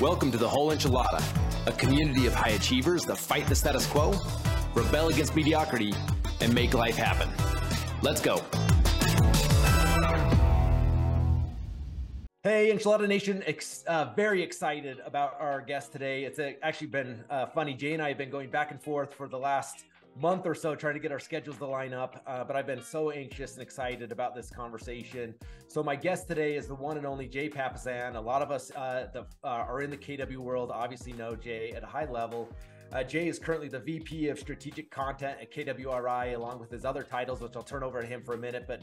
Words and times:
Welcome 0.00 0.32
to 0.32 0.38
the 0.38 0.48
Whole 0.48 0.72
Enchilada, 0.72 1.22
a 1.68 1.72
community 1.72 2.26
of 2.26 2.34
high 2.34 2.50
achievers 2.50 3.04
that 3.04 3.16
fight 3.16 3.46
the 3.46 3.54
status 3.54 3.86
quo, 3.86 4.12
rebel 4.74 5.06
against 5.06 5.36
mediocrity, 5.36 5.94
and 6.40 6.52
make 6.52 6.74
life 6.74 6.96
happen. 6.96 7.30
Let's 8.02 8.20
go. 8.20 8.42
Hey, 12.42 12.72
Enchilada 12.74 13.06
Nation, 13.06 13.44
ex- 13.46 13.84
uh, 13.86 14.12
very 14.16 14.42
excited 14.42 14.98
about 15.06 15.40
our 15.40 15.60
guest 15.60 15.92
today. 15.92 16.24
It's 16.24 16.40
uh, 16.40 16.54
actually 16.64 16.88
been 16.88 17.22
uh, 17.30 17.46
funny. 17.46 17.74
Jay 17.74 17.92
and 17.92 18.02
I 18.02 18.08
have 18.08 18.18
been 18.18 18.30
going 18.30 18.50
back 18.50 18.72
and 18.72 18.82
forth 18.82 19.14
for 19.14 19.28
the 19.28 19.38
last 19.38 19.84
month 20.20 20.46
or 20.46 20.54
so 20.54 20.74
trying 20.74 20.94
to 20.94 21.00
get 21.00 21.12
our 21.12 21.18
schedules 21.18 21.58
to 21.58 21.66
line 21.66 21.92
up, 21.92 22.22
uh, 22.26 22.44
but 22.44 22.56
I've 22.56 22.66
been 22.66 22.82
so 22.82 23.10
anxious 23.10 23.54
and 23.54 23.62
excited 23.62 24.12
about 24.12 24.34
this 24.34 24.50
conversation. 24.50 25.34
So, 25.66 25.82
my 25.82 25.96
guest 25.96 26.28
today 26.28 26.56
is 26.56 26.66
the 26.66 26.74
one 26.74 26.96
and 26.96 27.06
only 27.06 27.26
Jay 27.26 27.48
Papasan. 27.48 28.14
A 28.14 28.20
lot 28.20 28.42
of 28.42 28.50
us 28.50 28.70
uh, 28.72 29.08
uh, 29.14 29.24
are 29.42 29.82
in 29.82 29.90
the 29.90 29.96
KW 29.96 30.36
world, 30.36 30.70
obviously 30.72 31.12
know 31.12 31.34
Jay 31.34 31.72
at 31.72 31.82
a 31.82 31.86
high 31.86 32.10
level. 32.10 32.48
Uh, 32.92 33.02
Jay 33.02 33.26
is 33.26 33.38
currently 33.40 33.68
the 33.68 33.80
VP 33.80 34.28
of 34.28 34.38
Strategic 34.38 34.90
Content 34.90 35.38
at 35.40 35.52
KWRI, 35.52 36.36
along 36.36 36.60
with 36.60 36.70
his 36.70 36.84
other 36.84 37.02
titles, 37.02 37.40
which 37.40 37.56
I'll 37.56 37.62
turn 37.62 37.82
over 37.82 38.00
to 38.00 38.06
him 38.06 38.22
for 38.22 38.34
a 38.34 38.38
minute. 38.38 38.66
But 38.68 38.82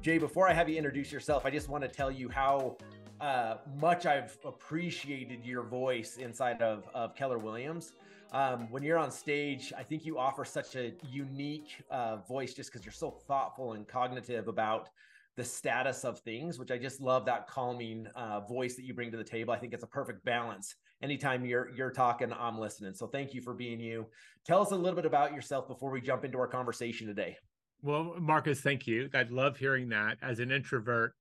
Jay, 0.00 0.18
before 0.18 0.48
I 0.48 0.52
have 0.52 0.68
you 0.68 0.76
introduce 0.76 1.12
yourself, 1.12 1.46
I 1.46 1.50
just 1.50 1.68
want 1.68 1.84
to 1.84 1.88
tell 1.88 2.10
you 2.10 2.28
how 2.28 2.76
uh, 3.20 3.58
much 3.80 4.04
I've 4.04 4.36
appreciated 4.44 5.46
your 5.46 5.62
voice 5.62 6.16
inside 6.16 6.60
of, 6.60 6.88
of 6.92 7.14
Keller 7.14 7.38
Williams. 7.38 7.92
Um, 8.32 8.70
when 8.70 8.82
you're 8.82 8.98
on 8.98 9.10
stage, 9.10 9.74
I 9.76 9.82
think 9.82 10.06
you 10.06 10.18
offer 10.18 10.44
such 10.44 10.74
a 10.74 10.94
unique 11.10 11.82
uh, 11.90 12.16
voice 12.16 12.54
just 12.54 12.72
because 12.72 12.84
you're 12.84 12.92
so 12.92 13.10
thoughtful 13.10 13.74
and 13.74 13.86
cognitive 13.86 14.48
about 14.48 14.88
the 15.36 15.44
status 15.44 16.04
of 16.04 16.18
things, 16.20 16.58
which 16.58 16.70
I 16.70 16.78
just 16.78 17.00
love 17.00 17.26
that 17.26 17.46
calming 17.46 18.06
uh, 18.16 18.40
voice 18.40 18.74
that 18.76 18.84
you 18.84 18.94
bring 18.94 19.10
to 19.10 19.18
the 19.18 19.24
table. 19.24 19.52
I 19.52 19.58
think 19.58 19.74
it's 19.74 19.82
a 19.82 19.88
perfect 19.88 20.24
balance. 20.24 20.74
Anytime 21.02 21.44
you're 21.44 21.70
you're 21.74 21.90
talking, 21.90 22.32
I'm 22.32 22.58
listening. 22.58 22.94
So 22.94 23.06
thank 23.06 23.34
you 23.34 23.42
for 23.42 23.52
being 23.52 23.80
you. 23.80 24.06
Tell 24.46 24.62
us 24.62 24.70
a 24.70 24.76
little 24.76 24.96
bit 24.96 25.06
about 25.06 25.34
yourself 25.34 25.68
before 25.68 25.90
we 25.90 26.00
jump 26.00 26.24
into 26.24 26.38
our 26.38 26.48
conversation 26.48 27.06
today. 27.06 27.36
Well, 27.82 28.14
Marcus, 28.18 28.60
thank 28.60 28.86
you. 28.86 29.10
I'd 29.12 29.30
love 29.30 29.56
hearing 29.58 29.88
that. 29.90 30.18
As 30.22 30.38
an 30.38 30.50
introvert, 30.50 31.14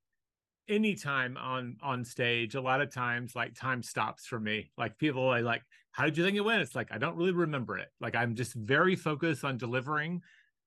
anytime 0.70 1.36
on 1.38 1.75
on 1.81 2.06
stage 2.06 2.56
a 2.56 2.62
lot 2.62 2.81
of 2.81 2.94
times 2.94 3.36
like 3.36 3.53
time 3.56 3.81
stops 3.81 4.28
for 4.28 4.40
me 4.40 4.72
like 4.78 4.98
people 5.00 5.28
are 5.28 5.42
like 5.42 5.64
how 5.92 6.06
did 6.06 6.17
you 6.17 6.23
think 6.23 6.38
it 6.38 6.42
went 6.42 6.61
it's 6.61 6.75
like 6.75 6.92
i 6.92 6.97
don't 6.97 7.16
really 7.16 7.31
remember 7.31 7.78
it 7.78 7.89
like 8.00 8.16
i'm 8.16 8.36
just 8.36 8.53
very 8.53 8.95
focused 8.95 9.44
on 9.44 9.58
delivering 9.58 10.22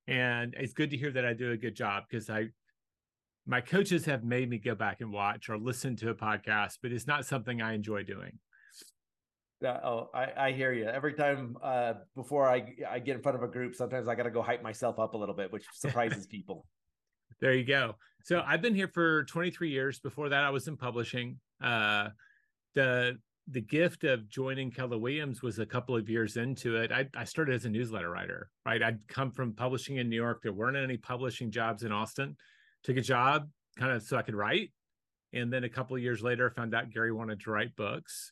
and 0.07 0.53
it's 0.57 0.73
good 0.73 0.89
to 0.89 0.97
hear 0.97 1.11
that 1.11 1.25
i 1.25 1.33
do 1.33 1.51
a 1.51 1.57
good 1.57 1.75
job 1.75 2.03
because 2.09 2.29
i 2.29 2.47
my 3.47 3.61
coaches 3.61 4.05
have 4.05 4.23
made 4.23 4.49
me 4.49 4.57
go 4.57 4.73
back 4.73 5.01
and 5.01 5.11
watch 5.11 5.49
or 5.49 5.57
listen 5.57 5.95
to 5.95 6.09
a 6.09 6.15
podcast 6.15 6.77
but 6.81 6.91
it's 6.91 7.07
not 7.07 7.25
something 7.25 7.61
i 7.61 7.73
enjoy 7.73 8.03
doing 8.03 8.37
uh, 9.63 9.79
oh, 9.83 10.09
I, 10.13 10.31
I 10.37 10.51
hear 10.51 10.73
you. 10.73 10.85
Every 10.85 11.13
time 11.13 11.57
uh, 11.63 11.93
before 12.13 12.49
I 12.49 12.75
I 12.89 12.99
get 12.99 13.15
in 13.15 13.21
front 13.21 13.37
of 13.37 13.43
a 13.43 13.47
group, 13.47 13.73
sometimes 13.73 14.07
I 14.07 14.13
got 14.13 14.23
to 14.23 14.29
go 14.29 14.41
hype 14.41 14.61
myself 14.61 14.99
up 14.99 15.13
a 15.13 15.17
little 15.17 15.33
bit, 15.33 15.51
which 15.51 15.65
surprises 15.73 16.27
people. 16.29 16.67
There 17.41 17.53
you 17.53 17.63
go. 17.63 17.95
So 18.23 18.43
I've 18.45 18.61
been 18.61 18.75
here 18.75 18.87
for 18.87 19.23
23 19.25 19.69
years. 19.69 19.99
Before 19.99 20.29
that, 20.29 20.43
I 20.43 20.49
was 20.49 20.67
in 20.67 20.77
publishing. 20.77 21.39
Uh, 21.61 22.09
the 22.73 23.17
the 23.47 23.61
gift 23.61 24.03
of 24.03 24.27
joining 24.27 24.71
Keller 24.71 24.97
Williams 24.97 25.41
was 25.41 25.59
a 25.59 25.65
couple 25.65 25.95
of 25.95 26.09
years 26.09 26.35
into 26.37 26.77
it. 26.77 26.91
I, 26.91 27.07
I 27.15 27.25
started 27.25 27.53
as 27.53 27.65
a 27.65 27.69
newsletter 27.69 28.09
writer, 28.09 28.49
right? 28.65 28.81
I'd 28.81 29.07
come 29.07 29.31
from 29.31 29.53
publishing 29.53 29.97
in 29.97 30.09
New 30.09 30.15
York. 30.15 30.41
There 30.41 30.53
weren't 30.53 30.77
any 30.77 30.97
publishing 30.97 31.51
jobs 31.51 31.83
in 31.83 31.91
Austin. 31.91 32.35
Took 32.83 32.97
a 32.97 33.01
job 33.01 33.47
kind 33.77 33.91
of 33.91 34.01
so 34.01 34.17
I 34.17 34.23
could 34.23 34.35
write. 34.35 34.71
And 35.33 35.51
then 35.51 35.63
a 35.63 35.69
couple 35.69 35.95
of 35.95 36.01
years 36.01 36.23
later, 36.23 36.49
I 36.49 36.53
found 36.53 36.73
out 36.73 36.89
Gary 36.89 37.11
wanted 37.11 37.41
to 37.41 37.51
write 37.51 37.75
books. 37.75 38.31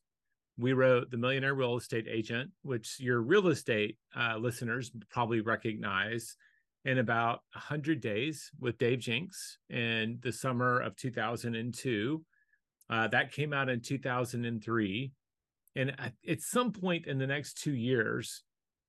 We 0.58 0.74
wrote 0.74 1.12
The 1.12 1.18
Millionaire 1.18 1.54
Real 1.54 1.78
Estate 1.78 2.08
Agent, 2.10 2.52
which 2.62 3.00
your 3.00 3.22
real 3.22 3.48
estate 3.48 3.98
uh, 4.16 4.38
listeners 4.38 4.92
probably 5.10 5.42
recognize 5.42 6.38
in 6.86 6.98
about 6.98 7.42
100 7.54 8.02
days 8.02 8.52
with 8.60 8.78
Dave 8.78 9.00
Jenks 9.00 9.58
in 9.70 10.20
the 10.22 10.32
summer 10.32 10.80
of 10.80 10.96
2002. 10.96 12.24
Uh, 12.94 13.08
that 13.08 13.32
came 13.32 13.54
out 13.54 13.70
in 13.70 13.82
2003. 13.82 15.12
And 15.76 15.96
at 16.00 16.42
some 16.42 16.72
point 16.72 17.08
in 17.08 17.18
the 17.18 17.26
next 17.26 17.58
two 17.58 17.74
years, 17.74 18.44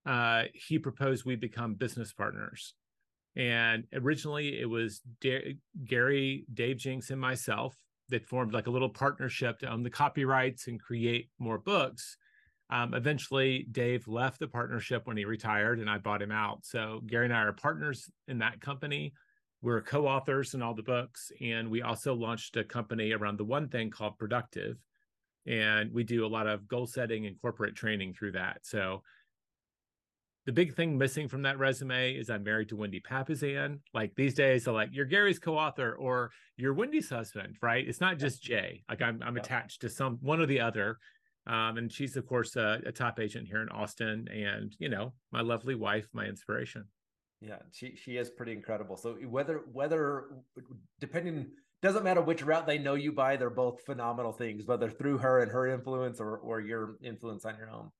uh, 0.04 0.42
he 0.52 0.78
proposed 0.78 1.24
we 1.24 1.36
become 1.36 1.74
business 1.74 2.12
partners. 2.12 2.74
And 3.34 3.84
originally 3.94 4.60
it 4.60 4.68
was 4.68 5.00
Gary, 5.22 6.44
Dave 6.52 6.76
Jenks, 6.76 7.08
and 7.08 7.20
myself 7.20 7.74
that 8.10 8.26
formed 8.26 8.52
like 8.52 8.66
a 8.66 8.70
little 8.70 8.90
partnership 8.90 9.60
to 9.60 9.72
own 9.72 9.82
the 9.82 9.88
copyrights 9.88 10.66
and 10.66 10.78
create 10.78 11.30
more 11.38 11.56
books. 11.56 12.18
Um, 12.68 12.92
eventually, 12.92 13.66
Dave 13.72 14.06
left 14.06 14.38
the 14.38 14.48
partnership 14.48 15.06
when 15.06 15.16
he 15.16 15.24
retired, 15.24 15.80
and 15.80 15.88
I 15.88 15.96
bought 15.96 16.20
him 16.20 16.32
out. 16.32 16.66
So 16.66 17.00
Gary 17.06 17.24
and 17.24 17.34
I 17.34 17.40
are 17.40 17.52
partners 17.52 18.10
in 18.28 18.38
that 18.40 18.60
company. 18.60 19.14
We're 19.64 19.80
co-authors 19.80 20.52
in 20.52 20.60
all 20.60 20.74
the 20.74 20.82
books, 20.82 21.32
and 21.40 21.70
we 21.70 21.80
also 21.80 22.12
launched 22.12 22.54
a 22.58 22.64
company 22.64 23.12
around 23.12 23.38
the 23.38 23.46
one 23.46 23.68
thing 23.68 23.88
called 23.88 24.18
Productive, 24.18 24.76
and 25.46 25.90
we 25.90 26.04
do 26.04 26.26
a 26.26 26.28
lot 26.28 26.46
of 26.46 26.68
goal 26.68 26.86
setting 26.86 27.24
and 27.24 27.40
corporate 27.40 27.74
training 27.74 28.12
through 28.12 28.32
that. 28.32 28.58
So 28.60 29.02
the 30.44 30.52
big 30.52 30.74
thing 30.74 30.98
missing 30.98 31.28
from 31.28 31.40
that 31.42 31.58
resume 31.58 32.12
is 32.12 32.28
I'm 32.28 32.42
married 32.42 32.68
to 32.68 32.76
Wendy 32.76 33.00
Papasan. 33.00 33.78
Like 33.94 34.14
these 34.16 34.34
days, 34.34 34.64
they're 34.64 34.74
like, 34.74 34.90
you're 34.92 35.06
Gary's 35.06 35.38
co-author 35.38 35.94
or 35.94 36.30
you're 36.58 36.74
Wendy's 36.74 37.08
husband, 37.08 37.56
right? 37.62 37.88
It's 37.88 38.02
not 38.02 38.18
just 38.18 38.42
Jay. 38.42 38.84
Like 38.90 39.00
I'm 39.00 39.22
I'm 39.24 39.38
attached 39.38 39.80
to 39.80 39.88
some 39.88 40.18
one 40.20 40.42
or 40.42 40.46
the 40.46 40.60
other. 40.60 40.98
Um, 41.46 41.78
and 41.78 41.90
she's 41.90 42.18
of 42.18 42.26
course 42.26 42.54
a, 42.56 42.82
a, 42.84 42.92
top 42.92 43.18
agent 43.18 43.48
here 43.48 43.62
in 43.62 43.70
Austin, 43.70 44.28
and 44.28 44.76
you 44.78 44.90
know 44.90 45.14
my 45.32 45.40
lovely 45.40 45.74
wife, 45.74 46.06
my 46.12 46.26
inspiration. 46.26 46.84
Yeah, 47.46 47.58
she 47.72 47.94
she 47.96 48.16
is 48.16 48.30
pretty 48.30 48.52
incredible. 48.52 48.96
So 48.96 49.14
whether 49.28 49.62
whether 49.72 50.28
depending 51.00 51.50
doesn't 51.82 52.04
matter 52.04 52.22
which 52.22 52.42
route 52.42 52.66
they 52.66 52.78
know 52.78 52.94
you 52.94 53.12
by, 53.12 53.36
they're 53.36 53.50
both 53.50 53.84
phenomenal 53.84 54.32
things, 54.32 54.66
whether 54.66 54.88
through 54.88 55.18
her 55.18 55.40
and 55.40 55.52
her 55.52 55.66
influence 55.66 56.20
or 56.20 56.38
or 56.38 56.60
your 56.60 56.96
influence 57.02 57.44
on 57.44 57.56
your 57.56 57.70
own. 57.70 57.90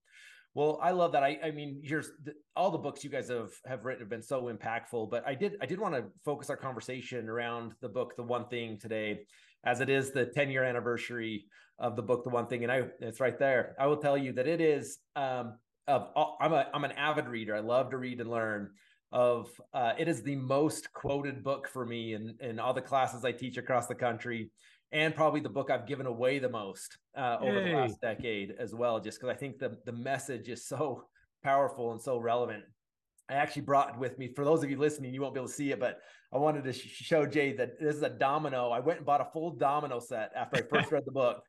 Well, 0.55 0.79
I 0.81 0.93
love 0.93 1.13
that. 1.13 1.25
I, 1.25 1.39
I 1.43 1.51
mean, 1.51 1.81
here's 1.83 2.11
all 2.55 2.71
the 2.71 2.79
books 2.79 3.05
you 3.05 3.11
guys 3.11 3.29
have 3.29 3.51
have 3.67 3.85
written 3.85 4.01
have 4.01 4.09
been 4.09 4.23
so 4.23 4.45
impactful. 4.45 5.11
But 5.11 5.27
I 5.27 5.35
did 5.35 5.57
I 5.61 5.67
did 5.67 5.79
want 5.79 5.95
to 5.95 6.05
focus 6.25 6.49
our 6.49 6.57
conversation 6.57 7.29
around 7.29 7.73
the 7.83 7.89
book, 7.89 8.17
The 8.17 8.23
One 8.23 8.49
Thing, 8.49 8.79
today, 8.79 9.27
as 9.65 9.81
it 9.81 9.91
is 9.91 10.13
the 10.13 10.27
10 10.27 10.51
year 10.51 10.65
anniversary 10.65 11.47
of 11.79 11.97
the 11.97 12.03
book, 12.03 12.25
The 12.25 12.31
One 12.31 12.47
Thing, 12.47 12.63
and 12.63 12.73
I 12.73 12.85
it's 13.01 13.21
right 13.21 13.39
there. 13.39 13.75
I 13.79 13.89
will 13.89 13.99
tell 13.99 14.17
you 14.17 14.33
that 14.35 14.47
it 14.47 14.61
is. 14.63 14.99
Um, 15.17 15.59
of 15.87 16.09
I'm 16.41 16.53
a 16.53 16.67
I'm 16.73 16.85
an 16.85 16.93
avid 16.93 17.29
reader. 17.29 17.55
I 17.55 17.61
love 17.61 17.91
to 17.91 17.99
read 17.99 18.21
and 18.21 18.31
learn. 18.31 18.71
Of 19.15 19.49
uh, 19.73 19.93
it 19.97 20.09
is 20.09 20.25
the 20.25 20.35
most 20.35 20.93
quoted 20.93 21.45
book 21.45 21.69
for 21.69 21.87
me 21.87 22.15
in 22.15 22.35
in 22.41 22.59
all 22.59 22.75
the 22.75 22.83
classes 22.83 23.25
I 23.25 23.31
teach 23.31 23.57
across 23.57 23.87
the 23.87 23.95
country, 23.95 24.51
and 24.91 25.15
probably 25.15 25.39
the 25.39 25.49
book 25.49 25.71
I've 25.71 25.87
given 25.87 26.07
away 26.07 26.41
the 26.41 26.49
most 26.49 26.99
uh, 27.17 27.37
over 27.41 27.63
the 27.63 27.71
last 27.71 28.01
decade 28.01 28.55
as 28.59 28.75
well. 28.75 28.99
Just 28.99 29.21
because 29.21 29.33
I 29.33 29.39
think 29.39 29.61
the 29.61 29.79
the 29.87 29.93
message 29.93 30.49
is 30.49 30.67
so 30.67 31.05
powerful 31.45 31.93
and 31.93 32.03
so 32.03 32.19
relevant. 32.19 32.65
I 33.29 33.35
actually 33.35 33.63
brought 33.63 33.97
with 34.01 34.19
me 34.19 34.33
for 34.35 34.45
those 34.45 34.65
of 34.65 34.71
you 34.71 34.79
listening, 34.79 35.15
you 35.15 35.21
won't 35.21 35.33
be 35.33 35.39
able 35.39 35.49
to 35.49 35.55
see 35.55 35.71
it, 35.71 35.79
but 35.79 36.01
I 36.33 36.39
wanted 36.39 36.65
to 36.65 36.73
sh- 36.73 36.89
show 36.89 37.25
Jay 37.25 37.53
that 37.53 37.79
this 37.79 37.95
is 37.95 38.03
a 38.03 38.11
domino. 38.11 38.71
I 38.71 38.81
went 38.81 38.99
and 38.99 39.07
bought 39.07 39.21
a 39.21 39.29
full 39.33 39.53
domino 39.53 40.01
set 40.01 40.33
after 40.35 40.57
I 40.57 40.63
first 40.63 40.91
read 40.91 41.05
the 41.07 41.13
book 41.13 41.41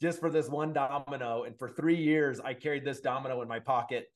just 0.00 0.20
for 0.20 0.30
this 0.30 0.48
one 0.48 0.74
domino. 0.74 1.44
And 1.44 1.58
for 1.58 1.70
three 1.70 1.96
years, 1.96 2.38
I 2.38 2.52
carried 2.52 2.84
this 2.84 3.00
domino 3.00 3.40
in 3.40 3.48
my 3.48 3.60
pocket 3.60 4.08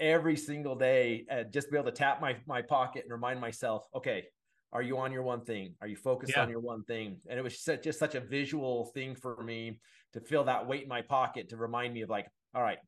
every 0.00 0.36
single 0.36 0.74
day, 0.74 1.24
uh, 1.30 1.44
just 1.44 1.70
be 1.70 1.76
able 1.76 1.90
to 1.90 1.96
tap 1.96 2.20
my 2.20 2.36
my 2.46 2.62
pocket 2.62 3.04
and 3.04 3.12
remind 3.12 3.40
myself, 3.40 3.86
okay, 3.94 4.24
are 4.72 4.82
you 4.82 4.98
on 4.98 5.12
your 5.12 5.22
one 5.22 5.44
thing? 5.44 5.74
Are 5.80 5.86
you 5.86 5.96
focused 5.96 6.32
yeah. 6.36 6.42
on 6.42 6.50
your 6.50 6.60
one 6.60 6.84
thing? 6.84 7.18
And 7.28 7.38
it 7.38 7.42
was 7.42 7.60
such, 7.60 7.84
just 7.84 7.98
such 7.98 8.14
a 8.14 8.20
visual 8.20 8.86
thing 8.94 9.14
for 9.14 9.42
me 9.42 9.80
to 10.12 10.20
feel 10.20 10.44
that 10.44 10.66
weight 10.66 10.82
in 10.82 10.88
my 10.88 11.02
pocket 11.02 11.48
to 11.50 11.56
remind 11.56 11.94
me 11.94 12.02
of 12.02 12.10
like, 12.10 12.26
all 12.54 12.62
right, 12.62 12.78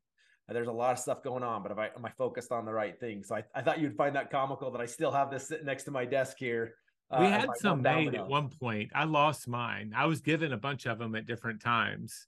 there's 0.48 0.68
a 0.68 0.72
lot 0.72 0.92
of 0.92 0.98
stuff 0.98 1.22
going 1.22 1.42
on, 1.42 1.62
but 1.62 1.72
am 1.72 1.78
I, 1.78 1.90
am 1.96 2.04
I 2.04 2.10
focused 2.18 2.52
on 2.52 2.64
the 2.64 2.72
right 2.72 2.98
thing? 2.98 3.22
So 3.22 3.36
I, 3.36 3.44
I 3.54 3.62
thought 3.62 3.80
you'd 3.80 3.96
find 3.96 4.16
that 4.16 4.30
comical 4.30 4.70
that 4.72 4.80
I 4.80 4.86
still 4.86 5.12
have 5.12 5.30
this 5.30 5.48
sitting 5.48 5.66
next 5.66 5.84
to 5.84 5.90
my 5.90 6.04
desk 6.04 6.36
here. 6.38 6.74
Uh, 7.10 7.18
we 7.20 7.26
had 7.26 7.48
some 7.56 7.80
made 7.80 8.14
at 8.14 8.26
one 8.26 8.50
point. 8.50 8.90
I 8.94 9.04
lost 9.04 9.48
mine. 9.48 9.92
I 9.96 10.06
was 10.06 10.20
given 10.20 10.52
a 10.52 10.58
bunch 10.58 10.86
of 10.86 10.98
them 10.98 11.14
at 11.14 11.26
different 11.26 11.62
times 11.62 12.26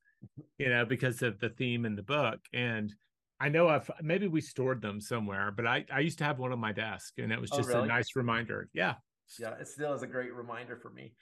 you 0.59 0.69
know, 0.69 0.85
because 0.85 1.23
of 1.23 1.39
the 1.41 1.49
theme 1.51 1.85
in 1.85 1.97
the 1.97 2.03
book. 2.03 2.41
And 2.53 2.95
I 3.41 3.49
know 3.49 3.69
I've 3.69 3.91
maybe 4.03 4.29
we 4.29 4.41
stored 4.41 4.83
them 4.83 5.01
somewhere, 5.01 5.51
but 5.51 5.67
I, 5.67 5.87
I 5.93 6.01
used 6.01 6.19
to 6.19 6.25
have 6.25 6.39
one 6.39 6.53
on 6.53 6.59
my 6.59 6.73
desk 6.73 7.15
and 7.19 7.33
it 7.33 7.41
was 7.41 7.51
oh, 7.53 7.57
just 7.57 7.71
oh, 7.71 7.75
really? 7.75 7.85
a 7.85 7.89
nice 7.89 8.15
reminder. 8.15 8.69
Yeah. 8.75 8.95
Yeah. 9.39 9.55
It 9.61 9.69
still 9.69 9.95
is 9.95 10.03
a 10.03 10.07
great 10.07 10.35
reminder 10.35 10.77
for 10.77 10.91
me. 10.91 11.15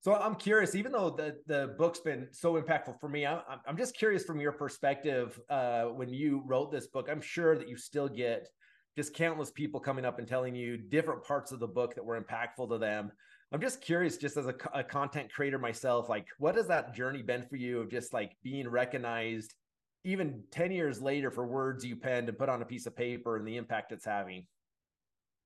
So 0.00 0.14
I'm 0.14 0.34
curious, 0.34 0.74
even 0.74 0.90
though 0.90 1.10
the, 1.10 1.36
the 1.46 1.74
book's 1.78 2.00
been 2.00 2.26
so 2.32 2.60
impactful 2.60 2.98
for 2.98 3.08
me, 3.08 3.24
I'm, 3.24 3.40
I'm 3.66 3.76
just 3.76 3.96
curious 3.96 4.24
from 4.24 4.40
your 4.40 4.50
perspective, 4.50 5.40
uh, 5.48 5.84
when 5.84 6.08
you 6.08 6.42
wrote 6.44 6.72
this 6.72 6.88
book, 6.88 7.08
I'm 7.08 7.20
sure 7.20 7.56
that 7.56 7.68
you 7.68 7.76
still 7.76 8.08
get 8.08 8.48
just 8.96 9.14
countless 9.14 9.52
people 9.52 9.78
coming 9.78 10.04
up 10.04 10.18
and 10.18 10.26
telling 10.26 10.56
you 10.56 10.76
different 10.76 11.22
parts 11.22 11.52
of 11.52 11.60
the 11.60 11.68
book 11.68 11.94
that 11.94 12.04
were 12.04 12.20
impactful 12.20 12.68
to 12.70 12.78
them. 12.78 13.12
I'm 13.52 13.60
just 13.60 13.80
curious, 13.80 14.16
just 14.16 14.36
as 14.36 14.46
a, 14.46 14.54
a, 14.74 14.82
content 14.82 15.32
creator 15.32 15.58
myself, 15.58 16.08
like 16.08 16.26
what 16.38 16.56
has 16.56 16.66
that 16.66 16.94
journey 16.94 17.22
been 17.22 17.44
for 17.44 17.56
you 17.56 17.80
of 17.80 17.90
just 17.90 18.12
like 18.12 18.32
being 18.42 18.68
recognized 18.68 19.54
even 20.04 20.42
10 20.50 20.72
years 20.72 21.00
later 21.00 21.30
for 21.30 21.46
words 21.46 21.84
you 21.84 21.96
penned 21.96 22.28
and 22.28 22.38
put 22.38 22.48
on 22.48 22.62
a 22.62 22.64
piece 22.64 22.86
of 22.86 22.96
paper 22.96 23.36
and 23.36 23.46
the 23.46 23.56
impact 23.56 23.92
it's 23.92 24.04
having? 24.04 24.46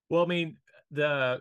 Well, 0.08 0.22
I 0.22 0.26
mean, 0.26 0.56
the 0.90 1.40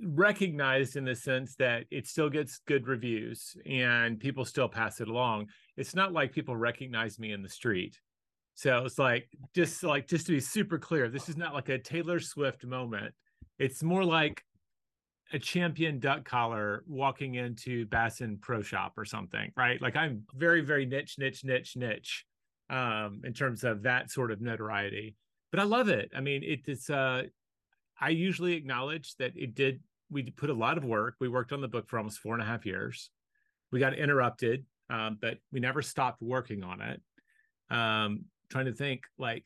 recognized 0.00 0.96
in 0.96 1.04
the 1.04 1.14
sense 1.14 1.56
that 1.56 1.84
it 1.90 2.06
still 2.06 2.30
gets 2.30 2.60
good 2.66 2.86
reviews 2.86 3.56
and 3.66 4.18
people 4.18 4.44
still 4.44 4.68
pass 4.68 5.00
it 5.00 5.08
along. 5.08 5.48
It's 5.76 5.94
not 5.94 6.12
like 6.12 6.32
people 6.32 6.56
recognize 6.56 7.18
me 7.18 7.32
in 7.32 7.42
the 7.42 7.48
street. 7.48 7.98
So 8.54 8.84
it's 8.86 8.98
like 8.98 9.28
just 9.54 9.82
like 9.82 10.06
just 10.06 10.26
to 10.26 10.32
be 10.32 10.40
super 10.40 10.78
clear, 10.78 11.08
this 11.08 11.28
is 11.28 11.36
not 11.36 11.52
like 11.52 11.68
a 11.68 11.78
Taylor 11.78 12.20
Swift 12.20 12.64
moment. 12.64 13.14
It's 13.58 13.82
more 13.82 14.04
like 14.04 14.42
a 15.32 15.38
champion 15.38 15.98
duck 15.98 16.24
collar 16.24 16.84
walking 16.86 17.34
into 17.34 17.86
Bassin 17.86 18.38
Pro 18.40 18.62
Shop 18.62 18.92
or 18.96 19.04
something, 19.04 19.50
right? 19.56 19.80
Like 19.82 19.96
I'm 19.96 20.22
very, 20.34 20.60
very 20.60 20.86
niche, 20.86 21.16
niche, 21.18 21.44
niche, 21.44 21.76
niche 21.76 22.24
um, 22.70 23.22
in 23.24 23.32
terms 23.32 23.64
of 23.64 23.82
that 23.82 24.10
sort 24.10 24.30
of 24.30 24.40
notoriety. 24.40 25.16
But 25.50 25.60
I 25.60 25.64
love 25.64 25.88
it. 25.88 26.10
I 26.14 26.20
mean, 26.20 26.42
it, 26.44 26.60
it's 26.66 26.90
uh 26.90 27.24
I 28.00 28.10
usually 28.10 28.54
acknowledge 28.54 29.16
that 29.16 29.32
it 29.36 29.54
did 29.54 29.80
we 30.10 30.22
put 30.22 30.50
a 30.50 30.54
lot 30.54 30.78
of 30.78 30.84
work. 30.84 31.16
We 31.18 31.28
worked 31.28 31.52
on 31.52 31.60
the 31.60 31.68
book 31.68 31.88
for 31.88 31.98
almost 31.98 32.18
four 32.18 32.34
and 32.34 32.42
a 32.42 32.46
half 32.46 32.64
years. 32.64 33.10
We 33.72 33.80
got 33.80 33.94
interrupted, 33.94 34.64
um, 34.90 35.18
but 35.20 35.38
we 35.52 35.60
never 35.60 35.82
stopped 35.82 36.22
working 36.22 36.62
on 36.62 36.80
it. 36.80 37.00
Um, 37.70 38.26
trying 38.48 38.66
to 38.66 38.72
think 38.72 39.02
like 39.18 39.44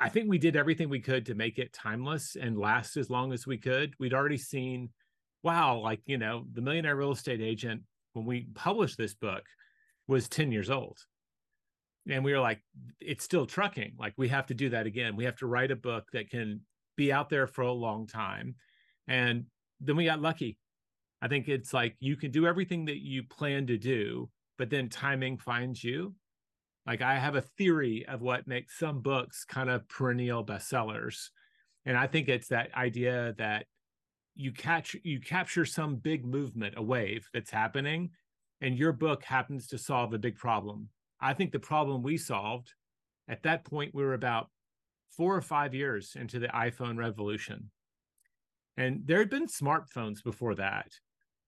I 0.00 0.08
think 0.08 0.28
we 0.28 0.38
did 0.38 0.56
everything 0.56 0.88
we 0.88 1.00
could 1.00 1.26
to 1.26 1.34
make 1.34 1.58
it 1.58 1.74
timeless 1.74 2.34
and 2.34 2.58
last 2.58 2.96
as 2.96 3.10
long 3.10 3.34
as 3.34 3.46
we 3.46 3.58
could. 3.58 3.92
We'd 3.98 4.14
already 4.14 4.38
seen, 4.38 4.88
wow, 5.42 5.78
like, 5.78 6.00
you 6.06 6.16
know, 6.16 6.44
the 6.52 6.62
millionaire 6.62 6.96
real 6.96 7.12
estate 7.12 7.42
agent, 7.42 7.82
when 8.14 8.24
we 8.24 8.48
published 8.54 8.96
this 8.96 9.14
book, 9.14 9.42
was 10.08 10.26
10 10.28 10.52
years 10.52 10.70
old. 10.70 10.98
And 12.08 12.24
we 12.24 12.32
were 12.32 12.40
like, 12.40 12.62
it's 12.98 13.24
still 13.24 13.44
trucking. 13.44 13.92
Like, 13.98 14.14
we 14.16 14.28
have 14.28 14.46
to 14.46 14.54
do 14.54 14.70
that 14.70 14.86
again. 14.86 15.16
We 15.16 15.24
have 15.24 15.36
to 15.36 15.46
write 15.46 15.70
a 15.70 15.76
book 15.76 16.06
that 16.14 16.30
can 16.30 16.62
be 16.96 17.12
out 17.12 17.28
there 17.28 17.46
for 17.46 17.62
a 17.62 17.72
long 17.72 18.06
time. 18.06 18.54
And 19.06 19.44
then 19.80 19.96
we 19.96 20.06
got 20.06 20.22
lucky. 20.22 20.56
I 21.20 21.28
think 21.28 21.48
it's 21.48 21.74
like 21.74 21.96
you 22.00 22.16
can 22.16 22.30
do 22.30 22.46
everything 22.46 22.86
that 22.86 23.04
you 23.04 23.22
plan 23.24 23.66
to 23.66 23.76
do, 23.76 24.30
but 24.56 24.70
then 24.70 24.88
timing 24.88 25.36
finds 25.36 25.84
you 25.84 26.14
like 26.90 27.02
I 27.02 27.20
have 27.20 27.36
a 27.36 27.40
theory 27.40 28.04
of 28.08 28.20
what 28.20 28.48
makes 28.48 28.76
some 28.76 29.00
books 29.00 29.44
kind 29.44 29.70
of 29.70 29.88
perennial 29.88 30.44
bestsellers. 30.44 31.28
And 31.86 31.96
I 31.96 32.08
think 32.08 32.28
it's 32.28 32.48
that 32.48 32.74
idea 32.74 33.32
that 33.38 33.66
you 34.34 34.50
catch 34.50 34.96
you 35.04 35.20
capture 35.20 35.64
some 35.64 35.94
big 35.94 36.26
movement, 36.26 36.74
a 36.76 36.82
wave 36.82 37.28
that's 37.32 37.52
happening, 37.52 38.10
and 38.60 38.76
your 38.76 38.90
book 38.90 39.22
happens 39.22 39.68
to 39.68 39.78
solve 39.78 40.12
a 40.12 40.18
big 40.18 40.34
problem. 40.34 40.88
I 41.20 41.32
think 41.32 41.52
the 41.52 41.60
problem 41.60 42.02
we 42.02 42.16
solved 42.16 42.72
at 43.28 43.44
that 43.44 43.62
point 43.64 43.94
we 43.94 44.02
were 44.02 44.14
about 44.14 44.48
four 45.16 45.36
or 45.36 45.42
five 45.42 45.72
years 45.72 46.16
into 46.18 46.40
the 46.40 46.48
iPhone 46.48 46.98
revolution. 46.98 47.70
And 48.76 49.02
there 49.06 49.20
had 49.20 49.30
been 49.30 49.46
smartphones 49.46 50.24
before 50.24 50.56
that, 50.56 50.90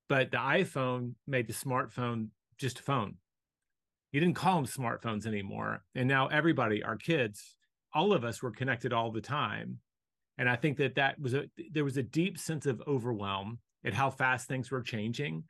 but 0.09 0.31
the 0.31 0.37
iPhone 0.37 1.15
made 1.27 1.49
the 1.49 1.53
smartphone 1.53 2.29
just 2.59 2.79
a 2.79 2.83
phone 2.85 3.17
you 4.12 4.20
didn't 4.20 4.37
call 4.37 4.56
them 4.56 4.67
smartphones 4.67 5.26
anymore. 5.26 5.82
And 5.94 6.06
now 6.06 6.29
everybody, 6.29 6.82
our 6.82 6.97
kids, 6.97 7.56
all 7.94 8.12
of 8.12 8.25
us 8.25 8.43
were 8.43 8.50
connected 8.50 8.93
all 8.93 9.11
the 9.11 9.20
time. 9.20 9.79
And 10.38 10.49
I 10.49 10.56
think 10.56 10.79
that 10.79 10.94
that 10.94 11.20
was 11.20 11.35
a 11.35 11.44
there 11.73 11.85
was 11.85 11.97
a 11.97 12.03
deep 12.03 12.38
sense 12.38 12.67
of 12.67 12.82
overwhelm 12.87 13.59
at 13.85 13.94
how 13.94 14.11
fast 14.11 14.49
things 14.49 14.70
were 14.70 14.82
changing, 14.82 15.44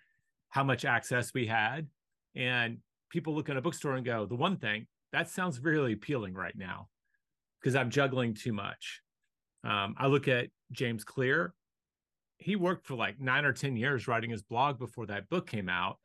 how 0.49 0.65
much 0.65 0.85
access 0.85 1.33
we 1.35 1.47
had, 1.47 1.87
and 2.35 2.79
people 3.11 3.35
look 3.35 3.49
at 3.49 3.57
a 3.57 3.63
bookstore 3.63 3.95
and 3.95 4.05
go, 4.05 4.27
the 4.27 4.35
one 4.35 4.57
thing 4.57 4.87
that 5.13 5.29
sounds 5.29 5.61
really 5.61 5.93
appealing 5.93 6.35
right 6.35 6.57
now 6.57 6.89
because 7.61 7.77
I'm 7.77 7.91
juggling 7.91 8.35
too 8.35 8.53
much. 8.53 9.03
Um, 9.63 9.95
I 9.99 10.07
look 10.07 10.27
at 10.27 10.49
James 10.73 11.05
Clear. 11.05 11.55
He 12.39 12.57
worked 12.57 12.87
for 12.87 12.97
like 12.97 13.21
nine 13.21 13.45
or 13.45 13.53
10 13.53 13.77
years 13.77 14.09
writing 14.09 14.31
his 14.31 14.43
blog 14.43 14.79
before 14.79 15.07
that 15.07 15.29
book 15.29 15.47
came 15.47 15.69
out. 15.69 15.99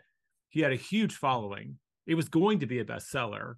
He 0.50 0.62
had 0.62 0.72
a 0.72 0.76
huge 0.76 1.16
following 1.16 1.78
it 2.08 2.16
was 2.16 2.30
going 2.30 2.60
to 2.60 2.66
be 2.66 2.80
a 2.80 2.86
bestseller. 2.86 3.56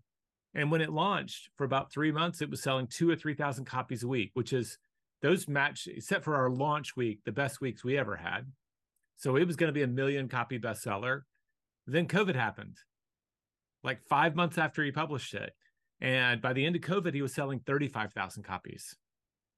And 0.56 0.72
when 0.72 0.81
it 0.81 0.92
launched 0.92 1.50
for 1.56 1.63
about 1.63 1.94
three 1.94 2.12
months, 2.12 2.42
it 2.42 2.50
was 2.50 2.62
selling 2.62 2.88
two 2.88 3.10
or 3.10 3.16
3,000 3.16 3.66
copies 3.66 4.04
a 4.04 4.07
week, 4.07 4.31
which 4.34 4.51
is 4.51 4.80
those 5.22 5.48
match, 5.48 5.88
except 5.88 6.24
for 6.24 6.36
our 6.36 6.50
launch 6.50 6.96
week, 6.96 7.19
the 7.24 7.31
best 7.31 7.62
weeks 7.62 7.84
we 7.84 7.98
ever 7.98 8.16
had. 8.16 8.51
So 9.18 9.36
it 9.36 9.46
was 9.46 9.56
going 9.56 9.68
to 9.68 9.74
be 9.74 9.84
a 9.84 9.88
million 9.88 10.28
copy 10.28 10.57
bestseller. 10.57 11.22
Then 11.86 12.07
COVID 12.07 12.36
happened, 12.36 12.78
like 13.84 14.01
five 14.10 14.36
months 14.36 14.57
after 14.57 14.84
he 14.84 14.92
published 14.92 15.34
it. 15.34 15.54
And 16.02 16.42
by 16.42 16.54
the 16.54 16.66
end 16.66 16.75
of 16.75 16.81
COVID, 16.81 17.13
he 17.13 17.22
was 17.22 17.34
selling 17.34 17.60
35,000 17.60 18.44
copies. 18.44 18.95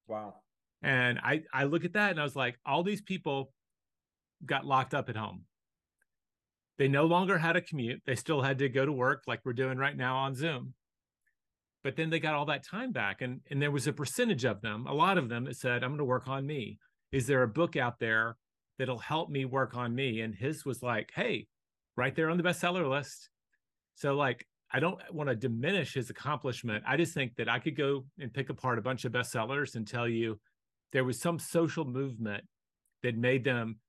Wow. 0.07 0.35
And 0.81 1.19
I, 1.19 1.44
I 1.53 1.65
look 1.65 1.85
at 1.85 1.94
that 1.94 2.11
and 2.11 2.19
I 2.19 2.23
was 2.23 2.35
like, 2.35 2.57
all 2.65 2.83
these 2.83 3.01
people 3.01 3.53
got 4.45 4.65
locked 4.65 4.94
up 4.94 5.09
at 5.09 5.15
home. 5.15 5.45
They 6.77 6.88
no 6.88 7.06
longer 7.06 7.38
had 7.38 7.56
a 7.56 7.62
commute. 7.62 8.01
They 8.06 8.15
still 8.15 8.41
had 8.41 8.57
to 8.59 8.69
go 8.69 8.85
to 8.85 8.91
work 8.91 9.23
like 9.27 9.41
we're 9.44 9.53
doing 9.53 9.77
right 9.77 9.95
now 9.95 10.18
on 10.18 10.35
Zoom. 10.35 10.73
But 11.83 11.95
then 11.95 12.09
they 12.09 12.19
got 12.19 12.33
all 12.33 12.45
that 12.45 12.65
time 12.65 12.91
back. 12.91 13.21
And, 13.21 13.41
and 13.50 13.62
there 13.62 13.71
was 13.71 13.88
a 13.88 13.94
percentage 13.94 14.45
of 14.45 14.62
them, 14.62 14.88
a 14.88 14.94
lot 14.94 15.18
of 15.18 15.29
them 15.29 15.45
that 15.45 15.57
said, 15.57 15.83
I'm 15.83 15.91
going 15.91 16.00
to 16.00 16.06
work 16.06 16.27
on 16.27 16.45
me. 16.45 16.77
Is 17.12 17.27
there 17.27 17.44
a 17.44 17.47
book 17.47 17.75
out 17.75 18.00
there 18.00 18.38
that'll 18.79 19.00
help 19.00 19.29
me 19.29 19.45
work 19.45 19.75
on 19.75 19.94
me? 19.94 20.21
And 20.21 20.33
his 20.33 20.65
was 20.65 20.81
like, 20.81 21.12
hey, 21.13 21.47
right 21.97 22.15
there 22.15 22.29
on 22.29 22.38
the 22.38 22.44
bestseller 22.44 22.89
list. 22.89 23.29
So, 23.95 24.15
like, 24.15 24.45
I 24.71 24.79
don't 24.79 25.00
want 25.12 25.29
to 25.29 25.35
diminish 25.35 25.94
his 25.94 26.09
accomplishment. 26.09 26.83
I 26.88 26.95
just 26.95 27.13
think 27.13 27.35
that 27.35 27.50
I 27.50 27.59
could 27.59 27.75
go 27.75 28.06
and 28.19 28.33
pick 28.33 28.50
apart 28.50 28.79
a 28.79 28.81
bunch 28.81 29.03
of 29.03 29.12
bestsellers 29.12 29.75
and 29.75 29.85
tell 29.85 30.07
you 30.07 30.39
there 30.94 31.03
was 31.03 31.19
some 31.19 31.39
social 31.39 31.83
movement 31.83 32.44
that 33.03 33.18
made 33.18 33.44
them 33.44 33.79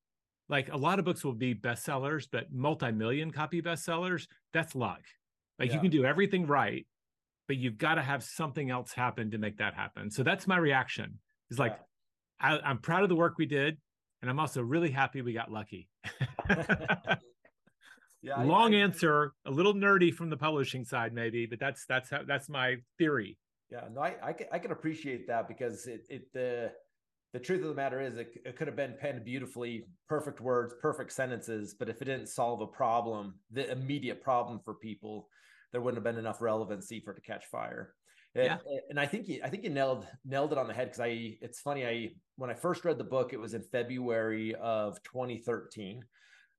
like 0.52 0.70
a 0.70 0.76
lot 0.76 0.98
of 0.98 1.06
books 1.06 1.24
will 1.24 1.32
be 1.32 1.54
bestsellers, 1.54 2.28
but 2.30 2.52
multi-million 2.52 3.30
copy 3.30 3.62
bestsellers, 3.62 4.26
that's 4.52 4.74
luck. 4.74 5.00
Like 5.58 5.70
yeah. 5.70 5.76
you 5.76 5.80
can 5.80 5.90
do 5.90 6.04
everything 6.04 6.46
right, 6.46 6.86
but 7.48 7.56
you've 7.56 7.78
got 7.78 7.94
to 7.94 8.02
have 8.02 8.22
something 8.22 8.68
else 8.68 8.92
happen 8.92 9.30
to 9.30 9.38
make 9.38 9.56
that 9.58 9.72
happen. 9.72 10.10
So 10.10 10.22
that's 10.22 10.46
my 10.46 10.58
reaction. 10.58 11.18
Is 11.50 11.58
like 11.58 11.78
yeah. 12.42 12.58
I, 12.58 12.68
I'm 12.68 12.78
proud 12.78 13.02
of 13.02 13.08
the 13.08 13.16
work 13.16 13.38
we 13.38 13.46
did, 13.46 13.78
and 14.20 14.30
I'm 14.30 14.38
also 14.38 14.60
really 14.60 14.90
happy 14.90 15.22
we 15.22 15.32
got 15.32 15.50
lucky. 15.50 15.88
yeah, 18.20 18.42
long 18.42 18.74
I, 18.74 18.80
answer, 18.80 19.32
a 19.46 19.50
little 19.50 19.72
nerdy 19.72 20.12
from 20.12 20.28
the 20.28 20.36
publishing 20.36 20.84
side, 20.84 21.14
maybe, 21.14 21.46
but 21.46 21.58
that's 21.58 21.86
that's 21.86 22.10
how 22.10 22.24
that's 22.28 22.50
my 22.50 22.76
theory. 22.98 23.38
Yeah, 23.70 23.84
no, 23.90 24.02
I 24.02 24.16
I 24.22 24.32
can, 24.34 24.48
I 24.52 24.58
can 24.58 24.70
appreciate 24.70 25.26
that 25.28 25.48
because 25.48 25.86
it 25.86 26.02
it 26.10 26.30
the 26.34 26.66
uh 26.66 26.68
the 27.32 27.38
truth 27.38 27.62
of 27.62 27.68
the 27.68 27.74
matter 27.74 28.00
is 28.00 28.16
it, 28.16 28.40
it 28.44 28.56
could 28.56 28.66
have 28.66 28.76
been 28.76 28.94
penned 29.00 29.24
beautifully 29.24 29.86
perfect 30.08 30.40
words 30.40 30.74
perfect 30.80 31.12
sentences 31.12 31.74
but 31.78 31.88
if 31.88 32.00
it 32.00 32.04
didn't 32.04 32.28
solve 32.28 32.60
a 32.60 32.66
problem 32.66 33.34
the 33.50 33.70
immediate 33.70 34.22
problem 34.22 34.60
for 34.64 34.74
people 34.74 35.28
there 35.72 35.80
wouldn't 35.80 35.96
have 35.96 36.04
been 36.04 36.20
enough 36.20 36.40
relevancy 36.40 37.00
for 37.00 37.12
it 37.12 37.16
to 37.16 37.22
catch 37.22 37.46
fire 37.46 37.94
yeah. 38.34 38.58
and, 38.66 38.80
and 38.90 39.00
i 39.00 39.06
think 39.06 39.28
you 39.28 39.40
i 39.44 39.48
think 39.48 39.64
you 39.64 39.70
nailed 39.70 40.06
nailed 40.24 40.52
it 40.52 40.58
on 40.58 40.66
the 40.66 40.74
head 40.74 40.86
because 40.86 41.00
i 41.00 41.36
it's 41.40 41.60
funny 41.60 41.86
i 41.86 42.08
when 42.36 42.50
i 42.50 42.54
first 42.54 42.84
read 42.84 42.98
the 42.98 43.04
book 43.04 43.32
it 43.32 43.40
was 43.40 43.54
in 43.54 43.62
february 43.62 44.54
of 44.56 45.02
2013 45.04 46.02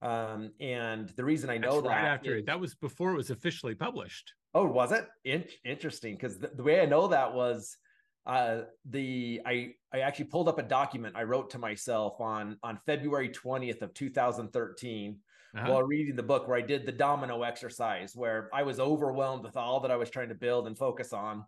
um, 0.04 0.52
and 0.60 1.08
the 1.16 1.24
reason 1.24 1.50
I 1.50 1.58
know 1.58 1.76
That's 1.76 1.84
that 1.84 1.90
right 1.90 2.06
after 2.06 2.36
is, 2.36 2.46
that 2.46 2.60
was 2.60 2.76
before 2.76 3.14
it 3.14 3.16
was 3.16 3.30
officially 3.30 3.74
published. 3.74 4.34
Oh, 4.54 4.66
was 4.66 4.92
it? 4.92 5.08
In- 5.24 5.46
interesting 5.64 6.16
because 6.16 6.38
the, 6.38 6.50
the, 6.50 6.62
way 6.62 6.82
I 6.82 6.86
know 6.86 7.08
that 7.08 7.34
was 7.34 7.78
uh, 8.26 8.62
the 8.90 9.42
I 9.46 9.74
I 9.94 10.00
actually 10.00 10.26
pulled 10.26 10.48
up 10.48 10.60
a 10.60 10.64
document 10.64 11.16
I 11.16 11.24
wrote 11.24 11.50
to 11.52 11.60
myself 11.60 12.22
on 12.22 12.58
on 12.64 12.80
February 12.86 13.30
20th 13.30 13.82
of 13.82 13.94
2013 13.94 15.18
uh-huh. 15.56 15.72
while 15.72 15.84
reading 15.84 16.16
the 16.16 16.24
book 16.24 16.48
where 16.48 16.58
I 16.58 16.62
did 16.62 16.86
the 16.86 16.92
domino 16.92 17.44
exercise 17.44 18.16
where 18.16 18.50
I 18.54 18.64
was 18.64 18.80
overwhelmed 18.80 19.44
with 19.44 19.58
all 19.58 19.80
that 19.82 19.92
I 19.92 19.96
was 19.96 20.10
trying 20.10 20.30
to 20.30 20.36
build 20.36 20.68
and 20.68 20.78
focus 20.78 21.14
on. 21.14 21.46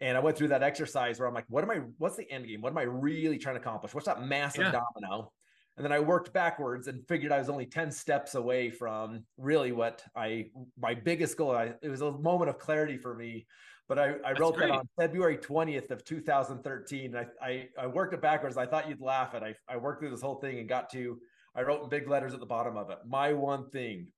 And 0.00 0.16
I 0.16 0.20
went 0.20 0.36
through 0.36 0.48
that 0.48 0.62
exercise 0.62 1.18
where 1.18 1.26
I'm 1.26 1.32
like, 1.32 1.46
what 1.48 1.64
am 1.64 1.70
I, 1.70 1.76
what's 1.96 2.16
the 2.16 2.30
end 2.30 2.46
game? 2.46 2.60
What 2.60 2.70
am 2.70 2.78
I 2.78 2.82
really 2.82 3.38
trying 3.38 3.54
to 3.54 3.60
accomplish? 3.62 3.94
What's 3.94 4.06
that 4.06 4.22
massive 4.22 4.64
yeah. 4.64 4.72
domino? 4.72 5.32
And 5.76 5.84
then 5.84 5.92
I 5.92 6.00
worked 6.00 6.32
backwards 6.34 6.86
and 6.86 7.06
figured 7.06 7.32
I 7.32 7.38
was 7.38 7.48
only 7.48 7.64
10 7.64 7.90
steps 7.90 8.34
away 8.34 8.70
from 8.70 9.24
really 9.38 9.72
what 9.72 10.02
I, 10.14 10.46
my 10.78 10.94
biggest 10.94 11.36
goal. 11.38 11.52
I, 11.52 11.72
it 11.82 11.88
was 11.88 12.02
a 12.02 12.12
moment 12.12 12.50
of 12.50 12.58
clarity 12.58 12.98
for 12.98 13.14
me 13.14 13.46
but 13.88 13.98
I, 13.98 14.14
I 14.24 14.32
wrote 14.32 14.56
great. 14.56 14.68
that 14.68 14.78
on 14.78 14.88
February 14.98 15.38
20th 15.38 15.90
of 15.90 16.04
2013. 16.04 17.14
I, 17.14 17.26
I, 17.40 17.68
I 17.78 17.86
worked 17.86 18.14
it 18.14 18.20
backwards. 18.20 18.56
I 18.56 18.66
thought 18.66 18.88
you'd 18.88 19.00
laugh 19.00 19.34
at. 19.34 19.42
I, 19.42 19.54
I 19.68 19.76
worked 19.76 20.00
through 20.00 20.10
this 20.10 20.22
whole 20.22 20.36
thing 20.36 20.58
and 20.58 20.68
got 20.68 20.90
to. 20.90 21.18
I 21.54 21.62
wrote 21.62 21.82
in 21.82 21.88
big 21.88 22.08
letters 22.08 22.34
at 22.34 22.40
the 22.40 22.46
bottom 22.46 22.76
of 22.76 22.90
it. 22.90 22.98
My 23.06 23.32
one 23.32 23.70
thing: 23.70 24.08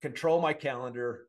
control 0.00 0.40
my 0.40 0.52
calendar, 0.52 1.26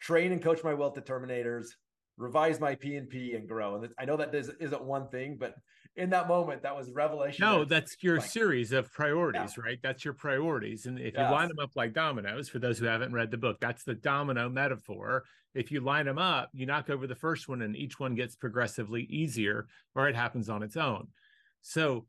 train 0.00 0.32
and 0.32 0.42
coach 0.42 0.62
my 0.62 0.74
wealth 0.74 0.94
determinators, 0.94 1.76
revise 2.16 2.60
my 2.60 2.74
P 2.74 2.96
and 2.96 3.08
P 3.08 3.34
and 3.34 3.48
grow. 3.48 3.76
And 3.76 3.92
I 3.98 4.04
know 4.04 4.16
that 4.16 4.34
isn't 4.34 4.84
one 4.84 5.08
thing, 5.08 5.36
but 5.38 5.54
in 5.96 6.10
that 6.10 6.28
moment, 6.28 6.62
that 6.62 6.74
was 6.74 6.90
revelation. 6.90 7.44
No, 7.44 7.64
that's 7.64 7.96
your 8.00 8.18
like, 8.18 8.30
series 8.30 8.72
of 8.72 8.90
priorities, 8.92 9.54
yeah. 9.56 9.64
right? 9.64 9.78
That's 9.82 10.04
your 10.04 10.14
priorities. 10.14 10.86
And 10.86 10.98
if 10.98 11.14
yes. 11.14 11.28
you 11.28 11.34
line 11.34 11.48
them 11.48 11.58
up 11.58 11.72
like 11.74 11.92
dominoes, 11.92 12.48
for 12.48 12.58
those 12.58 12.78
who 12.78 12.86
haven't 12.86 13.12
read 13.12 13.30
the 13.30 13.36
book, 13.36 13.58
that's 13.60 13.84
the 13.84 13.94
domino 13.94 14.48
metaphor. 14.48 15.24
If 15.54 15.70
you 15.70 15.80
line 15.80 16.06
them 16.06 16.18
up, 16.18 16.50
you 16.52 16.66
knock 16.66 16.88
over 16.88 17.06
the 17.06 17.14
first 17.14 17.48
one 17.48 17.62
and 17.62 17.76
each 17.76 18.00
one 18.00 18.14
gets 18.14 18.34
progressively 18.34 19.02
easier 19.02 19.66
or 19.94 20.08
it 20.08 20.16
happens 20.16 20.48
on 20.48 20.62
its 20.62 20.76
own. 20.76 21.08
So 21.60 22.06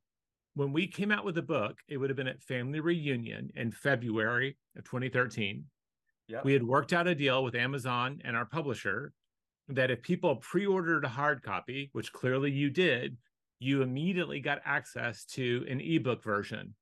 when 0.56 0.72
we 0.72 0.88
came 0.88 1.12
out 1.12 1.26
with 1.26 1.36
the 1.36 1.42
book, 1.42 1.80
it 1.88 1.98
would 1.98 2.10
have 2.10 2.18
been 2.18 2.28
at 2.28 2.42
Family 2.42 2.80
Reunion 2.80 3.52
in 3.56 3.72
February 3.72 4.58
of 4.78 4.84
2013. 4.84 5.66
Yep. 6.28 6.46
We 6.46 6.54
had 6.54 6.64
worked 6.64 6.94
out 6.94 7.08
a 7.08 7.16
deal 7.16 7.44
with 7.44 7.56
Amazon 7.56 8.22
and 8.24 8.36
our 8.36 8.46
publisher 8.46 9.14
that 9.70 9.92
if 9.92 10.02
people 10.02 10.38
pre-ordered 10.38 11.06
a 11.06 11.10
hard 11.10 11.42
copy, 11.42 11.90
which 11.94 12.14
clearly 12.14 12.52
you 12.52 12.70
did, 12.70 13.18
you 13.60 13.82
immediately 13.82 14.40
got 14.40 14.62
access 14.66 15.26
to 15.26 15.66
an 15.70 15.80
ebook 15.80 16.24
version. 16.24 16.76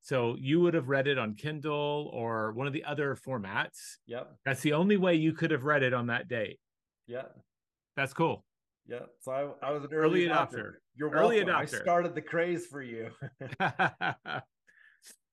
So 0.00 0.36
you 0.38 0.60
would 0.60 0.74
have 0.74 0.88
read 0.88 1.06
it 1.06 1.18
on 1.18 1.34
Kindle 1.34 2.10
or 2.12 2.52
one 2.52 2.66
of 2.66 2.72
the 2.72 2.84
other 2.84 3.16
formats. 3.16 3.96
Yep. 4.06 4.32
That's 4.44 4.62
the 4.62 4.72
only 4.72 4.96
way 4.96 5.14
you 5.14 5.32
could 5.32 5.50
have 5.50 5.64
read 5.64 5.82
it 5.82 5.92
on 5.92 6.06
that 6.06 6.28
date. 6.28 6.58
Yeah. 7.06 7.24
That's 7.96 8.14
cool. 8.14 8.44
Yeah. 8.86 9.00
So 9.20 9.56
I, 9.62 9.68
I 9.68 9.72
was 9.72 9.84
an 9.84 9.92
early, 9.92 10.26
early 10.26 10.28
adopter. 10.28 10.52
adopter. 10.52 10.72
You're 10.96 11.10
early 11.10 11.44
welcome. 11.44 11.66
adopter. 11.66 11.80
I 11.80 11.82
started 11.82 12.14
the 12.14 12.22
craze 12.22 12.66
for 12.66 12.82
you. 12.82 13.10
no, 13.60 13.68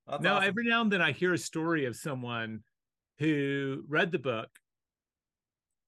awesome. 0.08 0.44
every 0.44 0.66
now 0.66 0.82
and 0.82 0.92
then 0.92 1.02
I 1.02 1.12
hear 1.12 1.34
a 1.34 1.38
story 1.38 1.86
of 1.86 1.96
someone 1.96 2.62
who 3.20 3.84
read 3.88 4.12
the 4.12 4.20
book, 4.20 4.50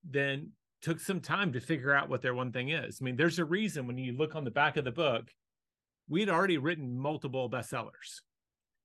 then 0.10 0.52
took 0.82 1.00
some 1.00 1.20
time 1.20 1.54
to 1.54 1.60
figure 1.60 1.94
out 1.94 2.10
what 2.10 2.22
their 2.22 2.34
one 2.34 2.52
thing 2.52 2.70
is. 2.70 3.00
I 3.02 3.04
mean, 3.04 3.18
there's 3.18 3.40
a 3.40 3.46
reason 3.46 3.88
when 3.88 3.98
you 3.98 4.14
look 4.14 4.36
on 4.36 4.46
the 4.46 4.52
back 4.52 4.78
of 4.78 4.86
the 4.86 4.92
book, 4.92 5.30
we'd 6.08 6.30
already 6.30 6.58
written 6.58 6.98
multiple 6.98 7.50
bestsellers. 7.50 8.22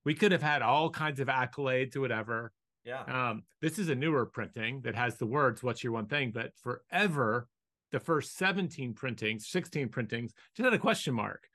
We 0.04 0.14
could 0.14 0.32
have 0.32 0.42
had 0.42 0.62
all 0.62 0.90
kinds 0.90 1.20
of 1.20 1.28
accolades 1.28 1.96
or 1.96 2.00
whatever. 2.00 2.52
Yeah. 2.84 3.02
Um, 3.02 3.44
this 3.62 3.78
is 3.78 3.88
a 3.88 3.94
newer 3.94 4.26
printing 4.26 4.82
that 4.82 4.94
has 4.94 5.16
the 5.16 5.26
words, 5.26 5.62
what's 5.62 5.82
your 5.82 5.92
one 5.92 6.06
thing? 6.06 6.32
But 6.32 6.52
forever, 6.62 7.48
the 7.92 8.00
first 8.00 8.36
17 8.36 8.92
printings, 8.92 9.48
16 9.48 9.88
printings, 9.88 10.32
just 10.54 10.64
had 10.64 10.74
a 10.74 10.78
question 10.78 11.14
mark. 11.14 11.48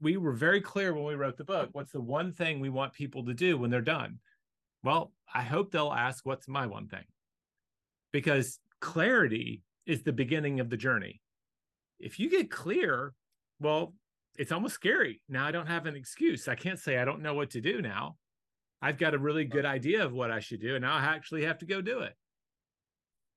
We 0.00 0.16
were 0.16 0.32
very 0.32 0.60
clear 0.60 0.94
when 0.94 1.04
we 1.04 1.14
wrote 1.14 1.36
the 1.36 1.44
book. 1.44 1.70
What's 1.72 1.92
the 1.92 2.00
one 2.00 2.32
thing 2.32 2.60
we 2.60 2.70
want 2.70 2.92
people 2.92 3.24
to 3.24 3.34
do 3.34 3.56
when 3.56 3.70
they're 3.70 3.80
done? 3.80 4.18
Well, 4.82 5.12
I 5.32 5.42
hope 5.42 5.70
they'll 5.70 5.92
ask, 5.92 6.26
what's 6.26 6.48
my 6.48 6.66
one 6.66 6.88
thing? 6.88 7.04
Because 8.12 8.58
clarity 8.80 9.62
is 9.86 10.02
the 10.02 10.12
beginning 10.12 10.60
of 10.60 10.68
the 10.68 10.76
journey. 10.76 11.20
If 11.98 12.18
you 12.18 12.28
get 12.28 12.50
clear, 12.50 13.14
well, 13.60 13.94
it's 14.36 14.52
almost 14.52 14.74
scary. 14.74 15.20
Now 15.28 15.46
I 15.46 15.50
don't 15.50 15.66
have 15.66 15.86
an 15.86 15.96
excuse. 15.96 16.48
I 16.48 16.54
can't 16.54 16.78
say 16.78 16.98
I 16.98 17.04
don't 17.04 17.22
know 17.22 17.34
what 17.34 17.50
to 17.50 17.60
do 17.60 17.80
now. 17.80 18.16
I've 18.82 18.98
got 18.98 19.14
a 19.14 19.18
really 19.18 19.44
good 19.44 19.64
idea 19.64 20.04
of 20.04 20.12
what 20.12 20.30
I 20.30 20.40
should 20.40 20.60
do, 20.60 20.74
and 20.74 20.82
now 20.82 20.94
I 20.94 21.04
actually 21.04 21.44
have 21.44 21.58
to 21.58 21.66
go 21.66 21.80
do 21.80 22.00
it. 22.00 22.14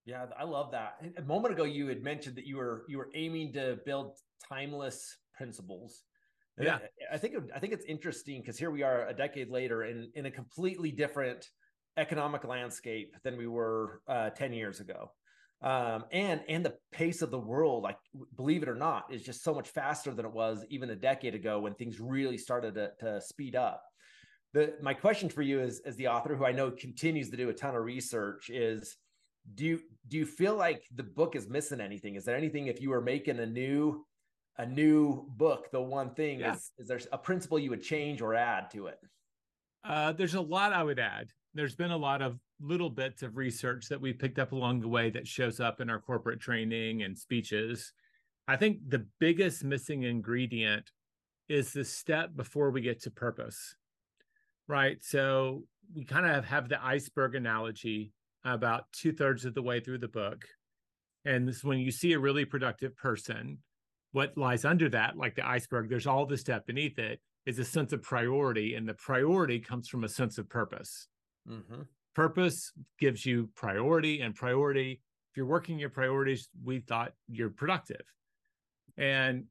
Yeah, 0.06 0.25
I 0.38 0.44
love 0.44 0.72
that. 0.72 0.96
A 1.18 1.22
moment 1.22 1.54
ago, 1.54 1.63
you 1.63 1.88
had 1.88 2.04
mentioned 2.04 2.36
that 2.38 2.46
you 2.46 2.58
were 2.58 2.84
you 2.88 2.98
were 2.98 3.10
aiming 3.16 3.54
to 3.54 3.80
build 3.86 4.18
timeless 4.50 5.18
principles. 5.34 6.04
Yeah, 6.60 6.80
I 7.12 7.18
think 7.18 7.36
I 7.56 7.60
think 7.60 7.74
it's 7.74 7.86
interesting 7.86 8.42
because 8.42 8.58
here 8.58 8.72
we 8.72 8.84
are 8.84 9.08
a 9.08 9.13
decade 9.13 9.50
later 9.50 9.84
in 9.84 10.12
in 10.16 10.25
a 10.25 10.32
completely 10.32 10.92
different 10.92 11.48
economic 11.98 12.44
landscape 12.44 13.16
than 13.24 13.38
we 13.38 13.48
were 13.48 14.01
uh, 14.08 14.32
ten 14.32 14.54
years 14.54 14.80
ago 14.80 15.12
um, 15.62 16.06
and 16.12 16.42
and 16.48 16.64
the 16.64 16.76
pace 16.92 17.22
of 17.22 17.32
the 17.32 17.40
world, 17.40 17.84
like 17.84 17.98
believe 18.36 18.64
it 18.64 18.70
or 18.70 18.76
not, 18.76 19.12
is 19.12 19.24
just 19.24 19.44
so 19.44 19.54
much 19.54 19.70
faster 19.70 20.14
than 20.14 20.26
it 20.26 20.32
was 20.32 20.64
even 20.70 20.92
a 20.92 20.96
decade 20.96 21.36
ago 21.36 21.60
when 21.60 21.74
things 21.74 22.00
really 22.00 22.38
started 22.38 22.76
to, 22.76 22.92
to 23.00 23.22
speed 23.22 23.56
up. 23.56 23.84
The, 24.54 24.76
my 24.82 24.94
question 24.94 25.30
for 25.30 25.42
you 25.42 25.60
is, 25.60 25.82
as 25.86 25.96
the 25.96 26.08
author 26.08 26.36
who 26.36 26.46
I 26.46 26.52
know 26.52 26.72
continues 26.72 27.30
to 27.32 27.38
do 27.38 27.50
a 27.50 27.54
ton 27.54 27.76
of 27.76 27.84
research, 27.84 28.50
is 28.50 28.98
do 29.56 29.66
you 29.66 29.80
do 30.08 30.18
you 30.18 30.26
feel 30.26 30.56
like 30.56 30.84
the 30.94 31.04
book 31.04 31.36
is 31.36 31.50
missing 31.50 31.82
anything? 31.82 32.16
Is 32.16 32.26
there 32.26 32.38
anything 32.38 32.68
if 32.68 32.80
you 32.82 32.90
were 32.90 33.02
making 33.02 33.40
a 33.40 33.46
new 33.46 34.06
a 34.58 34.66
new 34.66 35.26
book, 35.30 35.70
the 35.72 35.82
one 35.82 36.14
thing 36.14 36.40
yeah. 36.40 36.54
is 36.54 36.72
is 36.78 36.88
there 36.88 37.00
a 37.12 37.18
principle 37.18 37.60
you 37.60 37.70
would 37.70 37.84
change 37.84 38.22
or 38.22 38.36
add 38.36 38.70
to 38.72 38.88
it? 38.88 39.00
Uh, 39.84 40.12
there's 40.12 40.36
a 40.36 40.42
lot 40.42 40.74
I 40.74 40.84
would 40.84 41.00
add. 41.00 41.30
There's 41.54 41.76
been 41.76 41.92
a 41.92 41.98
lot 41.98 42.22
of 42.22 42.38
little 42.60 42.90
bits 42.90 43.24
of 43.24 43.38
research 43.38 43.88
that 43.90 44.02
we 44.02 44.14
picked 44.14 44.40
up 44.40 44.52
along 44.52 44.80
the 44.80 44.88
way 44.88 45.10
that 45.10 45.28
shows 45.28 45.60
up 45.60 45.80
in 45.80 45.90
our 45.90 46.00
corporate 46.00 46.40
training 46.40 47.04
and 47.04 47.18
speeches. 47.18 47.94
I 48.48 48.56
think 48.56 48.80
the 48.88 49.06
biggest 49.20 49.64
missing 49.64 50.04
ingredient 50.04 50.92
is 51.50 51.72
the 51.72 51.86
step 51.86 52.36
before 52.36 52.72
we 52.72 52.82
get 52.82 53.02
to 53.04 53.12
purpose, 53.12 53.76
right? 54.68 54.98
So 55.04 55.64
we 55.96 56.04
kind 56.04 56.26
of 56.26 56.46
have 56.46 56.68
the 56.68 56.84
iceberg 56.84 57.36
analogy 57.36 58.12
about 58.44 58.86
two 58.92 59.12
thirds 59.12 59.46
of 59.46 59.54
the 59.54 59.62
way 59.62 59.80
through 59.80 60.00
the 60.00 60.08
book. 60.08 60.46
And 61.26 61.48
this 61.48 61.64
when 61.64 61.80
you 61.80 61.92
see 61.92 62.14
a 62.14 62.20
really 62.20 62.46
productive 62.46 62.96
person, 62.96 63.60
what 64.14 64.38
lies 64.38 64.66
under 64.66 64.90
that, 64.90 65.18
like 65.18 65.36
the 65.36 65.48
iceberg, 65.48 65.90
there's 65.90 66.08
all 66.08 66.26
the 66.26 66.38
step 66.38 66.66
beneath 66.66 66.98
it, 66.98 67.20
is 67.46 67.60
a 67.60 67.66
sense 67.66 67.94
of 67.94 68.02
priority. 68.02 68.76
And 68.76 68.88
the 68.88 68.94
priority 68.94 69.60
comes 69.60 69.88
from 69.88 70.04
a 70.04 70.10
sense 70.10 70.38
of 70.38 70.50
purpose. 70.50 71.08
Mm-hmm 71.50 71.82
purpose 72.18 72.74
gives 73.00 73.28
you 73.28 73.48
priority 73.54 74.22
and 74.22 74.34
priority 74.34 75.00
if 75.30 75.38
you're 75.38 75.46
working 75.46 75.78
your 75.78 75.92
priorities 75.92 76.50
we 76.66 76.80
thought 76.80 77.14
you're 77.30 77.52
productive. 77.52 78.02
And 78.98 79.44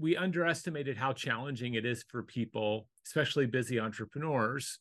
we 0.00 0.16
underestimated 0.16 0.96
how 0.96 1.12
challenging 1.12 1.74
it 1.74 1.84
is 1.84 2.02
for 2.08 2.22
people 2.22 2.88
especially 3.06 3.44
busy 3.44 3.78
entrepreneurs 3.78 4.78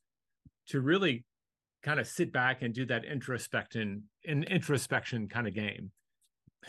to 0.69 0.79
really 0.79 1.25
kind 1.83 1.99
of 1.99 2.07
sit 2.07 2.31
back 2.31 2.61
and 2.61 2.73
do 2.73 2.85
that 2.85 3.03
introspection 3.03 4.03
an 4.25 4.43
introspection 4.43 5.27
kind 5.27 5.45
of 5.45 5.53
game. 5.53 5.91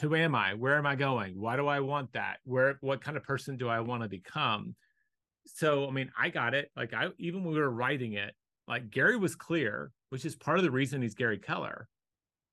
Who 0.00 0.16
am 0.16 0.34
i? 0.34 0.54
Where 0.54 0.78
am 0.78 0.86
i 0.86 0.96
going? 0.96 1.40
Why 1.40 1.54
do 1.54 1.68
i 1.68 1.78
want 1.78 2.12
that? 2.14 2.38
Where 2.42 2.76
what 2.80 3.00
kind 3.00 3.16
of 3.16 3.22
person 3.22 3.56
do 3.56 3.68
i 3.68 3.78
want 3.78 4.02
to 4.02 4.08
become? 4.08 4.74
So 5.46 5.86
i 5.86 5.92
mean 5.92 6.10
i 6.18 6.28
got 6.28 6.54
it. 6.54 6.72
Like 6.76 6.92
i 6.92 7.10
even 7.20 7.44
when 7.44 7.54
we 7.54 7.60
were 7.60 7.70
writing 7.70 8.14
it 8.14 8.34
like 8.66 8.90
gary 8.90 9.16
was 9.16 9.36
clear 9.36 9.92
which 10.10 10.24
is 10.24 10.36
part 10.36 10.58
of 10.58 10.64
the 10.64 10.70
reason 10.70 11.02
he's 11.02 11.14
Gary 11.14 11.38
Keller. 11.38 11.88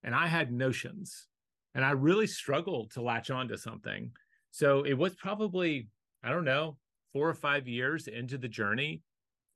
And 0.04 0.14
I 0.14 0.28
had 0.28 0.52
notions 0.52 1.28
and 1.76 1.84
I 1.84 1.92
really 1.92 2.28
struggled 2.28 2.92
to 2.92 3.02
latch 3.02 3.32
on 3.32 3.48
to 3.48 3.58
something. 3.58 4.12
So 4.52 4.84
it 4.84 4.94
was 4.94 5.16
probably, 5.16 5.88
I 6.24 6.30
don't 6.30 6.46
know, 6.46 6.78
four 7.14 7.28
or 7.28 7.34
five 7.34 7.68
years 7.68 8.08
into 8.08 8.38
the 8.38 8.48
journey 8.48 9.02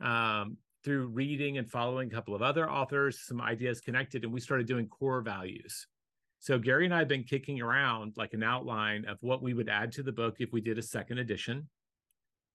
um, 0.01 0.58
through 0.84 1.08
reading 1.08 1.58
and 1.58 1.70
following 1.70 2.08
a 2.08 2.16
couple 2.16 2.34
of 2.34 2.42
other 2.42 2.70
authors, 2.70 3.20
some 3.20 3.42
ideas 3.42 3.82
connected, 3.82 4.24
and 4.24 4.34
we 4.34 4.39
started 4.39 4.68
doing 4.68 4.88
core 4.88 5.22
values. 5.22 5.88
So 6.39 6.60
Gary 6.60 6.86
and 6.86 6.94
I 6.94 7.00
have 7.00 7.08
been 7.08 7.24
kicking 7.24 7.62
around 7.62 8.13
like 8.16 8.34
an 8.34 8.44
outline 8.44 9.06
of 9.06 9.18
what 9.22 9.42
we 9.42 9.54
would 9.54 9.70
add 9.70 9.92
to 9.94 10.04
the 10.04 10.12
book 10.12 10.36
if 10.39 10.54
we 10.54 10.62
did 10.62 10.77
a 10.77 10.84
second 10.84 11.18
edition. 11.18 11.68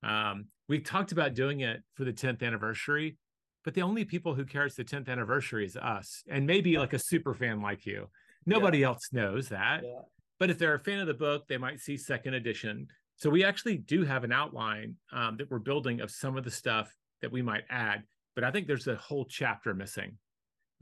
Um, 0.03 0.47
we 0.69 0.81
talked 0.81 1.13
about 1.13 1.35
doing 1.35 1.61
it 1.61 1.83
for 1.95 2.05
the 2.05 2.13
10th 2.13 2.43
anniversary, 2.43 3.17
but 3.65 3.75
the 3.75 3.83
only 3.83 4.05
people 4.05 4.35
who 4.35 4.45
care 4.45 4.67
it's 4.67 4.77
the 4.77 4.85
10th 4.85 5.09
anniversary 5.09 5.65
is 5.65 5.77
us 5.77 6.23
and 6.29 6.47
maybe 6.47 6.79
like 6.79 6.93
a 6.93 6.99
super 6.99 7.35
fan 7.35 7.61
like 7.61 7.87
you 7.87 8.09
nobody 8.47 8.79
yeah. 8.79 8.89
else 8.89 9.09
knows 9.13 9.49
that 9.49 9.83
yeah. 9.85 10.01
but 10.39 10.51
if 10.51 10.59
they're 10.59 10.75
a 10.75 10.81
fan 10.81 10.99
of 10.99 11.07
the 11.07 11.15
book 11.15 11.47
they 11.49 11.59
might 11.59 11.81
see 11.81 11.97
second 11.97 12.35
edition 12.35 12.87
so 13.17 13.31
we 13.31 13.45
actually 13.45 13.79
do 13.79 14.05
have 14.05 14.25
an 14.25 14.33
outline 14.33 14.97
um, 15.13 15.37
that 15.37 15.51
we're 15.51 15.59
building 15.59 16.01
of 16.01 16.11
some 16.11 16.37
of 16.37 16.45
the 16.45 16.51
stuff 16.51 16.93
that 17.21 17.31
we 17.31 17.43
might 17.43 17.65
add 17.71 18.03
but 18.35 18.45
i 18.45 18.51
think 18.51 18.67
there's 18.67 18.89
a 18.89 18.97
whole 18.97 19.25
chapter 19.25 19.75
missing 19.75 20.17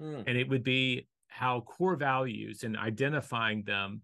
mm. 0.00 0.24
and 0.26 0.36
it 0.36 0.48
would 0.48 0.64
be 0.64 1.06
how 1.28 1.60
core 1.60 1.96
values 1.96 2.64
and 2.64 2.76
identifying 2.76 3.62
them 3.62 4.02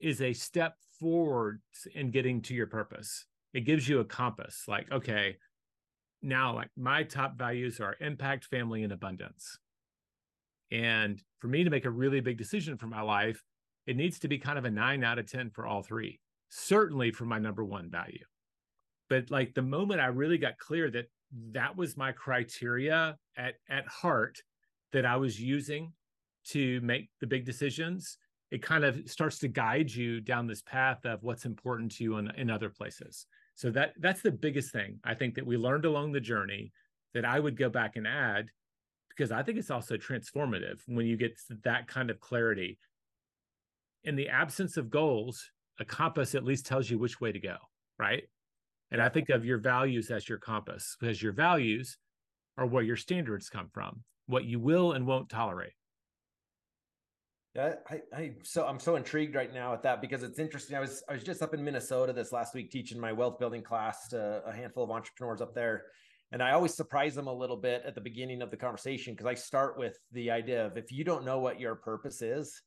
is 0.00 0.20
a 0.20 0.32
step 0.32 0.74
forward 0.98 1.60
in 1.94 2.10
getting 2.10 2.40
to 2.42 2.54
your 2.54 2.66
purpose 2.66 3.26
it 3.54 3.60
gives 3.60 3.88
you 3.88 4.00
a 4.00 4.04
compass 4.04 4.64
like 4.66 4.90
okay 4.90 5.36
now 6.26 6.54
like 6.54 6.68
my 6.76 7.02
top 7.02 7.38
values 7.38 7.80
are 7.80 7.96
impact 8.00 8.44
family 8.44 8.82
and 8.82 8.92
abundance. 8.92 9.58
And 10.70 11.22
for 11.38 11.46
me 11.48 11.64
to 11.64 11.70
make 11.70 11.84
a 11.84 11.90
really 11.90 12.20
big 12.20 12.38
decision 12.38 12.76
for 12.76 12.86
my 12.86 13.00
life 13.02 13.42
it 13.86 13.96
needs 13.96 14.18
to 14.18 14.28
be 14.28 14.36
kind 14.36 14.58
of 14.58 14.64
a 14.64 14.70
9 14.70 15.04
out 15.04 15.18
of 15.18 15.30
10 15.30 15.50
for 15.50 15.64
all 15.64 15.82
three 15.82 16.18
certainly 16.48 17.10
for 17.10 17.24
my 17.24 17.38
number 17.38 17.64
one 17.64 17.90
value. 17.90 18.24
But 19.08 19.30
like 19.30 19.54
the 19.54 19.62
moment 19.62 20.00
i 20.00 20.06
really 20.06 20.38
got 20.38 20.58
clear 20.58 20.90
that 20.90 21.06
that 21.52 21.76
was 21.76 21.96
my 21.96 22.12
criteria 22.12 23.16
at 23.36 23.54
at 23.68 23.86
heart 23.86 24.38
that 24.92 25.04
i 25.04 25.16
was 25.16 25.40
using 25.40 25.92
to 26.46 26.80
make 26.80 27.08
the 27.20 27.26
big 27.26 27.44
decisions 27.44 28.18
it 28.52 28.62
kind 28.62 28.84
of 28.84 28.98
starts 29.10 29.38
to 29.40 29.48
guide 29.48 29.92
you 29.92 30.20
down 30.20 30.46
this 30.46 30.62
path 30.62 31.04
of 31.04 31.22
what's 31.24 31.44
important 31.44 31.90
to 31.90 32.04
you 32.04 32.16
in, 32.18 32.30
in 32.36 32.48
other 32.48 32.70
places 32.70 33.26
so 33.56 33.70
that 33.70 33.94
that's 33.98 34.22
the 34.22 34.30
biggest 34.30 34.70
thing 34.72 35.00
I 35.02 35.14
think 35.14 35.34
that 35.34 35.46
we 35.46 35.56
learned 35.56 35.84
along 35.86 36.12
the 36.12 36.20
journey 36.20 36.72
that 37.14 37.24
I 37.24 37.40
would 37.40 37.56
go 37.56 37.68
back 37.68 37.96
and 37.96 38.06
add 38.06 38.46
because 39.08 39.32
I 39.32 39.42
think 39.42 39.58
it's 39.58 39.70
also 39.70 39.96
transformative 39.96 40.80
when 40.86 41.06
you 41.06 41.16
get 41.16 41.38
that 41.64 41.88
kind 41.88 42.10
of 42.10 42.20
clarity. 42.20 42.78
in 44.04 44.14
the 44.16 44.28
absence 44.28 44.76
of 44.76 44.90
goals, 44.90 45.50
a 45.80 45.84
compass 45.84 46.34
at 46.34 46.44
least 46.44 46.66
tells 46.66 46.88
you 46.90 46.98
which 46.98 47.20
way 47.20 47.32
to 47.32 47.40
go, 47.40 47.56
right? 47.98 48.24
And 48.90 49.02
I 49.02 49.08
think 49.08 49.30
of 49.30 49.44
your 49.44 49.58
values 49.58 50.10
as 50.10 50.28
your 50.28 50.38
compass 50.38 50.96
because 51.00 51.20
your 51.22 51.32
values 51.32 51.98
are 52.56 52.66
where 52.66 52.82
your 52.84 52.96
standards 52.96 53.48
come 53.50 53.68
from, 53.72 54.04
what 54.26 54.44
you 54.44 54.60
will 54.60 54.92
and 54.92 55.06
won't 55.06 55.28
tolerate. 55.28 55.72
Yeah, 57.56 57.74
I, 57.88 58.00
I 58.14 58.32
so 58.42 58.66
I'm 58.66 58.78
so 58.78 58.96
intrigued 58.96 59.34
right 59.34 59.52
now 59.52 59.72
at 59.72 59.82
that 59.82 60.02
because 60.02 60.22
it's 60.22 60.38
interesting. 60.38 60.76
I 60.76 60.80
was 60.80 61.02
I 61.08 61.14
was 61.14 61.24
just 61.24 61.40
up 61.40 61.54
in 61.54 61.64
Minnesota 61.64 62.12
this 62.12 62.30
last 62.30 62.54
week 62.54 62.70
teaching 62.70 63.00
my 63.00 63.12
wealth 63.12 63.38
building 63.38 63.62
class 63.62 64.08
to 64.08 64.42
a 64.44 64.52
handful 64.52 64.84
of 64.84 64.90
entrepreneurs 64.90 65.40
up 65.40 65.54
there. 65.54 65.84
And 66.32 66.42
I 66.42 66.50
always 66.52 66.74
surprise 66.74 67.14
them 67.14 67.28
a 67.28 67.32
little 67.32 67.56
bit 67.56 67.82
at 67.86 67.94
the 67.94 68.00
beginning 68.00 68.42
of 68.42 68.50
the 68.50 68.56
conversation 68.58 69.14
because 69.14 69.26
I 69.26 69.34
start 69.34 69.78
with 69.78 69.96
the 70.12 70.30
idea 70.30 70.66
of 70.66 70.76
if 70.76 70.92
you 70.92 71.02
don't 71.02 71.24
know 71.24 71.38
what 71.38 71.58
your 71.58 71.76
purpose 71.76 72.20
is, 72.20 72.60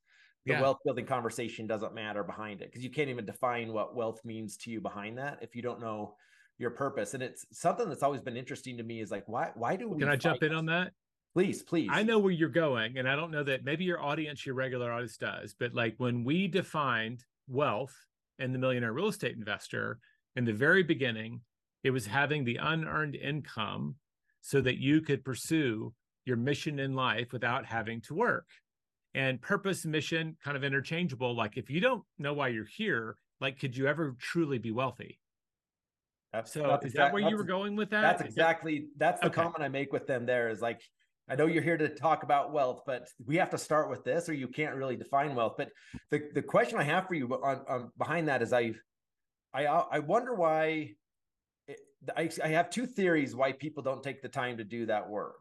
the 0.44 0.54
yeah. 0.54 0.60
wealth 0.62 0.78
building 0.84 1.06
conversation 1.06 1.66
doesn't 1.66 1.94
matter 1.94 2.24
behind 2.24 2.62
it 2.62 2.70
because 2.70 2.82
you 2.82 2.90
can't 2.90 3.10
even 3.10 3.26
define 3.26 3.72
what 3.72 3.94
wealth 3.94 4.20
means 4.24 4.56
to 4.58 4.70
you 4.70 4.80
behind 4.80 5.18
that 5.18 5.38
if 5.42 5.54
you 5.54 5.62
don't 5.62 5.80
know 5.80 6.14
your 6.58 6.70
purpose. 6.70 7.14
And 7.14 7.22
it's 7.22 7.46
something 7.52 7.88
that's 7.88 8.02
always 8.02 8.22
been 8.22 8.36
interesting 8.36 8.76
to 8.78 8.82
me 8.82 9.00
is 9.00 9.12
like 9.12 9.28
why 9.28 9.50
why 9.54 9.76
do 9.76 9.88
we 9.88 10.00
Can 10.00 10.08
I 10.08 10.16
jump 10.16 10.42
in 10.42 10.52
on 10.52 10.66
that? 10.66 10.92
Please, 11.34 11.62
please. 11.62 11.88
I 11.92 12.02
know 12.02 12.18
where 12.18 12.32
you're 12.32 12.48
going, 12.48 12.98
and 12.98 13.08
I 13.08 13.14
don't 13.14 13.30
know 13.30 13.44
that 13.44 13.64
maybe 13.64 13.84
your 13.84 14.02
audience, 14.02 14.44
your 14.44 14.56
regular 14.56 14.92
audience 14.92 15.16
does, 15.16 15.54
but 15.58 15.74
like 15.74 15.94
when 15.98 16.24
we 16.24 16.48
defined 16.48 17.24
wealth 17.48 17.94
and 18.38 18.52
the 18.54 18.58
millionaire 18.58 18.92
real 18.92 19.08
estate 19.08 19.36
investor 19.36 20.00
in 20.34 20.44
the 20.44 20.52
very 20.52 20.82
beginning, 20.82 21.40
it 21.84 21.90
was 21.90 22.06
having 22.06 22.44
the 22.44 22.56
unearned 22.56 23.14
income 23.14 23.94
so 24.40 24.60
that 24.60 24.78
you 24.78 25.00
could 25.00 25.24
pursue 25.24 25.92
your 26.24 26.36
mission 26.36 26.78
in 26.78 26.94
life 26.94 27.32
without 27.32 27.64
having 27.64 28.00
to 28.02 28.14
work. 28.14 28.46
And 29.14 29.40
purpose, 29.40 29.84
mission, 29.84 30.36
kind 30.42 30.56
of 30.56 30.64
interchangeable. 30.64 31.34
Like 31.34 31.56
if 31.56 31.70
you 31.70 31.80
don't 31.80 32.02
know 32.18 32.32
why 32.32 32.48
you're 32.48 32.64
here, 32.64 33.16
like 33.40 33.58
could 33.58 33.76
you 33.76 33.86
ever 33.86 34.16
truly 34.18 34.58
be 34.58 34.70
wealthy? 34.70 35.18
That's, 36.32 36.52
so 36.52 36.62
that's 36.62 36.86
is 36.86 36.92
exact, 36.92 37.08
that 37.08 37.14
where 37.14 37.28
you 37.28 37.36
were 37.36 37.44
going 37.44 37.74
with 37.74 37.90
that? 37.90 38.02
That's 38.02 38.22
exactly 38.22 38.86
that's 38.96 39.20
the 39.20 39.26
okay. 39.26 39.42
comment 39.42 39.62
I 39.62 39.68
make 39.68 39.92
with 39.92 40.06
them 40.06 40.26
there 40.26 40.48
is 40.48 40.60
like 40.60 40.80
I 41.30 41.36
know 41.36 41.46
you're 41.46 41.62
here 41.62 41.76
to 41.76 41.88
talk 41.88 42.24
about 42.24 42.52
wealth, 42.52 42.82
but 42.84 43.08
we 43.24 43.36
have 43.36 43.50
to 43.50 43.58
start 43.58 43.88
with 43.88 44.02
this, 44.02 44.28
or 44.28 44.32
you 44.32 44.48
can't 44.48 44.74
really 44.74 44.96
define 44.96 45.36
wealth. 45.36 45.54
But 45.56 45.70
the, 46.10 46.28
the 46.34 46.42
question 46.42 46.76
I 46.76 46.82
have 46.82 47.06
for 47.06 47.14
you 47.14 47.28
on, 47.32 47.60
on 47.68 47.92
behind 47.96 48.26
that 48.28 48.42
is 48.42 48.52
I, 48.52 48.74
I, 49.54 49.64
I 49.64 49.98
wonder 50.00 50.34
why. 50.34 50.94
It, 51.68 51.78
I, 52.16 52.28
I 52.42 52.48
have 52.48 52.68
two 52.68 52.84
theories 52.84 53.36
why 53.36 53.52
people 53.52 53.82
don't 53.82 54.02
take 54.02 54.22
the 54.22 54.28
time 54.28 54.56
to 54.56 54.64
do 54.64 54.86
that 54.86 55.08
work. 55.08 55.38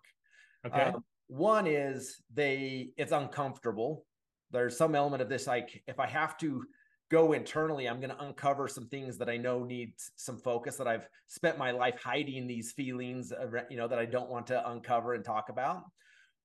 Okay. 0.67 0.81
Um, 0.81 1.03
one 1.27 1.65
is 1.65 2.21
they 2.33 2.89
it's 2.95 3.11
uncomfortable. 3.11 4.05
There's 4.51 4.77
some 4.77 4.93
element 4.93 5.23
of 5.23 5.29
this 5.29 5.47
like 5.47 5.81
if 5.87 5.99
I 5.99 6.07
have 6.07 6.37
to 6.39 6.63
go 7.09 7.33
internally 7.33 7.87
i'm 7.87 7.99
going 7.99 8.15
to 8.15 8.23
uncover 8.23 8.67
some 8.67 8.87
things 8.87 9.17
that 9.17 9.29
i 9.29 9.37
know 9.37 9.63
need 9.63 9.93
some 10.15 10.37
focus 10.37 10.77
that 10.77 10.87
i've 10.87 11.07
spent 11.27 11.57
my 11.57 11.71
life 11.71 11.99
hiding 12.01 12.47
these 12.47 12.71
feelings 12.71 13.33
you 13.69 13.77
know 13.77 13.87
that 13.87 13.99
i 13.99 14.05
don't 14.05 14.29
want 14.29 14.47
to 14.47 14.69
uncover 14.69 15.13
and 15.13 15.23
talk 15.23 15.49
about. 15.49 15.83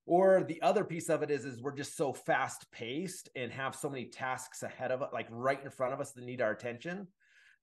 Or 0.07 0.43
the 0.43 0.61
other 0.61 0.83
piece 0.83 1.09
of 1.09 1.23
it 1.23 1.31
is 1.31 1.45
is 1.45 1.61
we're 1.61 1.75
just 1.75 1.97
so 1.97 2.13
fast 2.13 2.71
paced 2.71 3.29
and 3.35 3.51
have 3.51 3.75
so 3.75 3.89
many 3.89 4.05
tasks 4.05 4.61
ahead 4.61 4.91
of 4.91 5.01
us, 5.01 5.09
like 5.11 5.27
right 5.31 5.59
in 5.63 5.71
front 5.71 5.93
of 5.93 5.99
us 5.99 6.11
that 6.11 6.23
need 6.23 6.41
our 6.41 6.51
attention 6.51 7.07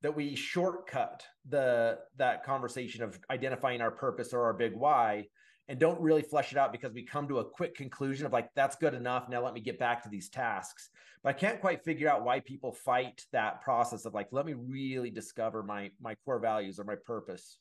that 0.03 0.17
we 0.17 0.35
shortcut 0.35 1.25
the 1.49 1.99
that 2.17 2.45
conversation 2.45 3.05
of 3.05 3.19
identifying 3.31 3.81
our 3.81 3.93
purpose 3.93 4.33
or 4.33 4.43
our 4.43 4.53
big 4.53 4.75
why 4.75 5.27
and 5.69 5.78
don't 5.78 6.00
really 6.00 6.23
flesh 6.23 6.52
it 6.52 6.59
out 6.59 6.73
because 6.73 6.92
we 6.92 7.02
come 7.02 7.28
to 7.28 7.38
a 7.38 7.45
quick 7.45 7.75
conclusion 7.75 8.26
of 8.26 8.33
like 8.33 8.49
that's 8.54 8.76
good 8.76 8.95
enough 8.95 9.28
now 9.28 9.42
let 9.42 9.54
me 9.54 9.61
get 9.61 9.78
back 9.78 10.02
to 10.02 10.09
these 10.09 10.28
tasks. 10.28 10.90
But 11.23 11.31
i 11.31 11.33
can't 11.33 11.61
quite 11.61 11.85
figure 11.85 12.09
out 12.09 12.25
why 12.25 12.40
people 12.40 12.73
fight 12.73 13.25
that 13.33 13.62
process 13.62 14.04
of 14.04 14.14
like 14.14 14.28
let 14.33 14.47
me 14.47 14.54
really 14.54 15.11
discover 15.11 15.62
my 15.62 15.90
my 16.00 16.16
core 16.25 16.40
values 16.40 16.78
or 16.78 16.85
my 16.85 16.97
purpose. 17.07 17.59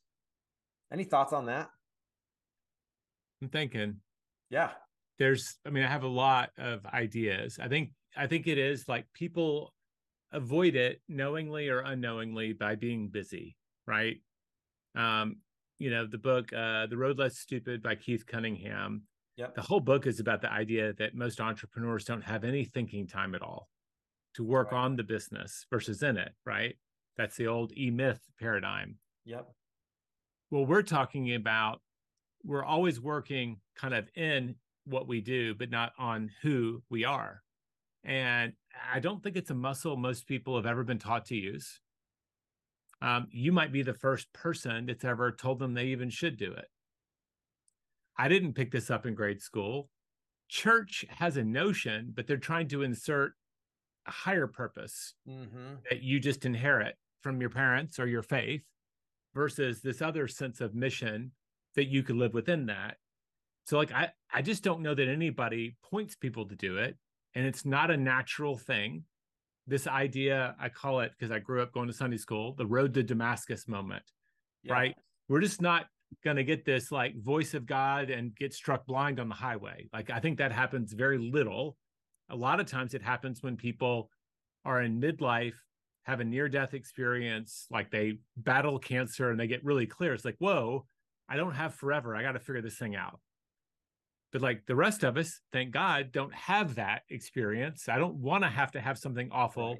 Any 0.92 1.04
thoughts 1.04 1.32
on 1.32 1.46
that? 1.46 1.70
I'm 3.42 3.50
thinking. 3.50 3.98
Yeah. 4.50 4.72
There's 5.20 5.58
i 5.66 5.70
mean 5.70 5.84
i 5.84 5.88
have 5.88 6.04
a 6.04 6.08
lot 6.08 6.50
of 6.58 6.86
ideas. 6.86 7.60
I 7.62 7.68
think 7.68 7.92
i 8.18 8.28
think 8.28 8.48
it 8.48 8.58
is 8.58 8.88
like 8.88 9.06
people 9.14 9.74
avoid 10.34 10.76
it 10.76 11.02
knowingly 11.08 11.70
or 11.70 11.82
unknowingly 11.82 12.54
by 12.54 12.76
being 12.76 13.10
busy 13.10 13.58
right? 13.88 14.22
Um 14.96 15.38
you 15.82 15.90
know 15.90 16.06
the 16.06 16.18
book 16.18 16.54
uh, 16.54 16.86
the 16.86 16.96
road 16.98 17.18
less 17.18 17.40
stupid 17.40 17.82
by 17.82 17.96
keith 17.96 18.26
cunningham. 18.28 19.02
Yep. 19.38 19.56
the 19.56 19.62
whole 19.62 19.80
book 19.80 20.06
is 20.06 20.20
about 20.20 20.42
the 20.42 20.52
idea 20.52 20.94
that 21.00 21.16
most 21.16 21.40
entrepreneurs 21.40 22.04
don't 22.04 22.22
have 22.22 22.44
any 22.44 22.66
thinking 22.66 23.08
time 23.08 23.34
at 23.34 23.42
all 23.42 23.70
to 24.36 24.44
work 24.44 24.72
right. 24.72 24.78
on 24.78 24.96
the 24.96 25.04
business 25.04 25.66
versus 25.72 26.04
in 26.04 26.18
it 26.18 26.34
right? 26.46 26.76
That's 27.18 27.36
the 27.36 27.48
old 27.48 27.72
e-myth 27.76 28.20
paradigm. 28.40 28.98
Yep. 29.26 29.48
Well 30.52 30.66
we're 30.66 30.84
talking 30.84 31.34
about 31.34 31.82
we're 32.44 32.64
always 32.64 33.00
working 33.00 33.58
kind 33.76 33.96
of 33.96 34.08
in 34.16 34.56
what 34.86 35.08
we 35.08 35.22
do 35.22 35.56
but 35.56 35.72
not 35.72 35.94
on 35.98 36.30
who 36.44 36.84
we 36.92 37.06
are. 37.06 37.42
And 38.04 38.54
i 38.94 39.00
don't 39.00 39.24
think 39.24 39.36
it's 39.36 39.50
a 39.50 39.56
muscle 39.56 39.98
most 39.98 40.28
people 40.28 40.56
have 40.56 40.66
ever 40.68 40.84
been 40.84 41.00
taught 41.00 41.26
to 41.26 41.36
use 41.36 41.80
um, 43.02 43.28
you 43.32 43.52
might 43.52 43.72
be 43.72 43.82
the 43.82 43.94
first 43.94 44.32
person 44.34 44.86
that's 44.86 45.04
ever 45.04 45.32
told 45.32 45.60
them 45.60 45.74
they 45.74 45.88
even 45.88 46.10
should 46.10 46.38
do 46.38 46.52
it. 46.52 46.66
I 48.18 48.28
didn't 48.28 48.54
pick 48.54 48.72
this 48.72 48.92
up 48.92 49.06
in 49.06 49.16
grade 49.16 49.42
school. 49.42 49.90
Church 50.48 51.06
has 51.10 51.38
a 51.38 51.44
notion, 51.44 52.12
but 52.14 52.28
they're 52.28 52.38
trying 52.38 52.68
to 52.70 52.84
insert 52.84 53.34
a 54.08 54.12
higher 54.12 54.48
purpose 54.48 55.14
mm-hmm. 55.28 55.76
that 55.90 56.04
you 56.04 56.20
just 56.20 56.46
inherit 56.46 56.96
from 57.22 57.40
your 57.40 57.50
parents 57.50 58.00
or 58.00 58.08
your 58.08 58.24
faith 58.24 58.64
versus 59.34 59.82
this 59.82 60.02
other 60.02 60.28
sense 60.28 60.62
of 60.62 60.76
mission 60.76 61.32
that 61.76 61.88
you 61.88 62.04
could 62.04 62.18
live 62.18 62.34
within 62.34 62.66
that. 62.66 62.98
So 63.66 63.78
like 63.78 63.92
I 63.92 64.10
I 64.34 64.42
just 64.42 64.64
don't 64.64 64.82
know 64.82 64.94
that 64.94 65.08
anybody 65.08 65.78
points 65.90 66.16
people 66.16 66.48
to 66.48 66.56
do 66.56 66.78
it 66.78 66.98
and 67.36 67.46
it's 67.46 67.66
not 67.66 67.92
a 67.92 67.98
natural 67.98 68.58
thing 68.58 69.06
this 69.68 69.88
idea 69.88 70.56
i 70.60 70.68
call 70.68 71.00
it 71.02 71.12
because 71.18 71.32
i 71.32 71.40
grew 71.40 71.62
up 71.62 71.72
going 71.74 71.88
to 71.88 71.94
sunday 71.94 72.18
school 72.18 72.54
the 72.58 72.66
road 72.66 72.94
to 72.94 73.04
damascus 73.04 73.68
moment 73.68 74.04
yeah. 74.64 74.74
right 74.74 74.96
we're 75.30 75.42
just 75.42 75.62
not 75.62 75.86
going 76.24 76.36
to 76.36 76.44
get 76.44 76.66
this 76.66 76.92
like 76.92 77.16
voice 77.18 77.54
of 77.54 77.66
god 77.66 78.10
and 78.10 78.36
get 78.36 78.54
struck 78.54 78.86
blind 78.86 79.20
on 79.20 79.30
the 79.30 79.36
highway. 79.36 79.88
Like 79.94 80.10
i 80.10 80.20
think 80.20 80.38
that 80.38 80.52
happens 80.52 80.94
very 80.94 81.18
little. 81.18 81.78
A 82.30 82.36
lot 82.36 82.60
of 82.60 82.66
times 82.66 82.94
it 82.94 83.02
happens 83.02 83.42
when 83.42 83.58
people 83.58 84.10
are 84.66 84.82
in 84.82 85.02
midlife 85.02 85.56
have 86.04 86.20
a 86.20 86.24
near 86.24 86.50
death 86.50 86.74
experience 86.74 87.68
like 87.70 87.92
they 87.92 88.18
battle 88.38 88.80
cancer 88.80 89.30
and 89.30 89.40
they 89.40 89.48
get 89.48 89.64
really 89.64 89.86
clear. 89.86 90.14
It's 90.14 90.26
like 90.26 90.38
whoa 90.40 90.86
i 91.30 91.38
don't 91.38 91.54
have 91.54 91.76
forever. 91.76 92.16
I 92.16 92.22
got 92.22 92.34
to 92.34 92.40
figure 92.40 92.62
this 92.62 92.78
thing 92.78 92.96
out 92.96 93.20
but 94.32 94.42
like 94.42 94.66
the 94.66 94.76
rest 94.76 95.04
of 95.04 95.18
us, 95.18 95.42
thank 95.52 95.72
God, 95.72 96.12
don't 96.12 96.34
have 96.34 96.76
that 96.76 97.02
experience. 97.10 97.90
I 97.90 97.98
don't 97.98 98.16
want 98.16 98.44
to 98.44 98.50
have 98.50 98.72
to 98.72 98.82
have 98.82 98.98
something 98.98 99.30
awful, 99.32 99.78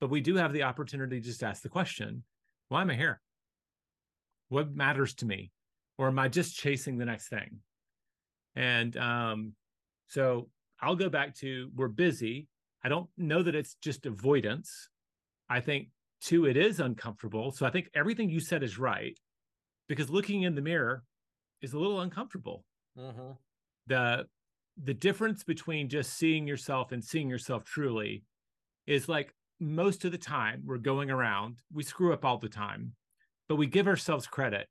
but 0.00 0.10
we 0.10 0.20
do 0.20 0.36
have 0.36 0.52
the 0.52 0.64
opportunity 0.64 1.20
to 1.20 1.26
just 1.26 1.42
ask 1.42 1.62
the 1.62 1.68
question 1.68 2.24
why 2.68 2.80
am 2.80 2.90
I 2.90 2.94
here? 2.94 3.20
What 4.48 4.74
matters 4.74 5.14
to 5.16 5.26
me? 5.26 5.52
Or 5.96 6.08
am 6.08 6.18
I 6.18 6.28
just 6.28 6.56
chasing 6.56 6.98
the 6.98 7.04
next 7.04 7.28
thing? 7.28 7.60
And 8.56 8.96
um, 8.96 9.52
so 10.08 10.48
I'll 10.80 10.96
go 10.96 11.08
back 11.08 11.36
to 11.36 11.70
we're 11.74 11.88
busy. 11.88 12.48
I 12.82 12.88
don't 12.88 13.08
know 13.16 13.42
that 13.42 13.54
it's 13.54 13.76
just 13.80 14.06
avoidance. 14.06 14.88
I 15.48 15.60
think, 15.60 15.88
two, 16.20 16.46
it 16.46 16.56
is 16.56 16.80
uncomfortable. 16.80 17.52
So 17.52 17.64
I 17.64 17.70
think 17.70 17.90
everything 17.94 18.28
you 18.28 18.40
said 18.40 18.62
is 18.62 18.78
right 18.78 19.16
because 19.88 20.10
looking 20.10 20.42
in 20.42 20.54
the 20.54 20.62
mirror 20.62 21.04
is 21.60 21.74
a 21.74 21.78
little 21.78 22.00
uncomfortable. 22.00 22.64
Mm-hmm 22.98 23.32
the 23.86 24.26
the 24.82 24.94
difference 24.94 25.44
between 25.44 25.88
just 25.88 26.14
seeing 26.14 26.46
yourself 26.46 26.92
and 26.92 27.04
seeing 27.04 27.28
yourself 27.28 27.64
truly 27.64 28.24
is 28.86 29.08
like 29.08 29.32
most 29.60 30.04
of 30.04 30.12
the 30.12 30.18
time 30.18 30.62
we're 30.64 30.78
going 30.78 31.10
around 31.10 31.58
we 31.72 31.82
screw 31.82 32.12
up 32.12 32.24
all 32.24 32.38
the 32.38 32.48
time 32.48 32.92
but 33.48 33.56
we 33.56 33.66
give 33.66 33.86
ourselves 33.86 34.26
credit 34.26 34.66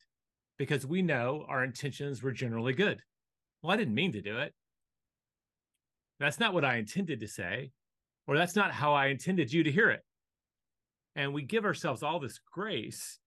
because 0.58 0.86
we 0.86 1.02
know 1.02 1.46
our 1.48 1.64
intentions 1.64 2.22
were 2.22 2.32
generally 2.32 2.74
good. 2.74 3.02
Well 3.62 3.72
i 3.72 3.78
didn't 3.78 3.96
mean 3.96 4.12
to 4.14 4.22
do 4.22 4.40
it. 4.40 4.54
That's 6.20 6.40
not 6.40 6.54
what 6.54 6.66
i 6.66 6.76
intended 6.76 7.20
to 7.22 7.28
say 7.28 7.72
or 8.28 8.38
that's 8.38 8.56
not 8.56 8.72
how 8.72 8.94
i 8.94 9.08
intended 9.08 9.54
you 9.54 9.64
to 9.64 9.72
hear 9.72 9.90
it. 9.90 10.02
And 11.16 11.34
we 11.34 11.44
give 11.44 11.64
ourselves 11.64 12.04
all 12.04 12.20
this 12.20 12.40
grace 12.52 13.20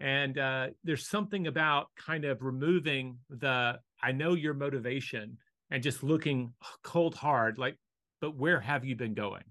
and 0.00 0.38
uh, 0.38 0.68
there's 0.84 1.08
something 1.08 1.46
about 1.46 1.88
kind 1.96 2.24
of 2.24 2.42
removing 2.42 3.18
the 3.30 3.78
I 4.02 4.12
know 4.12 4.34
your 4.34 4.54
motivation 4.54 5.38
and 5.70 5.82
just 5.82 6.02
looking 6.02 6.52
cold 6.82 7.14
hard, 7.14 7.58
like, 7.58 7.76
but 8.20 8.36
where 8.36 8.60
have 8.60 8.84
you 8.84 8.96
been 8.96 9.14
going? 9.14 9.44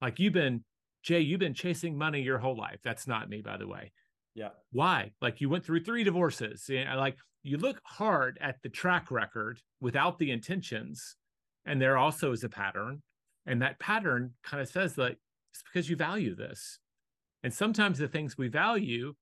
Like 0.00 0.18
you've 0.18 0.32
been, 0.32 0.64
Jay, 1.02 1.20
you've 1.20 1.40
been 1.40 1.54
chasing 1.54 1.96
money 1.96 2.22
your 2.22 2.38
whole 2.38 2.56
life. 2.56 2.80
That's 2.84 3.06
not 3.06 3.28
me, 3.28 3.40
by 3.40 3.56
the 3.56 3.66
way. 3.66 3.92
Yeah. 4.34 4.50
Why? 4.72 5.12
Like 5.20 5.40
you 5.40 5.48
went 5.48 5.64
through 5.64 5.84
three 5.84 6.04
divorces. 6.04 6.68
And 6.72 6.98
like 6.98 7.16
you 7.42 7.56
look 7.56 7.80
hard 7.84 8.38
at 8.40 8.56
the 8.62 8.68
track 8.68 9.10
record 9.10 9.60
without 9.80 10.18
the 10.18 10.30
intentions. 10.30 11.16
And 11.66 11.80
there 11.80 11.96
also 11.96 12.32
is 12.32 12.44
a 12.44 12.48
pattern. 12.48 13.02
And 13.46 13.62
that 13.62 13.78
pattern 13.80 14.34
kind 14.44 14.60
of 14.60 14.68
says 14.68 14.94
that 14.94 15.16
it's 15.52 15.62
because 15.62 15.90
you 15.90 15.96
value 15.96 16.34
this. 16.34 16.78
And 17.42 17.52
sometimes 17.52 17.98
the 17.98 18.08
things 18.08 18.38
we 18.38 18.48
value 18.48 19.14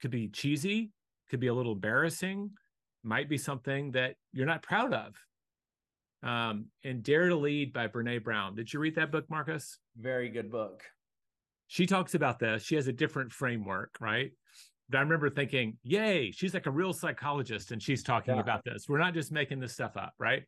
could 0.00 0.10
be 0.10 0.28
cheesy, 0.28 0.90
could 1.30 1.40
be 1.40 1.46
a 1.46 1.54
little 1.54 1.72
embarrassing, 1.72 2.50
might 3.02 3.28
be 3.28 3.38
something 3.38 3.92
that 3.92 4.16
you're 4.32 4.46
not 4.46 4.62
proud 4.62 4.92
of. 4.92 5.14
Um, 6.22 6.66
and 6.84 7.02
Dare 7.02 7.28
to 7.28 7.36
Lead 7.36 7.72
by 7.72 7.88
Brene 7.88 8.22
Brown. 8.22 8.54
Did 8.54 8.72
you 8.72 8.80
read 8.80 8.96
that 8.96 9.10
book, 9.10 9.24
Marcus? 9.30 9.78
Very 9.96 10.28
good 10.28 10.50
book. 10.50 10.82
She 11.68 11.86
talks 11.86 12.14
about 12.14 12.38
this. 12.38 12.62
She 12.62 12.74
has 12.74 12.88
a 12.88 12.92
different 12.92 13.32
framework, 13.32 13.96
right? 14.00 14.32
But 14.90 14.98
I 14.98 15.00
remember 15.02 15.30
thinking, 15.30 15.78
yay, 15.84 16.32
she's 16.32 16.52
like 16.52 16.66
a 16.66 16.70
real 16.70 16.92
psychologist 16.92 17.70
and 17.70 17.80
she's 17.80 18.02
talking 18.02 18.34
yeah. 18.34 18.40
about 18.40 18.64
this. 18.64 18.86
We're 18.88 18.98
not 18.98 19.14
just 19.14 19.30
making 19.30 19.60
this 19.60 19.72
stuff 19.72 19.96
up, 19.96 20.12
right? 20.18 20.42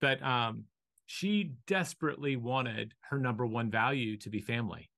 But 0.00 0.22
um, 0.22 0.64
she 1.06 1.52
desperately 1.66 2.36
wanted 2.36 2.94
her 3.10 3.18
number 3.18 3.46
one 3.46 3.70
value 3.70 4.16
to 4.18 4.30
be 4.30 4.40
family 4.40 4.90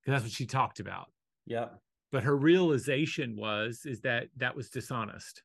because 0.00 0.20
that's 0.20 0.24
what 0.30 0.36
she 0.36 0.46
talked 0.46 0.80
about. 0.80 1.06
Yeah. 1.46 1.68
But 2.12 2.22
her 2.22 2.36
realization 2.36 3.36
was 3.36 3.80
is 3.84 4.00
that 4.02 4.28
that 4.36 4.56
was 4.56 4.70
dishonest 4.70 5.42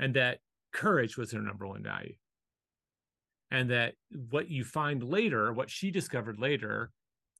and 0.00 0.14
that 0.14 0.38
courage 0.72 1.16
was 1.16 1.30
her 1.32 1.42
number 1.42 1.66
one 1.66 1.82
value. 1.82 2.14
And 3.50 3.70
that 3.70 3.94
what 4.30 4.48
you 4.48 4.64
find 4.64 5.02
later, 5.02 5.52
what 5.52 5.70
she 5.70 5.90
discovered 5.90 6.38
later, 6.38 6.90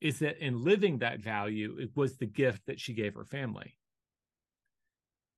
is 0.01 0.19
that 0.19 0.39
in 0.39 0.63
living 0.63 0.99
that 0.99 1.21
value, 1.21 1.77
it 1.79 1.91
was 1.95 2.17
the 2.17 2.27
gift 2.27 2.63
that 2.67 2.81
she 2.81 2.93
gave 2.93 3.15
her 3.15 3.25
family. 3.25 3.77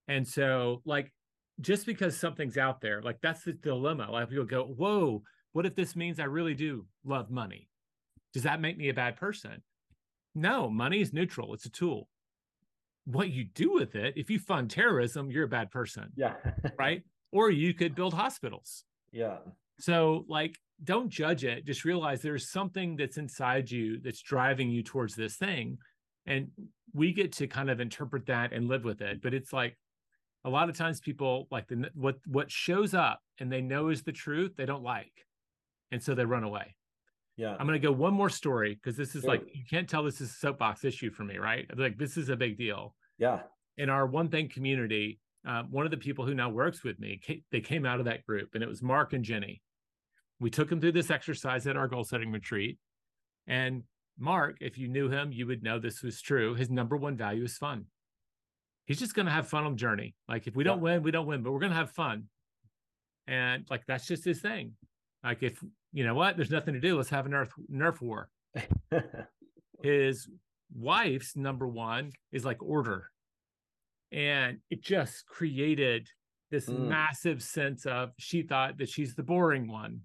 And 0.08 0.26
so, 0.26 0.82
like, 0.84 1.12
just 1.60 1.86
because 1.86 2.18
something's 2.18 2.58
out 2.58 2.80
there, 2.80 3.02
like 3.02 3.18
that's 3.22 3.44
the 3.44 3.52
dilemma. 3.52 4.10
Like 4.10 4.30
people 4.30 4.44
go, 4.44 4.64
Whoa, 4.64 5.22
what 5.52 5.66
if 5.66 5.74
this 5.74 5.94
means 5.94 6.18
I 6.18 6.24
really 6.24 6.54
do 6.54 6.86
love 7.04 7.30
money? 7.30 7.68
Does 8.32 8.44
that 8.44 8.60
make 8.60 8.78
me 8.78 8.88
a 8.88 8.94
bad 8.94 9.16
person? 9.16 9.62
No, 10.34 10.68
money 10.68 11.00
is 11.00 11.12
neutral, 11.12 11.54
it's 11.54 11.66
a 11.66 11.70
tool. 11.70 12.08
What 13.04 13.30
you 13.30 13.44
do 13.44 13.72
with 13.72 13.94
it, 13.94 14.14
if 14.16 14.30
you 14.30 14.38
fund 14.38 14.70
terrorism, 14.70 15.30
you're 15.30 15.44
a 15.44 15.48
bad 15.48 15.70
person. 15.70 16.10
Yeah. 16.16 16.34
right. 16.78 17.02
Or 17.34 17.50
you 17.50 17.72
could 17.72 17.94
build 17.94 18.12
hospitals. 18.12 18.84
Yeah. 19.10 19.38
So, 19.80 20.26
like, 20.28 20.58
don't 20.84 21.08
judge 21.08 21.44
it. 21.44 21.64
Just 21.64 21.86
realize 21.86 22.20
there's 22.20 22.50
something 22.50 22.94
that's 22.94 23.16
inside 23.16 23.70
you 23.70 24.00
that's 24.02 24.20
driving 24.20 24.68
you 24.70 24.82
towards 24.82 25.14
this 25.14 25.36
thing. 25.36 25.78
And 26.26 26.48
we 26.92 27.12
get 27.12 27.32
to 27.32 27.46
kind 27.46 27.70
of 27.70 27.80
interpret 27.80 28.26
that 28.26 28.52
and 28.52 28.68
live 28.68 28.84
with 28.84 29.00
it. 29.00 29.22
But 29.22 29.32
it's 29.34 29.52
like 29.52 29.78
a 30.44 30.50
lot 30.50 30.68
of 30.68 30.76
times 30.76 31.00
people 31.00 31.46
like 31.50 31.68
the 31.68 31.90
what 31.94 32.16
what 32.26 32.50
shows 32.50 32.94
up 32.94 33.20
and 33.38 33.50
they 33.50 33.60
know 33.60 33.88
is 33.88 34.02
the 34.02 34.12
truth, 34.12 34.52
they 34.56 34.66
don't 34.66 34.82
like. 34.82 35.26
And 35.90 36.02
so 36.02 36.14
they 36.14 36.24
run 36.24 36.44
away. 36.44 36.74
Yeah. 37.36 37.56
I'm 37.58 37.66
going 37.66 37.80
to 37.80 37.86
go 37.86 37.92
one 37.92 38.12
more 38.12 38.28
story 38.28 38.74
because 38.74 38.96
this 38.96 39.14
is 39.14 39.24
like, 39.24 39.42
you 39.54 39.64
can't 39.68 39.88
tell 39.88 40.02
this 40.02 40.20
is 40.20 40.30
a 40.30 40.34
soapbox 40.34 40.84
issue 40.84 41.10
for 41.10 41.24
me, 41.24 41.38
right? 41.38 41.66
Like, 41.76 41.96
this 41.98 42.16
is 42.16 42.28
a 42.28 42.36
big 42.36 42.58
deal. 42.58 42.94
Yeah. 43.18 43.40
In 43.78 43.88
our 43.88 44.06
One 44.06 44.28
Thing 44.28 44.48
community, 44.48 45.18
uh, 45.48 45.62
one 45.70 45.84
of 45.84 45.90
the 45.90 45.96
people 45.96 46.26
who 46.26 46.34
now 46.34 46.50
works 46.50 46.84
with 46.84 47.00
me, 47.00 47.20
they 47.50 47.60
came 47.60 47.86
out 47.86 47.98
of 48.00 48.04
that 48.04 48.24
group 48.26 48.50
and 48.54 48.62
it 48.62 48.68
was 48.68 48.82
Mark 48.82 49.12
and 49.12 49.24
Jenny. 49.24 49.62
We 50.40 50.50
took 50.50 50.68
them 50.68 50.80
through 50.80 50.92
this 50.92 51.10
exercise 51.10 51.66
at 51.66 51.76
our 51.76 51.88
goal 51.88 52.04
setting 52.04 52.32
retreat. 52.32 52.78
And 53.46 53.84
Mark, 54.18 54.56
if 54.60 54.76
you 54.76 54.88
knew 54.88 55.08
him, 55.08 55.32
you 55.32 55.46
would 55.46 55.62
know 55.62 55.78
this 55.78 56.02
was 56.02 56.20
true. 56.20 56.54
His 56.54 56.68
number 56.68 56.96
one 56.96 57.16
value 57.16 57.44
is 57.44 57.56
fun. 57.56 57.86
He's 58.84 58.98
just 58.98 59.14
going 59.14 59.26
to 59.26 59.32
have 59.32 59.48
fun 59.48 59.64
on 59.64 59.72
the 59.72 59.78
journey. 59.78 60.14
Like, 60.28 60.46
if 60.46 60.54
we 60.54 60.64
don't 60.64 60.80
win, 60.80 61.02
we 61.02 61.12
don't 61.12 61.26
win, 61.26 61.42
but 61.42 61.52
we're 61.52 61.60
going 61.60 61.72
to 61.72 61.78
have 61.78 61.92
fun. 61.92 62.24
And 63.26 63.64
like, 63.70 63.84
that's 63.86 64.06
just 64.06 64.24
his 64.24 64.40
thing. 64.40 64.72
Like, 65.24 65.42
if 65.42 65.62
you 65.92 66.04
know 66.04 66.14
what? 66.14 66.36
There's 66.36 66.50
nothing 66.50 66.74
to 66.74 66.80
do. 66.80 66.96
Let's 66.96 67.10
have 67.10 67.26
a 67.26 67.28
Nerf 67.28 67.50
Nerf 67.70 68.00
war. 68.00 68.28
His 69.82 70.28
wife's 70.74 71.36
number 71.36 71.66
one 71.66 72.12
is 72.32 72.44
like 72.44 72.62
order. 72.62 73.10
And 74.10 74.58
it 74.70 74.82
just 74.82 75.26
created 75.26 76.08
this 76.50 76.68
mm. 76.68 76.88
massive 76.88 77.42
sense 77.42 77.86
of 77.86 78.10
she 78.18 78.42
thought 78.42 78.78
that 78.78 78.88
she's 78.88 79.14
the 79.14 79.22
boring 79.22 79.68
one. 79.68 80.00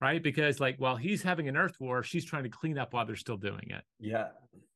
Right. 0.00 0.22
Because 0.22 0.60
like 0.60 0.76
while 0.78 0.96
he's 0.96 1.22
having 1.22 1.48
an 1.48 1.54
Nerf 1.54 1.72
war, 1.78 2.02
she's 2.02 2.24
trying 2.24 2.44
to 2.44 2.48
clean 2.48 2.78
up 2.78 2.94
while 2.94 3.06
they're 3.06 3.16
still 3.16 3.36
doing 3.36 3.68
it. 3.68 3.82
Yeah. 3.98 4.28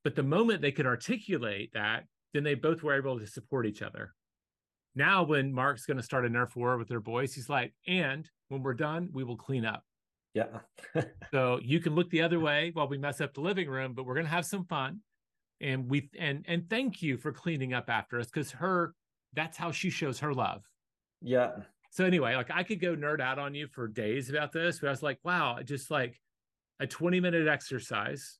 But 0.02 0.14
the 0.14 0.22
moment 0.22 0.60
they 0.60 0.72
could 0.72 0.86
articulate 0.86 1.70
that, 1.72 2.04
then 2.34 2.44
they 2.44 2.54
both 2.54 2.82
were 2.82 2.94
able 2.94 3.18
to 3.18 3.26
support 3.26 3.66
each 3.66 3.80
other. 3.80 4.12
Now, 4.96 5.24
when 5.24 5.52
Mark's 5.52 5.86
going 5.86 5.96
to 5.96 6.02
start 6.02 6.24
a 6.24 6.28
Nerf 6.28 6.54
war 6.54 6.78
with 6.78 6.88
their 6.88 7.00
boys, 7.00 7.34
he's 7.34 7.48
like, 7.48 7.74
and 7.86 8.28
when 8.48 8.62
we're 8.62 8.74
done, 8.74 9.08
we 9.12 9.24
will 9.24 9.36
clean 9.36 9.64
up. 9.64 9.84
Yeah. 10.34 10.60
so 11.32 11.60
you 11.62 11.80
can 11.80 11.94
look 11.94 12.10
the 12.10 12.22
other 12.22 12.40
way 12.40 12.70
while 12.74 12.88
we 12.88 12.98
mess 12.98 13.20
up 13.20 13.34
the 13.34 13.40
living 13.40 13.68
room, 13.68 13.94
but 13.94 14.04
we're 14.04 14.16
gonna 14.16 14.28
have 14.28 14.44
some 14.44 14.64
fun. 14.64 15.00
And 15.60 15.88
we 15.88 16.10
and 16.18 16.44
and 16.48 16.68
thank 16.68 17.00
you 17.00 17.16
for 17.16 17.32
cleaning 17.32 17.72
up 17.72 17.88
after 17.88 18.18
us 18.18 18.26
because 18.26 18.50
her 18.50 18.94
that's 19.32 19.56
how 19.56 19.70
she 19.70 19.90
shows 19.90 20.18
her 20.18 20.34
love. 20.34 20.62
Yeah. 21.22 21.52
So 21.90 22.04
anyway, 22.04 22.34
like 22.34 22.50
I 22.50 22.64
could 22.64 22.80
go 22.80 22.96
nerd 22.96 23.20
out 23.20 23.38
on 23.38 23.54
you 23.54 23.68
for 23.68 23.86
days 23.86 24.28
about 24.28 24.52
this, 24.52 24.80
but 24.80 24.88
I 24.88 24.90
was 24.90 25.02
like, 25.02 25.20
wow, 25.22 25.58
just 25.64 25.90
like 25.90 26.20
a 26.80 26.86
20 26.86 27.20
minute 27.20 27.46
exercise 27.46 28.38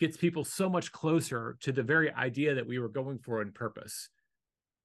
gets 0.00 0.16
people 0.16 0.44
so 0.44 0.68
much 0.68 0.90
closer 0.90 1.56
to 1.60 1.70
the 1.70 1.82
very 1.82 2.12
idea 2.12 2.54
that 2.56 2.66
we 2.66 2.80
were 2.80 2.88
going 2.88 3.18
for 3.18 3.40
in 3.40 3.52
purpose. 3.52 4.08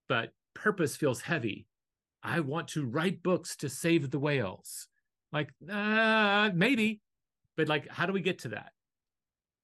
But 0.08 0.32
purpose 0.56 0.96
feels 0.96 1.22
heavy. 1.22 1.68
I 2.24 2.40
want 2.40 2.70
to 2.70 2.86
write 2.86 3.22
books 3.22 3.56
to 3.58 3.70
save 3.70 4.10
the 4.10 4.18
whales. 4.18 4.88
Like, 5.32 5.50
uh, 5.70 6.50
maybe, 6.56 7.02
but 7.56 7.68
like, 7.68 7.88
how 7.90 8.08
do 8.08 8.14
we 8.14 8.22
get 8.22 8.40
to 8.40 8.50
that? 8.50 8.72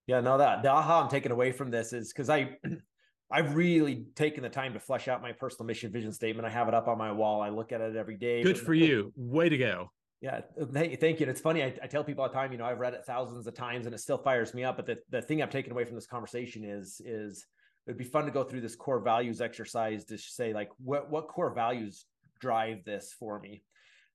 Yeah, 0.05 0.19
no, 0.19 0.37
that 0.37 0.61
the 0.61 0.69
aha 0.69 1.03
I'm 1.03 1.09
taking 1.09 1.31
away 1.31 1.51
from 1.51 1.71
this 1.71 1.93
is 1.93 2.11
because 2.11 2.29
I 2.29 2.57
I've 3.31 3.55
really 3.55 4.05
taken 4.15 4.43
the 4.43 4.49
time 4.49 4.73
to 4.73 4.79
flesh 4.79 5.07
out 5.07 5.21
my 5.21 5.31
personal 5.31 5.65
mission 5.65 5.91
vision 5.91 6.11
statement. 6.11 6.45
I 6.45 6.51
have 6.51 6.67
it 6.67 6.73
up 6.73 6.87
on 6.87 6.97
my 6.97 7.11
wall. 7.11 7.41
I 7.41 7.49
look 7.49 7.71
at 7.71 7.79
it 7.79 7.95
every 7.95 8.17
day. 8.17 8.43
Good 8.43 8.59
for 8.59 8.73
you. 8.73 9.13
Way 9.15 9.47
to 9.47 9.57
go. 9.57 9.91
Yeah, 10.19 10.41
thank 10.73 10.91
you. 10.91 10.97
Thank 10.97 11.19
you. 11.19 11.23
And 11.23 11.31
it's 11.31 11.41
funny. 11.41 11.63
I, 11.63 11.73
I, 11.81 11.87
tell 11.87 12.03
people 12.03 12.23
all 12.23 12.29
the 12.29 12.35
time, 12.35 12.51
you 12.51 12.59
know, 12.59 12.65
I've 12.65 12.77
read 12.77 12.93
it 12.93 13.03
thousands 13.07 13.47
of 13.47 13.55
times 13.55 13.87
and 13.87 13.95
it 13.95 13.97
still 13.97 14.19
fires 14.19 14.53
me 14.53 14.63
up. 14.63 14.75
But 14.75 14.85
the, 14.85 14.97
the 15.09 15.21
thing 15.21 15.41
I've 15.41 15.49
taken 15.49 15.71
away 15.71 15.83
from 15.83 15.95
this 15.95 16.05
conversation 16.05 16.63
is, 16.63 17.01
is 17.03 17.47
it'd 17.87 17.97
be 17.97 18.03
fun 18.03 18.25
to 18.25 18.31
go 18.31 18.43
through 18.43 18.61
this 18.61 18.75
core 18.75 18.99
values 18.99 19.41
exercise 19.41 20.05
to 20.05 20.17
say 20.17 20.53
like, 20.53 20.69
what, 20.77 21.09
what 21.09 21.27
core 21.27 21.53
values 21.53 22.05
drive 22.39 22.83
this 22.85 23.13
for 23.17 23.39
me? 23.39 23.63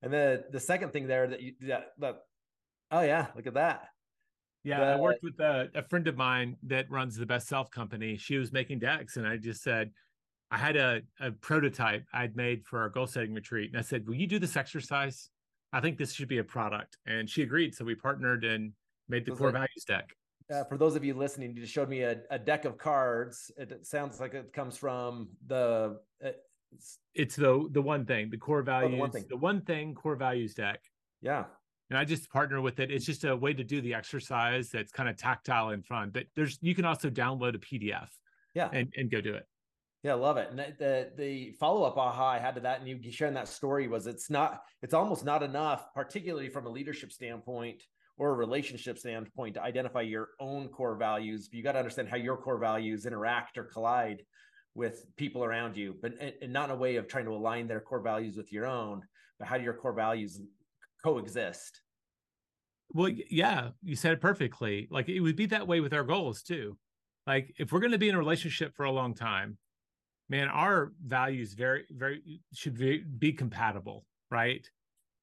And 0.03 0.13
the 0.13 0.45
the 0.51 0.61
second 0.61 0.93
thing 0.93 1.07
there 1.07 1.27
that 1.27 1.41
you 1.41 1.55
that, 1.63 1.93
that 1.99 2.17
oh 2.91 3.01
yeah, 3.01 3.27
look 3.35 3.47
at 3.47 3.55
that. 3.55 3.89
Yeah, 4.63 4.95
I 4.95 4.97
worked 4.97 5.23
with 5.23 5.39
a, 5.39 5.71
a, 5.77 5.83
friend 5.83 6.09
of 6.09 6.17
mine 6.17 6.57
that 6.65 6.91
runs 6.91 7.17
the 7.17 7.25
Best 7.25 7.47
Self 7.47 7.71
company. 7.71 8.17
She 8.17 8.37
was 8.37 8.53
making 8.53 8.81
decks, 8.81 9.17
and 9.17 9.25
I 9.25 9.37
just 9.37 9.63
said, 9.63 9.93
I 10.51 10.59
had 10.59 10.77
a, 10.77 11.03
a 11.21 11.31
prototype 11.31 12.05
I'd 12.13 12.35
made 12.35 12.65
for 12.65 12.81
our 12.81 12.89
goal 12.89 13.07
setting 13.07 13.33
retreat, 13.33 13.71
and 13.71 13.79
I 13.79 13.83
said, 13.83 14.09
"Will 14.09 14.17
you 14.17 14.27
do 14.27 14.41
this 14.41 14.57
exercise? 14.57 15.31
I 15.73 15.81
think 15.81 15.99
this 15.99 16.13
should 16.13 16.27
be 16.27 16.39
a 16.39 16.45
product." 16.45 16.99
And 17.07 17.31
she 17.31 17.43
agreed, 17.43 17.77
so 17.77 17.85
we 17.85 17.95
partnered 17.95 18.43
and 18.45 18.73
made 19.09 19.25
the 19.25 19.33
core 19.33 19.49
like, 19.49 19.55
values 19.55 19.85
deck. 19.87 20.16
Uh, 20.53 20.65
for 20.65 20.79
those 20.79 20.95
of 20.95 21.05
you 21.05 21.15
listening, 21.15 21.55
you 21.55 21.61
just 21.61 21.73
showed 21.73 21.89
me 21.89 22.03
a, 22.03 22.19
a 22.31 22.39
deck 22.39 22.65
of 22.65 22.79
cards. 22.79 23.51
It, 23.57 23.73
it, 23.73 23.87
sounds 23.87 24.21
like 24.21 24.35
it 24.35 24.53
comes 24.53 24.77
from 24.77 25.29
the 25.47 25.99
uh, 26.25 26.31
it's 27.15 27.37
the 27.37 27.69
the 27.73 27.83
one 27.83 28.05
thing, 28.05 28.31
the 28.31 28.37
core 28.37 28.63
values, 28.63 28.93
oh, 28.93 28.97
the, 28.97 29.01
one 29.01 29.11
thing. 29.11 29.25
the 29.29 29.37
one 29.37 29.61
thing 29.63 29.95
core 29.95 30.17
values 30.17 30.55
deck. 30.55 30.81
Yeah. 31.21 31.45
And 31.91 31.99
I 31.99 32.05
just 32.05 32.31
partner 32.31 32.61
with 32.61 32.81
it. 32.81 32.91
It's 32.91 33.07
just 33.07 33.25
a 33.25 33.37
way 33.37 33.55
to 33.55 33.63
do 33.63 33.81
the 33.81 33.95
exercise 33.95 34.71
that's 34.71 34.91
kind 34.91 35.09
of 35.09 35.17
tactile 35.17 35.71
and 35.71 35.85
fun. 35.85 36.11
But 36.13 36.27
there's 36.35 36.59
you 36.61 36.75
can 36.75 36.85
also 36.85 37.11
download 37.11 37.55
a 37.55 37.59
PDF. 37.59 38.09
Yeah. 38.55 38.69
And, 38.73 38.93
and 38.97 39.11
go 39.11 39.21
do 39.21 39.35
it. 39.35 39.47
Yeah, 40.03 40.15
love 40.15 40.37
it. 40.37 40.49
And 40.51 40.59
the 40.79 41.11
the 41.17 41.53
follow 41.59 41.83
up 41.83 41.97
aha 41.97 42.31
I 42.31 42.39
had 42.39 42.55
to 42.55 42.61
that, 42.61 42.81
and 42.81 42.89
you 42.89 43.11
sharing 43.11 43.35
that 43.35 43.49
story 43.49 43.89
was 43.89 44.07
it's 44.07 44.31
not 44.31 44.63
it's 44.83 44.95
almost 44.95 45.25
not 45.25 45.43
enough, 45.43 45.93
particularly 45.95 46.49
from 46.49 46.67
a 46.67 46.71
leadership 46.71 47.11
standpoint 47.11 47.83
or 48.19 48.31
a 48.31 48.35
relationship 48.35 48.99
standpoint, 48.99 49.55
to 49.55 49.63
identify 49.63 50.01
your 50.01 50.31
own 50.41 50.69
core 50.69 50.97
values. 50.97 51.49
You 51.53 51.63
got 51.63 51.73
to 51.73 51.79
understand 51.79 52.09
how 52.09 52.17
your 52.17 52.37
core 52.37 52.59
values 52.59 53.07
interact 53.07 53.59
or 53.59 53.65
collide 53.65 54.23
with 54.75 55.07
people 55.17 55.45
around 55.45 55.77
you, 55.77 55.97
but 56.01 56.13
and 56.43 56.53
not 56.53 56.71
in 56.71 56.77
a 56.77 56.79
way 56.79 56.97
of 56.97 57.09
trying 57.09 57.25
to 57.25 57.33
align 57.33 57.67
their 57.67 57.81
core 57.81 58.03
values 58.03 58.37
with 58.37 58.53
your 58.53 58.67
own, 58.67 59.03
but 59.39 59.49
how 59.49 59.57
do 59.57 59.65
your 59.65 59.75
core 59.75 59.93
values 59.95 60.41
coexist? 61.03 61.81
Well, 62.91 63.11
yeah, 63.31 63.71
you 63.83 63.97
said 63.97 64.13
it 64.13 64.21
perfectly. 64.21 64.87
Like 64.91 65.09
it 65.09 65.21
would 65.21 65.37
be 65.37 65.47
that 65.47 65.67
way 65.67 65.81
with 65.81 65.93
our 65.93 66.05
goals 66.05 66.43
too. 66.43 66.77
Like 67.27 67.55
if 67.59 67.73
we're 67.73 67.81
going 67.81 67.93
to 67.93 67.99
be 67.99 68.09
in 68.09 68.15
a 68.15 68.19
relationship 68.19 68.75
for 68.77 68.85
a 68.85 68.93
long 68.93 69.15
time, 69.15 69.59
man, 70.29 70.49
our 70.49 70.93
values 71.05 71.55
very, 71.55 71.85
very 71.91 72.41
should 72.55 72.79
be, 72.79 72.99
be 72.99 73.33
compatible, 73.33 74.05
right? 74.31 74.69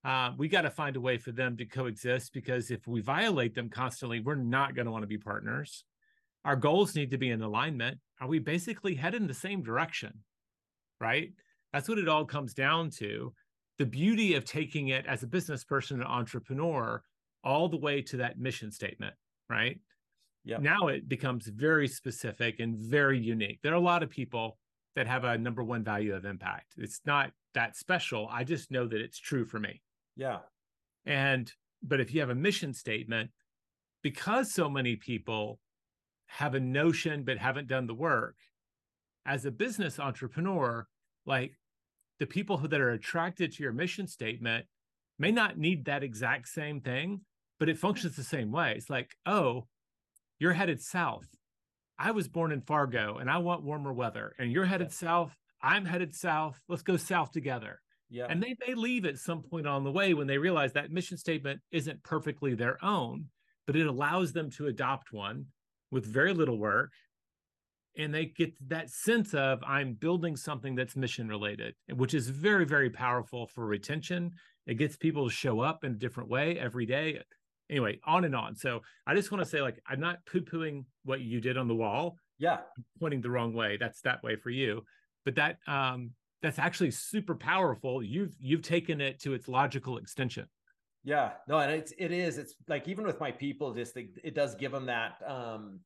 Uh, 0.06 0.32
we 0.38 0.48
got 0.50 0.62
to 0.62 0.70
find 0.70 0.96
a 0.96 1.02
way 1.02 1.18
for 1.18 1.32
them 1.32 1.56
to 1.58 1.66
coexist 1.66 2.34
because 2.34 2.72
if 2.72 2.88
we 2.88 3.02
violate 3.02 3.56
them 3.56 3.70
constantly, 3.70 4.20
we're 4.20 4.36
not 4.36 4.76
going 4.76 4.86
to 4.86 4.92
want 4.92 5.04
to 5.04 5.08
be 5.08 5.18
partners. 5.18 5.86
Our 6.44 6.58
goals 6.58 6.94
need 6.94 7.12
to 7.12 7.18
be 7.18 7.30
in 7.30 7.42
alignment 7.42 8.00
are 8.22 8.28
we 8.28 8.40
basically 8.40 8.96
heading 8.96 9.28
the 9.28 9.34
same 9.34 9.64
direction? 9.64 10.20
Right? 11.02 11.34
That's 11.74 11.90
what 11.90 12.00
it 12.00 12.08
all 12.08 12.26
comes 12.26 12.54
down 12.54 12.90
to. 13.00 13.34
the 13.80 13.86
beauty 13.86 14.36
of 14.36 14.46
taking 14.46 14.90
it 14.90 15.06
as 15.08 15.24
a 15.24 15.28
business 15.28 15.64
person 15.64 16.00
and 16.00 16.08
entrepreneur 16.08 17.02
all 17.44 17.68
the 17.68 17.78
way 17.78 18.02
to 18.04 18.18
that 18.18 18.40
mission 18.40 18.72
statement, 18.72 19.16
right? 19.50 19.80
Yeah. 20.46 20.58
Now 20.58 20.88
it 20.88 21.10
becomes 21.10 21.48
very 21.48 21.88
specific 21.88 22.60
and 22.60 22.78
very 22.78 23.20
unique. 23.20 23.60
There 23.64 23.74
are 23.74 23.76
a 23.76 23.80
lot 23.80 24.04
of 24.04 24.10
people 24.10 24.58
that 24.96 25.08
have 25.08 25.24
a 25.24 25.38
number 25.38 25.64
one 25.64 25.84
value 25.84 26.14
of 26.14 26.24
impact. 26.26 26.74
It's 26.78 27.02
not 27.06 27.32
that 27.56 27.76
special. 27.76 28.30
I 28.32 28.44
just 28.44 28.70
know 28.72 28.88
that 28.88 29.02
it's 29.02 29.18
true 29.18 29.46
for 29.46 29.60
me. 29.60 29.82
Yeah. 30.16 30.40
And 31.06 31.52
but 31.82 32.00
if 32.00 32.14
you 32.14 32.22
have 32.22 32.30
a 32.30 32.36
mission 32.36 32.74
statement, 32.74 33.32
because 34.02 34.54
so 34.54 34.70
many 34.70 34.96
people 34.96 35.60
have 36.28 36.56
a 36.56 36.60
notion 36.60 37.24
but 37.24 37.38
haven't 37.38 37.68
done 37.68 37.88
the 37.88 37.94
work, 37.94 38.36
as 39.26 39.46
a 39.46 39.52
business 39.52 40.00
entrepreneur, 40.00 40.88
like 41.26 41.54
the 42.20 42.26
people 42.26 42.58
who 42.58 42.68
that 42.68 42.82
are 42.82 42.92
attracted 42.92 43.52
to 43.54 43.64
your 43.64 43.74
mission 43.74 44.08
statement 44.08 44.66
may 45.20 45.32
not 45.32 45.58
need 45.58 45.86
that 45.86 46.04
exact 46.04 46.48
same 46.48 46.82
thing, 46.82 47.22
but 47.60 47.70
it 47.70 47.78
functions 47.78 48.16
the 48.16 48.24
same 48.24 48.52
way. 48.52 48.74
It's 48.76 48.90
like, 48.90 49.12
oh, 49.26 49.68
you're 50.40 50.54
headed 50.54 50.82
south. 50.82 51.28
I 51.98 52.12
was 52.12 52.28
born 52.28 52.52
in 52.52 52.62
Fargo 52.62 53.18
and 53.18 53.30
I 53.30 53.38
want 53.38 53.64
warmer 53.64 53.94
weather, 53.94 54.34
and 54.40 54.52
you're 54.52 54.66
headed 54.66 54.92
south. 54.92 55.36
I'm 55.62 55.86
headed 55.86 56.16
south. 56.16 56.60
Let's 56.68 56.82
go 56.82 56.98
south 56.98 57.32
together. 57.32 57.83
Yeah. 58.14 58.28
And 58.30 58.42
they 58.42 58.56
may 58.66 58.76
leave 58.76 59.06
at 59.06 59.18
some 59.18 59.42
point 59.42 59.66
on 59.66 59.84
the 59.84 59.92
way 59.92 60.14
when 60.14 60.28
they 60.28 60.38
realize 60.38 60.72
that 60.74 60.92
mission 60.92 61.18
statement 61.18 61.60
isn't 61.72 62.04
perfectly 62.04 62.54
their 62.54 62.78
own, 62.86 63.26
but 63.66 63.76
it 63.76 63.88
allows 63.88 64.32
them 64.34 64.52
to 64.52 64.68
adopt 64.68 65.12
one 65.12 65.48
with 65.92 66.06
very 66.06 66.32
little 66.32 66.60
work. 66.60 66.92
And 67.98 68.14
they 68.14 68.26
get 68.26 68.54
that 68.70 68.92
sense 68.92 69.34
of 69.34 69.64
I'm 69.66 69.94
building 69.96 70.36
something 70.36 70.76
that's 70.76 70.96
mission 70.96 71.28
related, 71.28 71.74
which 71.96 72.14
is 72.14 72.30
very, 72.30 72.66
very 72.66 72.92
powerful 72.92 73.48
for 73.48 73.66
retention. 73.66 74.32
It 74.68 74.76
gets 74.76 74.96
people 74.96 75.28
to 75.28 75.34
show 75.34 75.62
up 75.62 75.84
in 75.84 75.94
a 75.94 75.96
different 75.96 76.30
way 76.30 76.60
every 76.60 76.86
day. 76.86 77.20
Anyway, 77.72 78.00
on 78.06 78.26
and 78.26 78.36
on. 78.36 78.56
So 78.56 78.82
I 79.08 79.16
just 79.16 79.32
want 79.32 79.44
to 79.44 79.50
say, 79.50 79.62
like, 79.62 79.80
I'm 79.88 80.00
not 80.00 80.24
poo 80.28 80.42
pooing 80.42 80.86
what 81.04 81.22
you 81.22 81.42
did 81.42 81.58
on 81.58 81.68
the 81.68 81.76
wall. 81.76 82.18
Yeah. 82.38 82.58
I'm 82.78 82.86
pointing 83.00 83.22
the 83.22 83.32
wrong 83.32 83.54
way. 83.54 83.78
That's 83.80 84.02
that 84.02 84.22
way 84.22 84.36
for 84.36 84.52
you. 84.52 84.84
But 85.26 85.36
that 85.36 85.58
um 85.68 86.12
that's 86.44 86.60
actually 86.60 86.92
super 86.92 87.34
powerful. 87.34 88.04
You've 88.04 88.36
you've 88.40 88.62
taken 88.62 89.02
it 89.02 89.20
to 89.22 89.34
its 89.34 89.48
logical 89.48 89.98
extension. 89.98 90.46
Yeah, 91.06 91.34
no, 91.48 91.58
and 91.58 91.72
it's 91.72 91.94
it 91.98 92.12
is. 92.12 92.38
It's 92.38 92.54
like 92.68 92.88
even 92.88 93.06
with 93.06 93.20
my 93.20 93.32
people, 93.32 93.74
just 93.74 93.98
it, 93.98 94.10
it 94.24 94.36
does 94.36 94.54
give 94.56 94.72
them 94.72 94.86
that, 94.86 95.16
um, 95.26 95.80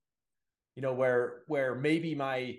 you 0.76 0.82
know, 0.82 0.94
where 0.94 1.44
where 1.48 1.76
maybe 1.76 2.14
my 2.16 2.58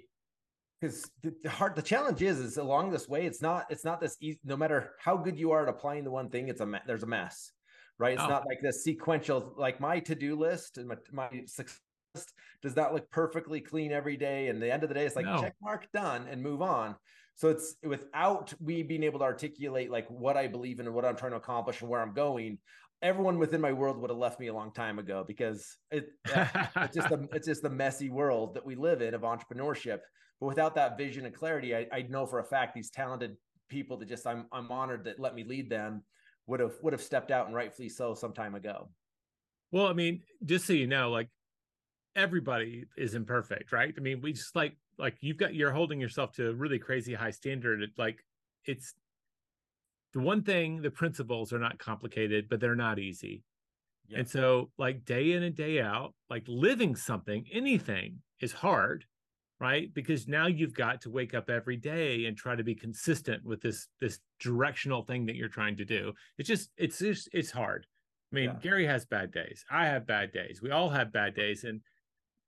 because 0.81 1.11
the, 1.23 1.35
the 1.43 1.51
hard 1.51 1.75
the 1.75 1.83
challenge 1.83 2.23
is 2.23 2.39
is 2.39 2.57
along 2.57 2.91
this 2.91 3.09
way, 3.09 3.27
it's 3.27 3.43
not 3.43 3.67
it's 3.69 3.85
not 3.85 4.01
this 4.01 4.17
easy. 4.21 4.39
No 4.45 4.57
matter 4.57 4.93
how 5.01 5.17
good 5.17 5.37
you 5.39 5.51
are 5.51 5.65
at 5.65 5.69
applying 5.69 6.05
the 6.05 6.11
one 6.11 6.31
thing, 6.31 6.49
it's 6.49 6.61
a 6.61 6.83
there's 6.87 7.03
a 7.03 7.07
mess, 7.07 7.53
right? 7.99 8.15
It's 8.15 8.23
Oh. 8.23 8.29
not 8.29 8.47
like 8.47 8.61
this 8.63 8.85
sequential. 8.85 9.55
Like 9.57 9.81
my 9.81 9.99
to 10.01 10.15
do 10.15 10.37
list 10.37 10.79
and 10.79 10.89
my, 10.89 10.97
my 11.13 11.43
success 11.47 11.81
does 12.63 12.77
not 12.77 12.95
look 12.95 13.11
perfectly 13.11 13.61
clean 13.61 13.93
every 13.93 14.17
day. 14.17 14.49
And 14.49 14.63
the 14.63 14.73
end 14.73 14.83
of 14.85 14.89
the 14.89 14.95
day, 14.95 15.05
it's 15.07 15.17
like 15.17 15.27
No. 15.27 15.41
check 15.41 15.55
mark 15.61 15.91
done 15.93 16.27
and 16.29 16.43
move 16.43 16.63
on. 16.63 16.97
So 17.39 17.51
it's 17.51 17.77
without 17.85 18.53
me 18.61 18.83
being 18.83 19.05
able 19.05 19.21
to 19.21 19.25
articulate 19.25 19.93
like 19.93 20.09
what 20.09 20.37
I 20.37 20.49
believe 20.49 20.81
in 20.81 20.87
and 20.87 20.95
what 20.95 21.05
I'm 21.05 21.15
trying 21.15 21.31
to 21.31 21.37
accomplish 21.37 21.81
and 21.81 21.89
where 21.89 22.01
I'm 22.01 22.13
going. 22.13 22.59
Everyone 23.01 23.39
within 23.39 23.61
my 23.61 23.73
world 23.73 23.97
would 23.99 24.11
have 24.11 24.19
left 24.19 24.41
me 24.41 24.49
a 24.49 24.53
long 24.53 24.73
time 24.73 24.99
ago 24.99 25.25
because 25.25 25.77
it 25.93 26.09
it's 26.25 26.97
just 26.97 27.13
a 27.13 27.29
it's 27.33 27.47
just 27.47 27.63
the 27.63 27.71
messy 27.71 28.11
world 28.11 28.55
that 28.55 28.67
we 28.67 28.75
live 28.75 29.03
in 29.03 29.15
of 29.15 29.21
entrepreneurship. 29.21 30.01
But 30.41 30.49
without 30.49 30.75
that 30.75 30.99
vision 30.99 31.27
and 31.27 31.35
clarity, 31.35 31.77
I, 31.77 31.87
I 31.93 32.03
know 32.03 32.27
for 32.27 32.41
a 32.41 32.45
fact 32.45 32.75
these 32.75 32.91
talented 32.91 33.37
people 33.69 33.99
that 33.99 34.09
just 34.09 34.27
I'm 34.27 34.47
I'm 34.51 34.73
honored 34.73 35.05
that 35.05 35.21
let 35.21 35.37
me 35.37 35.45
lead 35.45 35.71
them 35.71 36.03
would 36.49 36.59
have 36.59 36.75
would 36.83 36.93
have 36.93 37.03
stepped 37.03 37.31
out 37.31 37.47
and 37.47 37.55
rightfully 37.55 37.89
so 37.89 38.15
some 38.15 38.33
time 38.33 38.57
ago. 38.57 38.91
Well, 39.71 39.87
I 39.87 39.93
mean, 39.93 40.23
just 40.45 40.67
so 40.67 40.73
you 40.73 40.89
know, 40.89 41.13
like 41.13 41.29
everybody 42.17 42.87
is 42.97 43.15
imperfect, 43.15 43.71
right? 43.71 43.95
I 43.97 44.01
mean, 44.01 44.23
we 44.23 44.33
just 44.33 44.57
like 44.57 44.77
like 44.99 45.17
you've 45.21 45.37
got 45.37 45.55
you're 45.55 45.73
holding 45.73 46.01
yourself 46.01 46.33
to 46.33 46.51
a 46.51 46.55
really 46.55 46.79
crazy 46.79 47.15
high 47.15 47.31
standard. 47.31 47.83
It, 47.83 47.91
like 47.97 48.25
it's 48.65 48.95
the 50.13 50.21
one 50.21 50.43
thing, 50.43 50.83
the 50.83 50.91
principles 50.91 51.53
are 51.53 51.59
not 51.59 51.79
complicated, 51.79 52.49
but 52.49 52.61
they're 52.61 52.75
not 52.75 52.99
easy. 52.99 53.43
Yeah. 54.09 54.21
And 54.21 54.29
so, 54.29 54.71
like 54.79 55.05
day 55.05 55.33
in 55.33 55.43
and 55.43 55.55
day 55.55 55.81
out, 55.81 56.15
like 56.31 56.45
living 56.49 56.97
something, 56.97 57.45
anything 57.53 58.23
is 58.41 58.53
hard, 58.53 59.05
right? 59.61 59.93
Because 59.93 60.27
now 60.27 60.47
you've 60.47 60.73
got 60.75 61.03
to 61.03 61.11
wake 61.11 61.35
up 61.35 61.51
every 61.51 61.77
day 61.77 62.25
and 62.25 62.37
try 62.37 62.57
to 62.57 62.65
be 62.65 62.75
consistent 62.75 63.45
with 63.45 63.61
this 63.61 63.89
this 64.01 64.21
directional 64.41 65.03
thing 65.03 65.27
that 65.27 65.37
you're 65.37 65.49
trying 65.49 65.77
to 65.77 65.85
do. 65.85 66.13
It's 66.39 66.49
just 66.49 66.71
it's 66.79 66.99
just 66.99 67.29
it's 67.33 67.51
hard. 67.51 67.87
I 68.33 68.35
mean, 68.35 68.45
Yeah. 68.47 68.57
Gary 68.63 68.87
has 68.87 69.05
bad 69.05 69.31
days. 69.31 69.65
I 69.71 69.87
have 69.87 70.07
bad 70.07 70.33
days. 70.33 70.61
We 70.63 70.71
all 70.71 70.89
have 70.91 71.13
bad 71.13 71.35
days. 71.35 71.65
And 71.65 71.81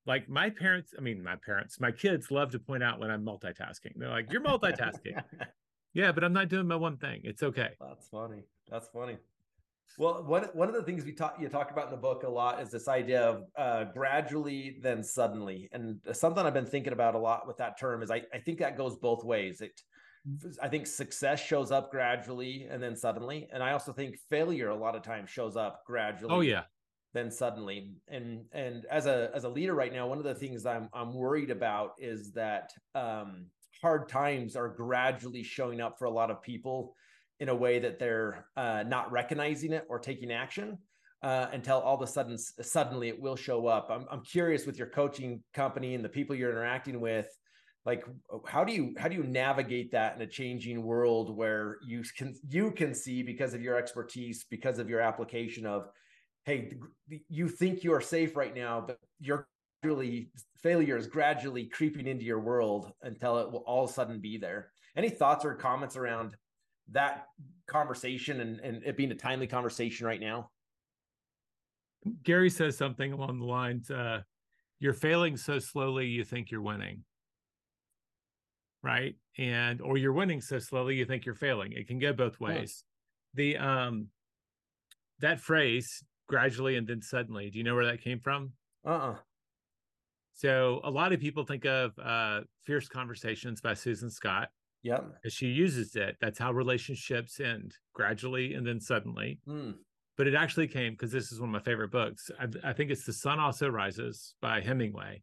like 0.07 0.29
my 0.29 0.51
parents, 0.51 0.95
I 0.97 1.01
mean, 1.01 1.23
my 1.23 1.37
parents, 1.37 1.81
my 1.81 1.93
kids 1.93 2.31
love 2.31 2.51
to 2.53 2.59
point 2.59 2.83
out 2.83 2.99
when 2.99 3.11
I'm 3.11 3.25
multitasking. 3.25 3.93
They're 3.97 4.09
like, 4.09 4.33
"You're 4.33 4.43
multitasking." 4.43 5.23
yeah, 5.95 6.13
but 6.13 6.25
I'm 6.25 6.33
not 6.33 6.49
doing 6.49 6.67
my 6.67 6.77
one 6.77 6.97
thing. 6.97 7.21
It's 7.25 7.43
okay. 7.43 7.71
That's 7.81 8.09
funny. 8.09 8.45
That's 8.71 8.89
funny. 8.89 9.19
Well, 9.99 10.25
one 10.25 10.45
one 10.55 10.69
of 10.69 10.75
the 10.75 10.83
things 10.83 11.05
we 11.05 11.13
talk 11.13 11.37
you 11.41 11.49
talk 11.49 11.71
about 11.71 11.87
in 11.87 11.91
the 11.91 11.97
book 11.97 12.23
a 12.23 12.29
lot 12.29 12.63
is 12.63 12.71
this 12.71 12.89
idea 12.89 13.23
of 13.23 13.45
uh, 13.57 13.85
gradually 13.93 14.79
then 14.81 15.03
suddenly, 15.03 15.69
and 15.73 16.01
something 16.13 16.45
I've 16.45 16.55
been 16.55 16.67
thinking 16.67 16.93
about 16.93 17.15
a 17.15 17.19
lot 17.19 17.47
with 17.47 17.59
that 17.59 17.79
term 17.79 18.03
is 18.03 18.11
I, 18.11 18.23
I 18.33 18.39
think 18.39 18.59
that 18.61 18.77
goes 18.77 18.97
both 18.97 19.25
ways. 19.25 19.61
It 19.61 19.81
I 20.63 20.69
think 20.69 20.87
success 20.87 21.41
shows 21.41 21.71
up 21.71 21.91
gradually 21.91 22.67
and 22.71 22.83
then 22.83 22.97
suddenly, 22.97 23.49
and 23.53 23.63
I 23.63 23.73
also 23.73 23.93
think 23.93 24.17
failure 24.31 24.69
a 24.69 24.77
lot 24.77 24.95
of 24.95 25.03
times 25.03 25.29
shows 25.29 25.57
up 25.57 25.83
gradually. 25.87 26.35
Oh 26.35 26.41
yeah. 26.41 26.63
Then 27.13 27.31
suddenly. 27.31 27.93
And 28.09 28.45
and 28.53 28.87
as 28.91 29.07
a 29.07 29.31
as 29.35 29.45
a 29.45 29.49
leader 29.49 29.75
right 29.75 29.93
now 29.93 30.07
one 30.07 30.19
of 30.19 30.25
the 30.25 30.35
things 30.35 30.67
i'm 30.67 30.89
i'm 30.93 31.15
worried 31.15 31.51
about 31.51 31.93
is 31.99 32.33
that 32.33 32.73
um 32.95 33.47
hard 33.83 34.09
times 34.09 34.57
are 34.57 34.69
gradually 34.69 35.43
showing 35.43 35.81
up 35.81 35.99
for 35.99 36.05
a 36.05 36.11
lot 36.11 36.31
of 36.31 36.43
people 36.43 36.95
in 37.39 37.49
a 37.49 37.55
way 37.55 37.79
that 37.79 37.99
they're 37.99 38.47
uh, 38.57 38.85
not 38.87 39.11
recognizing 39.11 39.73
it 39.73 39.87
or 39.89 39.99
taking 39.99 40.31
action 40.31 40.77
uh, 41.23 41.47
until 41.53 41.79
all 41.79 41.95
of 41.95 42.03
a 42.03 42.07
sudden 42.07 42.37
suddenly 42.39 43.09
it 43.09 43.21
will 43.21 43.37
show 43.37 43.67
up. 43.67 43.89
I'm, 43.91 44.07
I'm 44.11 44.23
curious 44.23 44.67
with 44.67 44.79
your 44.79 44.89
coaching 44.89 45.43
company 45.55 45.95
and 45.95 46.05
the 46.05 46.09
people 46.09 46.37
you're 46.37 46.51
interacting 46.51 47.01
with 47.01 47.29
like 47.87 48.05
how 48.47 48.63
do 48.63 48.75
you 48.75 48.95
how 48.99 49.09
do 49.09 49.17
you 49.17 49.23
navigate 49.23 49.91
that 49.93 50.15
in 50.15 50.21
a 50.21 50.27
changing 50.27 50.83
world 50.83 51.35
where 51.35 51.79
you 51.87 52.03
can 52.17 52.35
you 52.49 52.71
can 52.73 52.95
see 52.95 53.23
because 53.23 53.55
of 53.55 53.63
your 53.63 53.77
expertise 53.77 54.45
because 54.51 54.79
of 54.79 54.91
your 54.91 55.01
application 55.01 55.65
of 55.65 55.89
hey 56.51 56.73
you 57.29 57.49
think 57.49 57.85
you're 57.85 58.01
safe 58.01 58.37
right 58.37 58.55
now 58.55 58.83
but 58.85 58.99
you're 59.21 59.47
really 59.83 60.31
failure 60.57 60.97
is 60.97 61.07
gradually 61.07 61.65
creeping 61.65 62.07
into 62.07 62.25
your 62.25 62.41
world 62.41 62.93
until 63.03 63.39
it 63.39 63.51
will 63.51 63.61
all 63.61 63.85
of 63.85 63.91
a 63.91 63.93
sudden 63.93 64.21
be 64.21 64.37
there 64.37 64.73
any 64.97 65.09
thoughts 65.09 65.45
or 65.45 65.55
comments 65.55 65.97
around 65.97 66.37
that 66.91 67.27
conversation 67.67 68.41
and, 68.41 68.61
and 68.61 68.83
it 68.85 68.97
being 68.97 69.13
a 69.13 69.15
timely 69.15 69.47
conversation 69.47 70.07
right 70.07 70.21
now 70.21 70.51
Gary 72.23 72.51
says 72.51 72.77
something 72.77 73.13
along 73.13 73.39
the 73.39 73.45
lines, 73.45 73.91
uh, 73.91 74.23
you're 74.79 74.95
failing 74.95 75.37
so 75.37 75.59
slowly 75.59 76.07
you 76.07 76.25
think 76.25 76.51
you're 76.51 76.63
winning. 76.63 77.05
Right. 78.83 79.17
And 79.37 79.83
or 79.83 79.99
you're 79.99 80.15
winning 80.15 80.41
so 80.41 80.59
slowly 80.59 80.97
you 80.97 81.05
think 81.05 81.27
you're 81.27 81.35
failing. 81.35 81.73
It 81.73 81.87
can 81.87 81.99
go 81.99 82.15
both 82.15 82.41
ways. 82.41 82.85
The 83.35 83.59
um 83.59 84.07
that 85.21 85.41
phrase 85.41 86.03
gradually 86.31 86.77
and 86.77 86.87
then 86.87 87.03
suddenly, 87.03 87.51
do 87.51 87.59
you 87.59 87.65
know 87.65 87.75
where 87.75 87.87
that 87.87 88.01
came 88.01 88.21
from? 88.21 88.53
uh-uh 88.87 89.17
So 90.33 90.81
a 90.85 90.91
lot 90.91 91.13
of 91.13 91.21
people 91.21 91.45
think 91.45 91.67
of 91.67 91.93
uh 91.99 92.41
Fierce 92.65 92.89
Conversations 92.89 93.61
by 93.61 93.75
Susan 93.75 94.11
Scott 94.11 94.49
yep 94.83 95.05
as 95.25 95.33
she 95.33 95.49
uses 95.49 95.97
it. 95.97 96.17
That's 96.21 96.39
how 96.39 96.53
relationships 96.53 97.41
end 97.41 97.75
gradually 97.93 98.55
and 98.55 98.67
then 98.67 98.81
suddenly. 98.81 99.41
Hmm. 99.45 99.73
but 100.17 100.27
it 100.27 100.35
actually 100.35 100.69
came 100.69 100.93
because 100.93 101.13
this 101.13 101.33
is 101.33 101.41
one 101.41 101.49
of 101.51 101.53
my 101.53 101.61
favorite 101.71 101.91
books. 101.91 102.31
I, 102.39 102.71
I 102.71 102.73
think 102.75 102.91
it's 102.91 103.05
The 103.07 103.13
Sun 103.13 103.39
Also 103.41 103.69
Rises 103.69 104.35
by 104.41 104.61
Hemingway. 104.61 105.23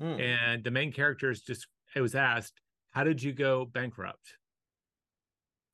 Hmm. 0.00 0.20
And 0.20 0.64
the 0.64 0.70
main 0.70 0.92
character 0.92 1.30
is 1.30 1.42
just, 1.42 1.66
it 1.94 2.00
was 2.00 2.14
asked, 2.14 2.60
How 2.92 3.02
did 3.04 3.22
you 3.22 3.32
go 3.32 3.64
bankrupt? 3.64 4.36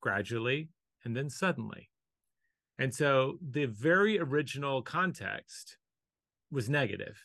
Gradually 0.01 0.71
and 1.05 1.17
then 1.17 1.29
suddenly. 1.31 1.91
And 2.79 2.95
so 2.95 3.39
the 3.41 3.67
very 3.67 4.19
original 4.19 4.83
context 4.83 5.79
was 6.51 6.69
negative, 6.69 7.25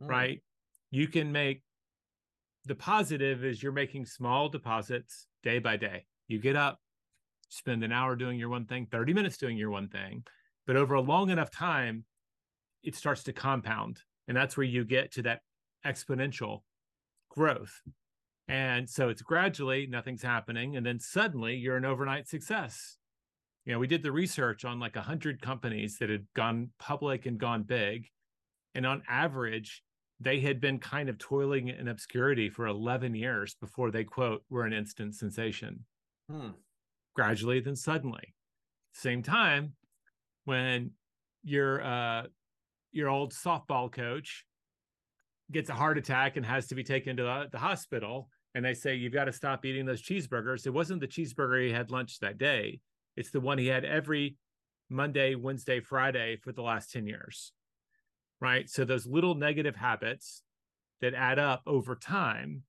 Hmm. 0.00 0.06
right? 0.06 0.42
You 0.90 1.08
can 1.08 1.32
make 1.32 1.62
the 2.64 2.74
positive 2.74 3.44
is 3.44 3.62
you're 3.62 3.72
making 3.72 4.04
small 4.06 4.48
deposits 4.48 5.26
day 5.42 5.58
by 5.58 5.76
day. 5.76 6.06
You 6.28 6.38
get 6.38 6.56
up, 6.56 6.80
spend 7.48 7.82
an 7.82 7.92
hour 7.92 8.16
doing 8.16 8.38
your 8.38 8.48
one 8.50 8.66
thing, 8.66 8.86
30 8.86 9.14
minutes 9.14 9.38
doing 9.38 9.56
your 9.56 9.70
one 9.70 9.88
thing, 9.88 10.24
but 10.66 10.76
over 10.76 10.94
a 10.94 11.00
long 11.00 11.30
enough 11.30 11.50
time, 11.50 12.04
it 12.82 12.94
starts 12.94 13.22
to 13.24 13.32
compound. 13.32 14.02
And 14.28 14.36
that's 14.36 14.56
where 14.56 14.66
you 14.66 14.84
get 14.84 15.12
to 15.12 15.22
that 15.22 15.40
exponential 15.84 16.62
growth. 17.30 17.82
And 18.46 18.88
so 18.88 19.08
it's 19.08 19.22
gradually 19.22 19.86
nothing's 19.86 20.22
happening. 20.22 20.76
And 20.76 20.84
then 20.84 21.00
suddenly 21.00 21.56
you're 21.56 21.76
an 21.76 21.84
overnight 21.84 22.28
success. 22.28 22.96
You 23.64 23.74
know, 23.74 23.78
we 23.78 23.86
did 23.86 24.02
the 24.02 24.12
research 24.12 24.64
on 24.64 24.80
like 24.80 24.96
a 24.96 25.02
hundred 25.02 25.40
companies 25.40 25.98
that 25.98 26.10
had 26.10 26.26
gone 26.34 26.70
public 26.78 27.26
and 27.26 27.38
gone 27.38 27.62
big, 27.62 28.06
and 28.74 28.86
on 28.86 29.02
average, 29.08 29.82
they 30.18 30.40
had 30.40 30.60
been 30.60 30.78
kind 30.78 31.08
of 31.08 31.18
toiling 31.18 31.68
in 31.68 31.88
obscurity 31.88 32.50
for 32.50 32.66
11 32.66 33.14
years 33.14 33.56
before 33.60 33.90
they 33.90 34.04
quote 34.04 34.42
were 34.50 34.64
an 34.64 34.72
instant 34.72 35.14
sensation. 35.14 35.84
Hmm. 36.30 36.50
Gradually, 37.14 37.60
then 37.60 37.76
suddenly, 37.76 38.34
same 38.92 39.22
time, 39.22 39.74
when 40.44 40.92
your 41.42 41.82
uh, 41.82 42.22
your 42.92 43.08
old 43.08 43.32
softball 43.32 43.90
coach 43.90 44.44
gets 45.50 45.70
a 45.70 45.74
heart 45.74 45.98
attack 45.98 46.36
and 46.36 46.46
has 46.46 46.66
to 46.68 46.74
be 46.74 46.84
taken 46.84 47.16
to 47.16 47.22
the, 47.22 47.48
the 47.52 47.58
hospital 47.58 48.28
and 48.54 48.64
they 48.64 48.74
say 48.74 48.94
you've 48.94 49.12
got 49.12 49.24
to 49.24 49.32
stop 49.32 49.64
eating 49.64 49.84
those 49.84 50.02
cheeseburgers 50.02 50.66
it 50.66 50.70
wasn't 50.70 51.00
the 51.00 51.08
cheeseburger 51.08 51.66
he 51.66 51.72
had 51.72 51.90
lunch 51.90 52.18
that 52.20 52.38
day 52.38 52.80
it's 53.16 53.30
the 53.30 53.40
one 53.40 53.58
he 53.58 53.66
had 53.66 53.84
every 53.84 54.36
monday 54.88 55.34
wednesday 55.34 55.80
friday 55.80 56.36
for 56.36 56.52
the 56.52 56.62
last 56.62 56.92
10 56.92 57.06
years 57.06 57.52
right? 58.40 58.68
So 58.68 58.84
those 58.84 59.06
little 59.06 59.34
negative 59.34 59.76
habits 59.76 60.42
that 61.00 61.14
add 61.14 61.38
up 61.38 61.62
over 61.66 61.94
time. 61.94 62.62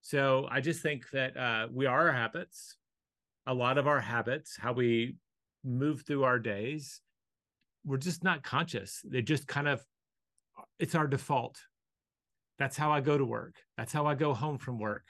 So 0.00 0.46
i 0.50 0.60
just 0.60 0.82
think 0.82 1.10
that 1.10 1.36
uh, 1.36 1.66
we 1.72 1.86
are 1.86 2.08
our 2.08 2.12
habits. 2.12 2.76
A 3.48 3.54
lot 3.54 3.78
of 3.78 3.86
our 3.86 4.00
habits 4.00 4.56
how 4.58 4.72
we 4.72 5.16
move 5.64 6.02
through 6.02 6.24
our 6.24 6.38
days 6.38 7.00
we're 7.84 7.96
just 7.96 8.24
not 8.24 8.42
conscious. 8.42 9.00
They 9.04 9.22
just 9.22 9.46
kind 9.46 9.68
of 9.68 9.80
it's 10.80 10.96
our 10.96 11.06
default. 11.06 11.60
That's 12.58 12.76
how 12.76 12.90
I 12.90 13.00
go 13.00 13.16
to 13.16 13.24
work. 13.24 13.54
That's 13.76 13.92
how 13.92 14.06
I 14.06 14.14
go 14.14 14.34
home 14.34 14.58
from 14.58 14.80
work. 14.80 15.04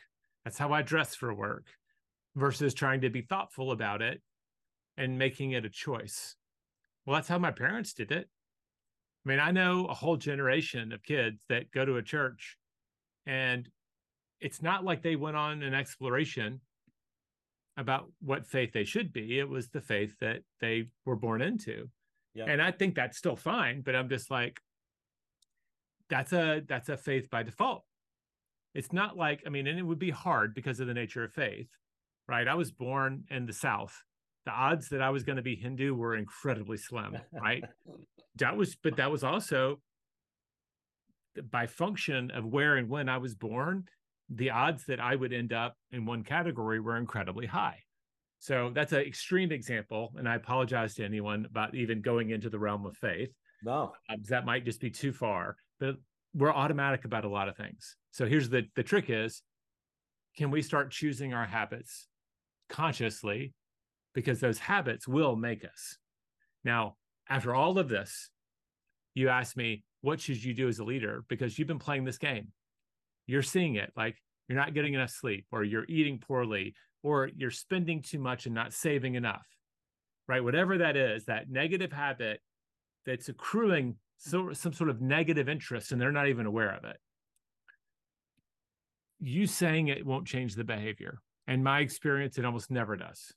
That's 0.45 0.59
how 0.59 0.73
I 0.73 0.83
dress 0.83 1.15
for 1.15 1.33
work 1.33 1.67
versus 2.35 2.75
trying 2.75 3.01
to 3.01 3.09
be 3.09 3.23
thoughtful 3.23 3.71
about 3.71 4.03
it 4.03 4.21
and 4.97 5.19
making 5.19 5.53
it 5.53 5.65
a 5.65 5.71
choice. 5.71 6.37
Well, 7.05 7.17
that's 7.17 7.29
how 7.29 7.39
my 7.39 7.51
parents 7.51 7.93
did 7.93 8.11
it. 8.11 8.29
I 9.25 9.29
mean, 9.29 9.41
I 9.41 9.51
know 9.51 9.87
a 9.87 9.95
whole 9.95 10.17
generation 10.17 10.93
of 10.93 11.03
kids 11.03 11.43
that 11.49 11.71
go 11.71 11.85
to 11.85 11.97
a 11.97 12.03
church 12.03 12.57
and 13.27 13.69
it's 14.41 14.63
not 14.63 14.85
like 14.85 15.03
they 15.03 15.17
went 15.17 15.37
on 15.37 15.63
an 15.63 15.75
exploration 15.75 16.61
about 17.77 18.11
what 18.21 18.47
faith 18.47 18.73
they 18.73 18.85
should 18.85 19.13
be. 19.13 19.39
It 19.39 19.49
was 19.49 19.69
the 19.69 19.81
faith 19.81 20.15
that 20.21 20.43
they 20.61 20.89
were 21.05 21.17
born 21.17 21.43
into. 21.43 21.89
Yeah. 22.35 22.45
And 22.47 22.63
I 22.63 22.71
think 22.71 22.95
that's 22.95 23.19
still 23.19 23.37
fine, 23.37 23.81
but 23.81 23.97
I'm 23.97 24.09
just 24.09 24.31
like, 24.31 24.61
that's 26.09 26.33
a 26.33 26.63
that's 26.67 26.89
a 26.89 26.97
faith 26.97 27.29
by 27.31 27.43
default 27.43 27.83
it's 28.75 28.93
not 28.93 29.17
like 29.17 29.43
i 29.47 29.49
mean 29.49 29.67
and 29.67 29.79
it 29.79 29.83
would 29.83 29.99
be 29.99 30.11
hard 30.11 30.55
because 30.55 30.81
of 30.81 30.87
the 30.87 30.95
nature 30.95 31.25
of 31.25 31.33
faith 31.33 31.69
right 32.29 32.49
i 32.49 32.55
was 32.55 32.71
born 32.71 33.25
in 33.31 33.47
the 33.47 33.53
south 33.53 34.03
the 34.47 34.53
odds 34.53 34.89
that 34.89 35.03
i 35.03 35.11
was 35.11 35.25
going 35.25 35.37
to 35.37 35.43
be 35.43 35.55
hindu 35.55 35.95
were 35.95 36.17
incredibly 36.17 36.77
slim 36.77 37.19
right? 37.33 37.63
That 38.39 38.55
was 38.55 38.77
but 38.77 38.97
that 38.97 39.11
was 39.11 39.25
also 39.25 39.81
by 41.51 41.67
function 41.67 42.31
of 42.33 42.45
where 42.45 42.77
and 42.77 42.89
when 42.89 43.09
i 43.09 43.17
was 43.17 43.35
born 43.35 43.85
the 44.29 44.51
odds 44.51 44.85
that 44.87 45.01
i 45.01 45.17
would 45.17 45.33
end 45.33 45.55
up 45.55 45.75
in 45.91 46.05
one 46.05 46.23
category 46.23 46.81
were 46.81 46.97
incredibly 46.97 47.47
high. 47.47 47.79
So 48.39 48.71
that's 48.75 48.93
an 48.93 49.01
extreme 49.01 49.53
example 49.53 50.13
and 50.17 50.29
i 50.29 50.35
apologize 50.35 50.95
to 50.97 51.05
anyone 51.05 51.47
about 51.47 51.75
even 51.75 52.03
going 52.03 52.29
into 52.31 52.51
the 52.51 52.59
realm 52.59 52.85
of 52.85 52.95
faith. 52.97 53.33
No. 53.65 53.93
Um, 54.11 54.19
that 54.29 54.45
might 54.45 54.67
just 54.67 54.81
be 54.81 54.91
too 54.91 55.13
far 55.13 55.57
but 55.81 55.97
we're 56.35 56.53
automatic 56.53 57.05
about 57.07 57.25
a 57.25 57.29
lot 57.29 57.49
of 57.49 57.57
things. 57.57 57.97
So 58.11 58.27
here's 58.27 58.51
the 58.51 58.65
the 58.77 58.83
trick 58.83 59.07
is 59.09 59.43
can 60.37 60.51
we 60.51 60.61
start 60.61 60.91
choosing 60.91 61.33
our 61.33 61.47
habits 61.47 62.07
consciously 62.69 63.55
because 64.17 64.41
those 64.41 64.59
habits 64.59 65.07
will 65.07 65.37
make 65.37 65.63
us. 65.63 65.99
Now, 66.65 66.97
after 67.29 67.55
all 67.55 67.79
of 67.79 67.91
this, 67.91 68.31
you 69.15 69.29
ask 69.29 69.59
me, 69.59 69.85
what 70.01 70.21
should 70.21 70.43
you 70.43 70.55
do 70.55 70.69
as 70.69 70.79
a 70.79 70.85
leader? 70.85 71.23
Because 71.29 71.59
you've 71.59 71.69
been 71.69 71.79
playing 71.79 72.05
this 72.05 72.17
game. 72.17 72.49
You're 73.27 73.43
seeing 73.43 73.75
it 73.75 73.93
like 73.95 74.17
you're 74.49 74.59
not 74.59 74.73
getting 74.73 74.95
enough 74.95 75.11
sleep, 75.11 75.45
or 75.53 75.65
you're 75.65 75.85
eating 75.87 76.19
poorly, 76.19 76.75
or 77.03 77.29
you're 77.37 77.51
spending 77.51 78.01
too 78.01 78.19
much 78.19 78.47
and 78.47 78.55
not 78.55 78.73
saving 78.73 79.17
enough, 79.17 79.47
right? 80.27 80.43
Whatever 80.43 80.79
that 80.79 80.97
is, 80.97 81.27
that 81.27 81.51
negative 81.51 81.93
habit 81.93 82.41
that's 83.05 83.29
accruing 83.29 83.97
so, 84.17 84.55
some 84.55 84.73
sort 84.73 84.89
of 84.89 85.03
negative 85.03 85.47
interest 85.47 85.93
and 85.93 86.01
they're 86.01 86.11
not 86.11 86.29
even 86.29 86.47
aware 86.47 86.75
of 86.75 86.85
it. 86.85 86.97
You 89.21 89.47
saying 89.47 89.89
it 89.89 90.07
won't 90.07 90.27
change 90.27 90.55
the 90.55 90.65
behavior. 90.65 91.21
And 91.47 91.63
my 91.63 91.81
experience, 91.81 92.39
it 92.39 92.47
almost 92.47 92.71
never 92.71 92.97
does. 92.97 93.35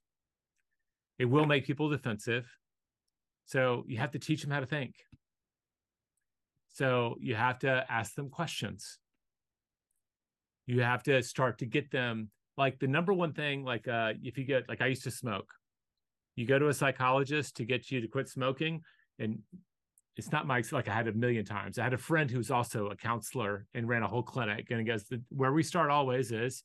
It 1.19 1.25
will 1.25 1.45
make 1.45 1.65
people 1.65 1.89
defensive. 1.89 2.47
So 3.45 3.83
you 3.87 3.97
have 3.97 4.11
to 4.11 4.19
teach 4.19 4.41
them 4.41 4.51
how 4.51 4.61
to 4.61 4.65
think. 4.65 4.95
So 6.69 7.17
you 7.19 7.35
have 7.35 7.59
to 7.59 7.85
ask 7.89 8.15
them 8.15 8.29
questions. 8.29 8.99
You 10.65 10.81
have 10.81 11.03
to 11.03 11.21
start 11.21 11.59
to 11.59 11.65
get 11.65 11.91
them 11.91 12.29
like 12.57 12.79
the 12.79 12.87
number 12.87 13.13
one 13.13 13.33
thing, 13.33 13.63
like 13.63 13.87
uh, 13.87 14.13
if 14.21 14.37
you 14.37 14.43
get 14.43 14.69
like 14.69 14.81
I 14.81 14.87
used 14.87 15.03
to 15.03 15.11
smoke, 15.11 15.49
you 16.35 16.45
go 16.45 16.59
to 16.59 16.67
a 16.67 16.73
psychologist 16.73 17.55
to 17.57 17.65
get 17.65 17.89
you 17.89 18.01
to 18.01 18.07
quit 18.07 18.29
smoking, 18.29 18.81
and 19.17 19.39
it's 20.15 20.31
not 20.31 20.45
my 20.45 20.61
like 20.71 20.87
I 20.87 20.93
had 20.93 21.07
a 21.07 21.13
million 21.13 21.45
times. 21.45 21.79
I 21.79 21.83
had 21.83 21.93
a 21.93 21.97
friend 21.97 22.29
who's 22.29 22.51
also 22.51 22.87
a 22.87 22.95
counselor 22.95 23.65
and 23.73 23.87
ran 23.87 24.03
a 24.03 24.07
whole 24.07 24.23
clinic, 24.23 24.67
and 24.69 24.79
he 24.79 24.85
goes, 24.85 25.05
"Where 25.29 25.53
we 25.53 25.63
start 25.63 25.89
always 25.89 26.31
is, 26.31 26.63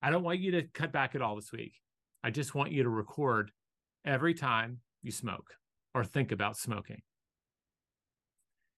I 0.00 0.10
don't 0.10 0.22
want 0.22 0.38
you 0.38 0.52
to 0.52 0.62
cut 0.62 0.92
back 0.92 1.14
at 1.14 1.22
all 1.22 1.36
this 1.36 1.52
week. 1.52 1.74
I 2.22 2.30
just 2.30 2.54
want 2.54 2.72
you 2.72 2.84
to 2.84 2.88
record 2.88 3.50
every 4.06 4.34
time 4.34 4.80
you 5.02 5.10
smoke 5.10 5.54
or 5.94 6.04
think 6.04 6.32
about 6.32 6.56
smoking." 6.56 7.02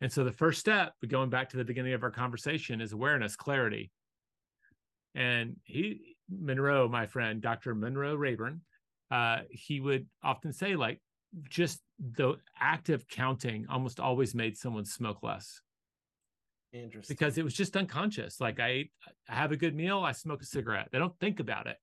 And 0.01 0.13
so 0.13 0.25
the 0.25 0.33
first 0.33 0.61
step, 0.61 0.95
going 1.07 1.31
back 1.31 1.51
to 1.51 1.57
the 1.57 1.65
beginning 1.65 1.93
of 1.93 2.03
our 2.03 2.11
conversation, 2.11 2.81
is 2.81 2.93
awareness, 2.93 3.37
clarity. 3.37 3.91
And 5.15 5.57
he, 5.65 6.17
Monroe, 6.31 6.89
my 6.89 7.07
friend, 7.07 7.41
Dr. 7.41 7.75
Monroe 7.75 8.15
Rayburn, 8.15 8.61
uh, 9.11 9.41
he 9.51 9.81
would 9.81 10.07
often 10.23 10.53
say, 10.53 10.77
like, 10.77 11.01
just 11.49 11.81
the 11.99 12.37
active 12.59 13.07
counting 13.09 13.67
almost 13.69 14.01
always 14.01 14.35
made 14.35 14.57
someone 14.57 14.85
smoke 14.85 15.23
less. 15.23 15.61
Interesting. 16.73 17.15
Because 17.15 17.39
it 17.39 17.45
was 17.45 17.55
just 17.55 17.77
unconscious. 17.77 18.41
Like 18.41 18.61
I, 18.61 18.89
I 19.29 19.35
have 19.35 19.53
a 19.53 19.57
good 19.57 19.75
meal, 19.75 20.01
I 20.01 20.13
smoke 20.13 20.43
a 20.43 20.47
cigarette. 20.47 20.89
They 20.93 20.99
don't 20.99 21.19
think 21.19 21.41
about 21.41 21.67
it. 21.67 21.77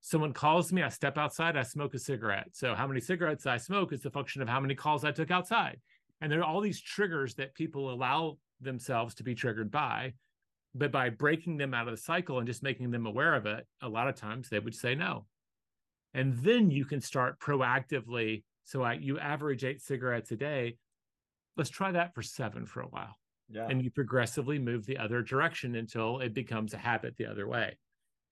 Someone 0.00 0.32
calls 0.32 0.72
me, 0.72 0.82
I 0.82 0.88
step 0.88 1.18
outside, 1.18 1.56
I 1.56 1.62
smoke 1.62 1.94
a 1.94 1.98
cigarette. 1.98 2.48
So 2.52 2.74
how 2.74 2.86
many 2.86 3.00
cigarettes 3.00 3.46
I 3.46 3.56
smoke 3.56 3.92
is 3.92 4.00
the 4.00 4.10
function 4.10 4.42
of 4.42 4.48
how 4.48 4.60
many 4.60 4.74
calls 4.74 5.04
I 5.04 5.12
took 5.12 5.30
outside. 5.30 5.78
And 6.20 6.30
there 6.30 6.40
are 6.40 6.44
all 6.44 6.60
these 6.60 6.80
triggers 6.80 7.34
that 7.34 7.54
people 7.54 7.92
allow 7.92 8.38
themselves 8.60 9.14
to 9.16 9.22
be 9.22 9.34
triggered 9.34 9.70
by. 9.70 10.14
But 10.74 10.92
by 10.92 11.10
breaking 11.10 11.56
them 11.56 11.74
out 11.74 11.88
of 11.88 11.94
the 11.94 12.00
cycle 12.00 12.38
and 12.38 12.46
just 12.46 12.62
making 12.62 12.90
them 12.90 13.06
aware 13.06 13.34
of 13.34 13.46
it, 13.46 13.66
a 13.82 13.88
lot 13.88 14.08
of 14.08 14.14
times 14.14 14.48
they 14.48 14.60
would 14.60 14.74
say 14.74 14.94
no. 14.94 15.26
And 16.14 16.34
then 16.38 16.70
you 16.70 16.84
can 16.84 17.00
start 17.00 17.40
proactively 17.40 18.42
so 18.70 18.82
I, 18.82 18.92
you 18.94 19.18
average 19.18 19.64
eight 19.64 19.82
cigarettes 19.82 20.30
a 20.30 20.36
day. 20.36 20.76
Let's 21.56 21.70
try 21.70 21.90
that 21.90 22.14
for 22.14 22.22
seven 22.22 22.66
for 22.66 22.82
a 22.82 22.86
while. 22.86 23.16
Yeah. 23.48 23.66
And 23.68 23.82
you 23.82 23.90
progressively 23.90 24.60
move 24.60 24.86
the 24.86 24.98
other 24.98 25.22
direction 25.22 25.74
until 25.74 26.20
it 26.20 26.34
becomes 26.34 26.72
a 26.72 26.78
habit 26.78 27.16
the 27.16 27.26
other 27.26 27.48
way. 27.48 27.78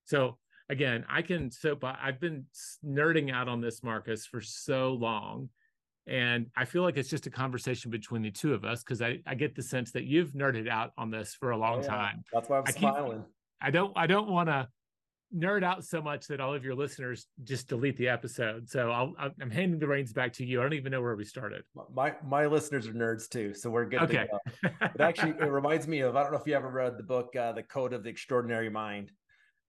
So 0.04 0.38
again, 0.68 1.04
I 1.08 1.22
can 1.22 1.50
so 1.50 1.78
I've 1.82 2.20
been 2.20 2.44
nerding 2.84 3.32
out 3.32 3.48
on 3.48 3.60
this, 3.60 3.82
Marcus, 3.82 4.26
for 4.26 4.40
so 4.40 4.94
long. 4.94 5.48
And 6.06 6.46
I 6.56 6.64
feel 6.64 6.82
like 6.82 6.96
it's 6.96 7.10
just 7.10 7.26
a 7.26 7.30
conversation 7.30 7.90
between 7.90 8.22
the 8.22 8.30
two 8.30 8.54
of 8.54 8.64
us 8.64 8.82
because 8.82 9.02
I, 9.02 9.18
I 9.26 9.34
get 9.34 9.54
the 9.54 9.62
sense 9.62 9.92
that 9.92 10.04
you've 10.04 10.30
nerded 10.30 10.66
out 10.66 10.92
on 10.96 11.10
this 11.10 11.34
for 11.34 11.50
a 11.50 11.56
long 11.56 11.80
oh, 11.80 11.82
yeah. 11.82 11.88
time. 11.88 12.24
That's 12.32 12.48
why 12.48 12.58
I'm 12.58 12.64
I 12.66 12.70
smiling. 12.70 13.24
I 13.60 13.70
don't 13.70 13.92
I 13.96 14.06
don't 14.06 14.30
want 14.30 14.48
to 14.48 14.68
nerd 15.36 15.62
out 15.62 15.84
so 15.84 16.00
much 16.00 16.26
that 16.28 16.40
all 16.40 16.54
of 16.54 16.64
your 16.64 16.74
listeners 16.74 17.26
just 17.44 17.68
delete 17.68 17.96
the 17.98 18.08
episode. 18.08 18.68
So 18.68 18.90
I'll, 18.90 19.14
I'm 19.18 19.50
handing 19.50 19.78
the 19.78 19.86
reins 19.86 20.12
back 20.12 20.32
to 20.34 20.44
you. 20.46 20.60
I 20.60 20.62
don't 20.62 20.74
even 20.74 20.92
know 20.92 21.02
where 21.02 21.16
we 21.16 21.24
started. 21.24 21.64
My 21.92 22.14
my 22.26 22.46
listeners 22.46 22.86
are 22.86 22.94
nerds 22.94 23.28
too, 23.28 23.52
so 23.52 23.70
we're 23.70 23.84
good. 23.86 24.02
Okay. 24.02 24.26
but 24.62 25.00
actually, 25.00 25.32
it 25.32 25.50
reminds 25.50 25.86
me 25.86 26.00
of 26.00 26.16
I 26.16 26.22
don't 26.22 26.32
know 26.32 26.38
if 26.38 26.46
you 26.46 26.54
ever 26.54 26.70
read 26.70 26.96
the 26.96 27.02
book 27.02 27.34
uh, 27.36 27.52
"The 27.52 27.62
Code 27.62 27.92
of 27.92 28.02
the 28.02 28.08
Extraordinary 28.08 28.70
Mind," 28.70 29.12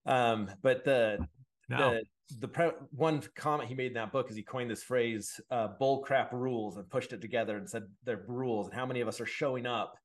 um, 0.10 0.50
but 0.62 0.84
the 0.84 1.26
no. 1.70 1.92
the 1.92 2.04
the 2.40 2.48
pre- 2.48 2.72
one 2.92 3.24
comment 3.36 3.68
he 3.68 3.76
made 3.76 3.88
in 3.88 3.94
that 3.94 4.12
book 4.12 4.30
is 4.30 4.36
he 4.36 4.44
coined 4.44 4.70
this 4.70 4.84
phrase 4.84 5.40
uh, 5.52 5.70
"bull 5.80 6.02
crap 6.02 6.32
rules" 6.34 6.78
and 6.78 6.90
pushed 6.90 7.14
it 7.14 7.22
together 7.22 7.58
and 7.58 7.70
said 7.70 7.84
they're 8.04 8.24
rules, 8.28 8.68
and 8.68 8.76
how 8.76 8.86
many 8.86 9.02
of 9.02 9.08
us 9.08 9.22
are 9.22 9.26
showing 9.26 9.66
up 9.66 9.96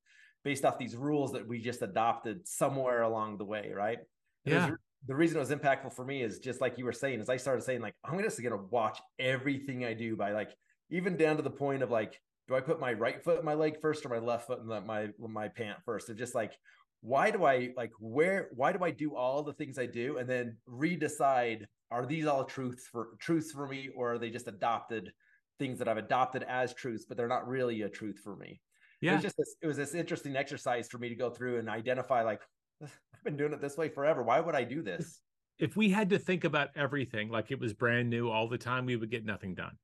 based 0.43 0.63
off 0.63 0.77
these 0.77 0.95
rules 0.95 1.31
that 1.31 1.47
we 1.47 1.59
just 1.59 1.81
adopted 1.81 2.47
somewhere 2.47 3.01
along 3.01 3.37
the 3.37 3.45
way, 3.45 3.71
right? 3.75 3.99
yeah 4.45 4.69
the 5.07 5.15
reason 5.15 5.37
it 5.37 5.39
was 5.39 5.51
impactful 5.51 5.93
for 5.93 6.05
me 6.05 6.21
is 6.21 6.39
just 6.39 6.61
like 6.61 6.77
you 6.77 6.85
were 6.85 6.91
saying, 6.91 7.19
is 7.19 7.29
I 7.29 7.37
started 7.37 7.61
saying 7.61 7.81
like 7.81 7.95
I'm 8.03 8.21
just 8.21 8.41
gonna 8.41 8.61
watch 8.69 8.99
everything 9.19 9.85
I 9.85 9.93
do 9.93 10.15
by 10.15 10.31
like 10.31 10.51
even 10.89 11.17
down 11.17 11.37
to 11.37 11.43
the 11.43 11.49
point 11.49 11.83
of 11.83 11.91
like, 11.91 12.19
do 12.47 12.55
I 12.55 12.61
put 12.61 12.79
my 12.79 12.93
right 12.93 13.23
foot 13.23 13.39
in 13.39 13.45
my 13.45 13.53
leg 13.53 13.79
first 13.81 14.05
or 14.05 14.09
my 14.09 14.19
left 14.19 14.47
foot 14.47 14.59
in 14.59 14.67
my 14.67 15.09
my 15.19 15.47
pant 15.47 15.79
first? 15.85 16.09
Of 16.09 16.17
just 16.17 16.35
like 16.35 16.57
why 17.05 17.29
do 17.29 17.45
I 17.45 17.69
like 17.77 17.91
where 17.99 18.49
why 18.55 18.71
do 18.71 18.83
I 18.83 18.89
do 18.89 19.15
all 19.15 19.43
the 19.43 19.53
things 19.53 19.77
I 19.77 19.85
do 19.85 20.17
and 20.17 20.27
then 20.27 20.57
redecide 20.67 21.65
are 21.91 22.03
these 22.03 22.25
all 22.25 22.43
truths 22.43 22.87
for 22.91 23.09
truths 23.19 23.51
for 23.51 23.67
me 23.67 23.89
or 23.95 24.13
are 24.13 24.17
they 24.17 24.31
just 24.31 24.47
adopted 24.47 25.11
things 25.59 25.77
that 25.77 25.87
I've 25.87 25.97
adopted 25.97 26.43
as 26.49 26.73
truths 26.73 27.05
but 27.07 27.15
they're 27.15 27.27
not 27.27 27.47
really 27.47 27.83
a 27.83 27.89
truth 27.89 28.19
for 28.23 28.35
me. 28.35 28.59
Yeah. 29.01 29.11
It 29.11 29.15
was 29.15 29.23
just 29.23 29.37
this, 29.37 29.55
it 29.61 29.67
was 29.67 29.77
this 29.77 29.93
interesting 29.93 30.35
exercise 30.35 30.87
for 30.87 30.97
me 30.97 31.09
to 31.09 31.15
go 31.15 31.29
through 31.29 31.59
and 31.59 31.69
identify 31.69 32.23
like 32.23 32.41
I've 32.83 33.23
been 33.23 33.37
doing 33.37 33.53
it 33.53 33.61
this 33.61 33.77
way 33.77 33.87
forever. 33.87 34.23
Why 34.23 34.39
would 34.39 34.55
I 34.55 34.63
do 34.63 34.81
this? 34.81 35.21
If 35.59 35.77
we 35.77 35.91
had 35.91 36.09
to 36.09 36.17
think 36.17 36.43
about 36.43 36.69
everything 36.75 37.29
like 37.29 37.51
it 37.51 37.59
was 37.59 37.73
brand 37.73 38.09
new 38.09 38.29
all 38.31 38.49
the 38.49 38.57
time, 38.57 38.85
we 38.85 38.95
would 38.95 39.11
get 39.11 39.23
nothing 39.23 39.53
done. 39.53 39.77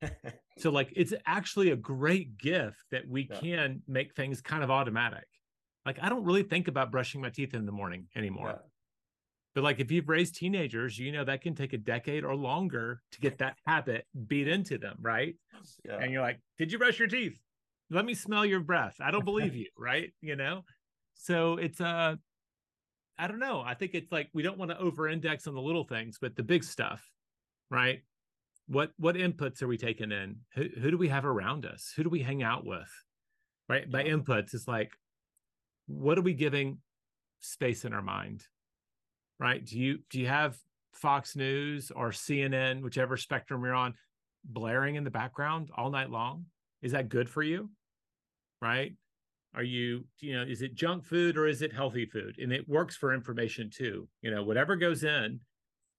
so 0.58 0.70
like 0.70 0.92
it's 0.94 1.12
actually 1.26 1.72
a 1.72 1.76
great 1.76 2.38
gift 2.38 2.84
that 2.92 3.08
we 3.08 3.28
yeah. 3.28 3.40
can 3.40 3.82
make 3.88 4.14
things 4.14 4.40
kind 4.40 4.62
of 4.62 4.70
automatic 4.70 5.26
like 5.86 5.98
I 6.02 6.08
don't 6.08 6.24
really 6.24 6.42
think 6.42 6.68
about 6.68 6.90
brushing 6.90 7.20
my 7.20 7.30
teeth 7.30 7.54
in 7.54 7.66
the 7.66 7.72
morning 7.72 8.06
anymore. 8.16 8.48
Yeah. 8.48 8.68
But 9.54 9.64
like 9.64 9.80
if 9.80 9.90
you've 9.90 10.08
raised 10.08 10.36
teenagers, 10.36 10.98
you 10.98 11.10
know 11.12 11.24
that 11.24 11.42
can 11.42 11.54
take 11.54 11.72
a 11.72 11.78
decade 11.78 12.24
or 12.24 12.36
longer 12.36 13.00
to 13.12 13.20
get 13.20 13.38
that 13.38 13.56
habit 13.66 14.06
beat 14.26 14.48
into 14.48 14.78
them, 14.78 14.96
right? 15.00 15.34
Yeah. 15.84 15.98
And 15.98 16.12
you're 16.12 16.22
like, 16.22 16.40
"Did 16.56 16.70
you 16.70 16.78
brush 16.78 16.98
your 16.98 17.08
teeth? 17.08 17.36
Let 17.90 18.04
me 18.04 18.14
smell 18.14 18.46
your 18.46 18.60
breath." 18.60 18.96
I 19.00 19.10
don't 19.10 19.24
believe 19.24 19.56
you, 19.56 19.66
right? 19.76 20.12
You 20.20 20.36
know? 20.36 20.62
So 21.14 21.56
it's 21.56 21.80
uh 21.80 22.14
I 23.18 23.26
don't 23.26 23.40
know. 23.40 23.60
I 23.60 23.74
think 23.74 23.92
it's 23.94 24.12
like 24.12 24.28
we 24.32 24.42
don't 24.42 24.58
want 24.58 24.70
to 24.70 24.78
over-index 24.78 25.48
on 25.48 25.54
the 25.54 25.60
little 25.60 25.84
things, 25.84 26.18
but 26.20 26.36
the 26.36 26.44
big 26.44 26.62
stuff, 26.62 27.04
right? 27.70 28.02
What 28.68 28.92
what 28.98 29.16
inputs 29.16 29.62
are 29.62 29.66
we 29.66 29.76
taking 29.76 30.12
in? 30.12 30.36
Who 30.54 30.66
who 30.80 30.90
do 30.90 30.98
we 30.98 31.08
have 31.08 31.24
around 31.24 31.66
us? 31.66 31.92
Who 31.96 32.04
do 32.04 32.10
we 32.10 32.22
hang 32.22 32.42
out 32.42 32.64
with? 32.64 32.90
Right? 33.68 33.90
By 33.90 34.04
inputs, 34.04 34.54
it's 34.54 34.68
like 34.68 34.92
what 35.88 36.16
are 36.16 36.22
we 36.22 36.34
giving 36.34 36.78
space 37.40 37.84
in 37.84 37.92
our 37.92 38.02
mind 38.02 38.44
right? 39.38 39.64
Do 39.64 39.78
you 39.78 39.98
do 40.10 40.20
you 40.20 40.26
have 40.26 40.56
fox 40.92 41.36
news 41.36 41.92
or 41.94 42.10
cnn 42.10 42.82
whichever 42.82 43.16
spectrum 43.16 43.62
you're 43.62 43.74
on 43.74 43.94
blaring 44.44 44.96
in 44.96 45.04
the 45.04 45.10
background 45.10 45.70
all 45.76 45.90
night 45.90 46.10
long? 46.10 46.46
Is 46.82 46.92
that 46.92 47.08
good 47.08 47.28
for 47.28 47.42
you 47.42 47.70
right? 48.60 48.94
Are 49.54 49.62
you 49.62 50.04
you 50.20 50.36
know 50.36 50.42
is 50.42 50.62
it 50.62 50.74
junk 50.74 51.04
food 51.04 51.36
or 51.36 51.46
is 51.46 51.62
it 51.62 51.72
healthy 51.72 52.06
food? 52.06 52.36
And 52.38 52.52
it 52.52 52.68
works 52.68 52.96
for 52.96 53.14
information 53.14 53.70
too 53.70 54.08
you 54.22 54.30
know 54.30 54.42
whatever 54.42 54.76
goes 54.76 55.04
in 55.04 55.40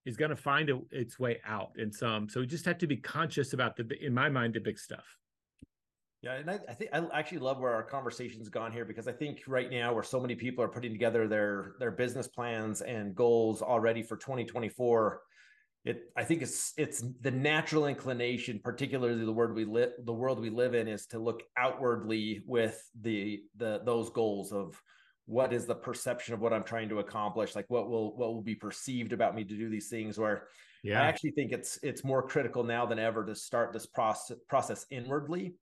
is 0.05 0.17
going 0.17 0.29
to 0.29 0.35
find 0.35 0.69
a, 0.69 0.79
its 0.91 1.19
way 1.19 1.39
out 1.45 1.71
in 1.77 1.91
some. 1.91 2.29
So 2.29 2.39
we 2.39 2.47
just 2.47 2.65
have 2.65 2.77
to 2.79 2.87
be 2.87 2.97
conscious 2.97 3.53
about 3.53 3.75
the 3.75 3.87
in 4.01 4.13
my 4.13 4.29
mind 4.29 4.53
the 4.53 4.59
big 4.59 4.79
stuff 4.79 5.05
yeah, 6.21 6.33
and 6.33 6.49
I, 6.49 6.59
I, 6.67 6.73
think 6.73 6.91
I 6.93 7.05
actually 7.13 7.39
love 7.39 7.59
where 7.59 7.73
our 7.73 7.83
conversation's 7.83 8.49
gone 8.49 8.73
here 8.73 8.83
because 8.83 9.07
I 9.07 9.13
think 9.13 9.41
right 9.47 9.71
now 9.71 9.93
where 9.93 10.03
so 10.03 10.19
many 10.19 10.35
people 10.35 10.63
are 10.63 10.67
putting 10.67 10.91
together 10.91 11.27
their 11.27 11.73
their 11.79 11.91
business 11.91 12.27
plans 12.27 12.81
and 12.81 13.15
goals 13.15 13.61
already 13.61 14.03
for 14.03 14.17
2024, 14.17 15.21
it 15.85 16.11
I 16.17 16.25
think 16.25 16.41
it's 16.41 16.73
it's 16.77 17.05
the 17.21 17.31
natural 17.31 17.85
inclination, 17.85 18.59
particularly 18.61 19.23
the 19.23 19.31
word 19.31 19.55
we 19.55 19.63
live 19.63 19.91
the 20.03 20.13
world 20.13 20.41
we 20.41 20.49
live 20.49 20.73
in, 20.73 20.89
is 20.89 21.05
to 21.07 21.19
look 21.19 21.41
outwardly 21.57 22.41
with 22.45 22.85
the 22.99 23.41
the 23.55 23.81
those 23.85 24.09
goals 24.09 24.51
of 24.51 24.81
what 25.25 25.53
is 25.53 25.67
the 25.67 25.75
perception 25.75 26.33
of 26.33 26.41
what 26.41 26.51
I'm 26.51 26.63
trying 26.63 26.89
to 26.89 26.99
accomplish, 26.99 27.55
like 27.55 27.69
what 27.69 27.89
will 27.89 28.17
what 28.17 28.33
will 28.33 28.41
be 28.41 28.55
perceived 28.55 29.13
about 29.13 29.35
me 29.35 29.45
to 29.45 29.55
do 29.55 29.69
these 29.69 29.87
things. 29.87 30.17
Where 30.17 30.47
yeah. 30.83 31.01
I 31.01 31.05
actually 31.05 31.31
think 31.31 31.53
it's 31.53 31.79
it's 31.81 32.03
more 32.03 32.27
critical 32.27 32.65
now 32.65 32.85
than 32.85 32.99
ever 32.99 33.25
to 33.25 33.35
start 33.35 33.71
this 33.71 33.85
process 33.85 34.35
process 34.49 34.85
inwardly 34.91 35.53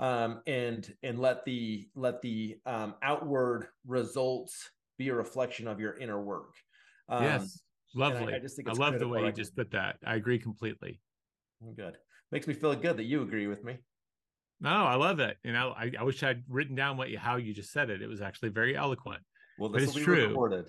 um, 0.00 0.40
and 0.46 0.92
and 1.02 1.18
let 1.18 1.44
the 1.44 1.86
let 1.94 2.20
the 2.22 2.56
um, 2.66 2.94
outward 3.02 3.68
results 3.86 4.70
be 4.98 5.08
a 5.10 5.14
reflection 5.14 5.68
of 5.68 5.78
your 5.78 5.96
inner 5.98 6.20
work. 6.20 6.54
Um, 7.08 7.22
yes, 7.22 7.60
lovely. 7.94 8.32
I, 8.32 8.36
I, 8.36 8.40
just 8.40 8.56
think 8.56 8.68
I 8.68 8.72
love 8.72 8.98
the 8.98 9.06
way 9.06 9.24
you 9.24 9.32
just 9.32 9.54
put 9.54 9.70
that. 9.72 9.96
I 10.04 10.16
agree 10.16 10.38
completely. 10.38 11.00
Good. 11.76 11.96
Makes 12.32 12.46
me 12.46 12.54
feel 12.54 12.74
good 12.74 12.96
that 12.96 13.04
you 13.04 13.22
agree 13.22 13.46
with 13.46 13.62
me. 13.62 13.76
No, 14.60 14.70
I 14.70 14.94
love 14.94 15.20
it. 15.20 15.36
You 15.44 15.52
know, 15.52 15.74
I, 15.76 15.90
I 15.98 16.02
wish 16.02 16.22
I'd 16.22 16.42
written 16.48 16.74
down 16.74 16.96
what 16.96 17.10
you 17.10 17.18
how 17.18 17.36
you 17.36 17.52
just 17.52 17.70
said 17.70 17.90
it. 17.90 18.02
It 18.02 18.08
was 18.08 18.22
actually 18.22 18.50
very 18.50 18.76
eloquent. 18.76 19.22
Well, 19.58 19.68
this 19.68 19.94
it's 19.94 20.04
true. 20.04 20.28
Recorded. 20.28 20.66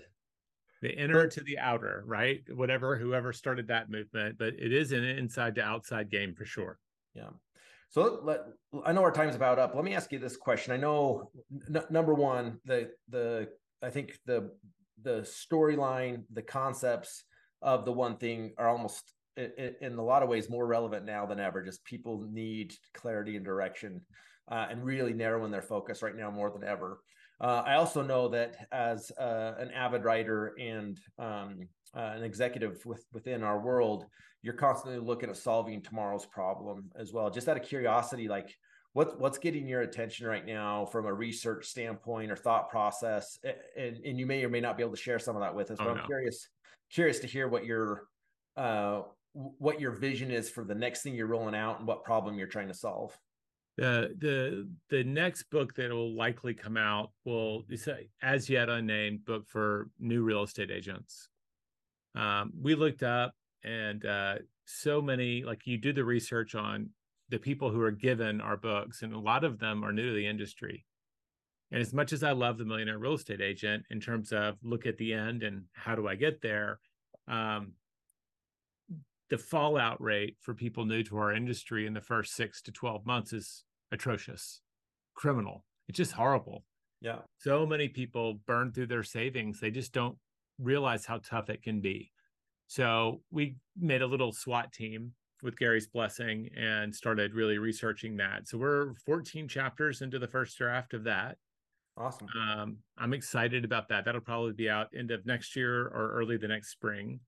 The 0.81 0.91
inner 0.91 1.23
but, 1.25 1.31
to 1.33 1.41
the 1.41 1.59
outer, 1.59 2.03
right? 2.05 2.41
Whatever, 2.53 2.97
whoever 2.97 3.31
started 3.31 3.67
that 3.67 3.89
movement, 3.89 4.37
but 4.39 4.55
it 4.57 4.73
is 4.73 4.91
an 4.91 5.03
inside 5.03 5.55
to 5.55 5.61
outside 5.61 6.09
game 6.09 6.33
for 6.33 6.43
sure. 6.43 6.79
Yeah. 7.13 7.29
So 7.91 8.21
let, 8.23 8.39
I 8.85 8.93
know 8.93 9.01
our 9.01 9.11
time's 9.11 9.35
about 9.35 9.59
up. 9.59 9.75
Let 9.75 9.83
me 9.83 9.93
ask 9.93 10.11
you 10.13 10.19
this 10.19 10.37
question. 10.37 10.73
I 10.73 10.77
know 10.77 11.29
n- 11.51 11.83
number 11.89 12.13
one, 12.13 12.57
the 12.65 12.89
the 13.09 13.49
I 13.83 13.89
think 13.89 14.17
the 14.25 14.51
the 15.03 15.21
storyline, 15.21 16.23
the 16.31 16.41
concepts 16.41 17.25
of 17.61 17.83
the 17.83 17.91
one 17.91 18.15
thing 18.15 18.53
are 18.57 18.69
almost 18.69 19.13
in, 19.35 19.95
a 19.97 20.03
lot 20.03 20.23
of 20.23 20.29
ways 20.29 20.49
more 20.49 20.65
relevant 20.65 21.05
now 21.05 21.25
than 21.25 21.39
ever. 21.39 21.61
Just 21.63 21.83
people 21.83 22.25
need 22.31 22.73
clarity 22.93 23.35
and 23.35 23.43
direction, 23.45 24.01
uh, 24.49 24.67
and 24.69 24.85
really 24.85 25.13
narrowing 25.13 25.51
their 25.51 25.61
focus 25.61 26.01
right 26.01 26.15
now 26.15 26.31
more 26.31 26.49
than 26.49 26.63
ever. 26.63 26.99
Uh, 27.41 27.63
I 27.65 27.73
also 27.73 28.03
know 28.03 28.27
that 28.29 28.55
as 28.71 29.11
uh, 29.19 29.55
an 29.57 29.71
avid 29.71 30.03
writer 30.03 30.53
and 30.59 30.99
um, 31.17 31.67
uh, 31.95 32.13
an 32.15 32.23
executive 32.23 32.85
with, 32.85 33.03
within 33.13 33.41
our 33.41 33.59
world, 33.59 34.05
you're 34.43 34.53
constantly 34.53 34.99
looking 34.99 35.29
at 35.29 35.37
solving 35.37 35.81
tomorrow's 35.81 36.25
problem 36.25 36.91
as 36.95 37.11
well. 37.11 37.31
Just 37.31 37.49
out 37.49 37.57
of 37.57 37.63
curiosity, 37.63 38.27
like 38.27 38.55
what 38.93 39.19
what's 39.19 39.39
getting 39.39 39.67
your 39.67 39.81
attention 39.81 40.27
right 40.27 40.45
now 40.45 40.85
from 40.85 41.05
a 41.05 41.13
research 41.13 41.65
standpoint 41.65 42.31
or 42.31 42.35
thought 42.35 42.69
process, 42.69 43.39
and 43.77 43.97
and 43.97 44.19
you 44.19 44.25
may 44.25 44.43
or 44.43 44.49
may 44.49 44.61
not 44.61 44.77
be 44.77 44.83
able 44.83 44.95
to 44.95 45.01
share 45.01 45.19
some 45.19 45.35
of 45.35 45.41
that 45.41 45.55
with 45.55 45.71
us. 45.71 45.77
Oh, 45.79 45.85
but 45.85 45.91
I'm 45.91 45.97
no. 45.97 46.05
curious 46.05 46.47
curious 46.91 47.19
to 47.19 47.27
hear 47.27 47.47
what 47.47 47.65
your 47.65 48.03
uh, 48.55 49.01
what 49.33 49.79
your 49.79 49.91
vision 49.91 50.29
is 50.29 50.49
for 50.49 50.63
the 50.63 50.75
next 50.75 51.01
thing 51.01 51.15
you're 51.15 51.27
rolling 51.27 51.55
out 51.55 51.79
and 51.79 51.87
what 51.87 52.03
problem 52.03 52.37
you're 52.37 52.47
trying 52.47 52.67
to 52.67 52.73
solve. 52.73 53.17
The 53.81 54.13
the 54.19 54.69
the 54.91 55.03
next 55.03 55.49
book 55.49 55.73
that 55.73 55.89
will 55.89 56.15
likely 56.15 56.53
come 56.53 56.77
out 56.77 57.09
will 57.25 57.65
it's 57.67 57.87
a 57.87 58.07
as 58.21 58.47
yet 58.47 58.69
unnamed 58.69 59.25
book 59.25 59.47
for 59.47 59.89
new 59.99 60.21
real 60.21 60.43
estate 60.43 60.69
agents. 60.69 61.29
Um, 62.13 62.53
we 62.61 62.75
looked 62.75 63.01
up 63.01 63.33
and 63.63 64.05
uh, 64.05 64.35
so 64.65 65.01
many 65.01 65.43
like 65.43 65.65
you 65.65 65.79
do 65.79 65.93
the 65.93 66.05
research 66.05 66.53
on 66.53 66.91
the 67.29 67.39
people 67.39 67.71
who 67.71 67.81
are 67.81 67.89
given 67.89 68.39
our 68.39 68.55
books 68.55 69.01
and 69.01 69.13
a 69.13 69.19
lot 69.19 69.43
of 69.43 69.57
them 69.57 69.83
are 69.83 69.91
new 69.91 70.09
to 70.09 70.15
the 70.15 70.27
industry 70.27 70.85
and 71.71 71.81
as 71.81 71.93
much 71.93 72.13
as 72.13 72.23
i 72.23 72.31
love 72.31 72.57
the 72.57 72.65
millionaire 72.65 72.99
real 72.99 73.13
estate 73.13 73.41
agent 73.41 73.83
in 73.89 73.99
terms 73.99 74.31
of 74.31 74.57
look 74.63 74.85
at 74.85 74.97
the 74.97 75.13
end 75.13 75.43
and 75.43 75.63
how 75.73 75.95
do 75.95 76.07
i 76.07 76.15
get 76.15 76.41
there 76.41 76.79
um, 77.27 77.71
the 79.29 79.37
fallout 79.37 80.01
rate 80.01 80.35
for 80.41 80.53
people 80.53 80.85
new 80.85 81.03
to 81.03 81.17
our 81.17 81.33
industry 81.33 81.87
in 81.87 81.93
the 81.93 82.01
first 82.01 82.35
six 82.35 82.61
to 82.61 82.71
12 82.71 83.05
months 83.05 83.31
is 83.33 83.63
atrocious 83.91 84.61
criminal 85.15 85.63
it's 85.87 85.97
just 85.97 86.13
horrible 86.13 86.63
yeah 87.01 87.19
so 87.37 87.65
many 87.65 87.87
people 87.87 88.39
burn 88.47 88.71
through 88.71 88.87
their 88.87 89.03
savings 89.03 89.59
they 89.59 89.71
just 89.71 89.91
don't 89.91 90.17
realize 90.59 91.05
how 91.05 91.19
tough 91.23 91.49
it 91.49 91.61
can 91.63 91.81
be 91.81 92.11
so 92.71 93.19
we 93.31 93.57
made 93.77 94.01
a 94.01 94.07
little 94.07 94.31
SWAT 94.31 94.71
team 94.71 95.11
with 95.43 95.57
Gary's 95.57 95.87
blessing 95.87 96.49
and 96.55 96.95
started 96.95 97.33
really 97.33 97.57
researching 97.57 98.15
that. 98.15 98.47
So 98.47 98.57
we're 98.57 98.93
14 99.05 99.49
chapters 99.49 100.01
into 100.01 100.19
the 100.19 100.27
first 100.29 100.57
draft 100.57 100.93
of 100.93 101.03
that. 101.03 101.35
Awesome. 101.97 102.29
Um, 102.39 102.77
I'm 102.97 103.11
excited 103.11 103.65
about 103.65 103.89
that. 103.89 104.05
That'll 104.05 104.21
probably 104.21 104.53
be 104.53 104.69
out 104.69 104.87
end 104.97 105.11
of 105.11 105.25
next 105.25 105.53
year 105.53 105.87
or 105.87 106.13
early 106.13 106.37
the 106.37 106.47
next 106.47 106.71
spring. 106.71 107.19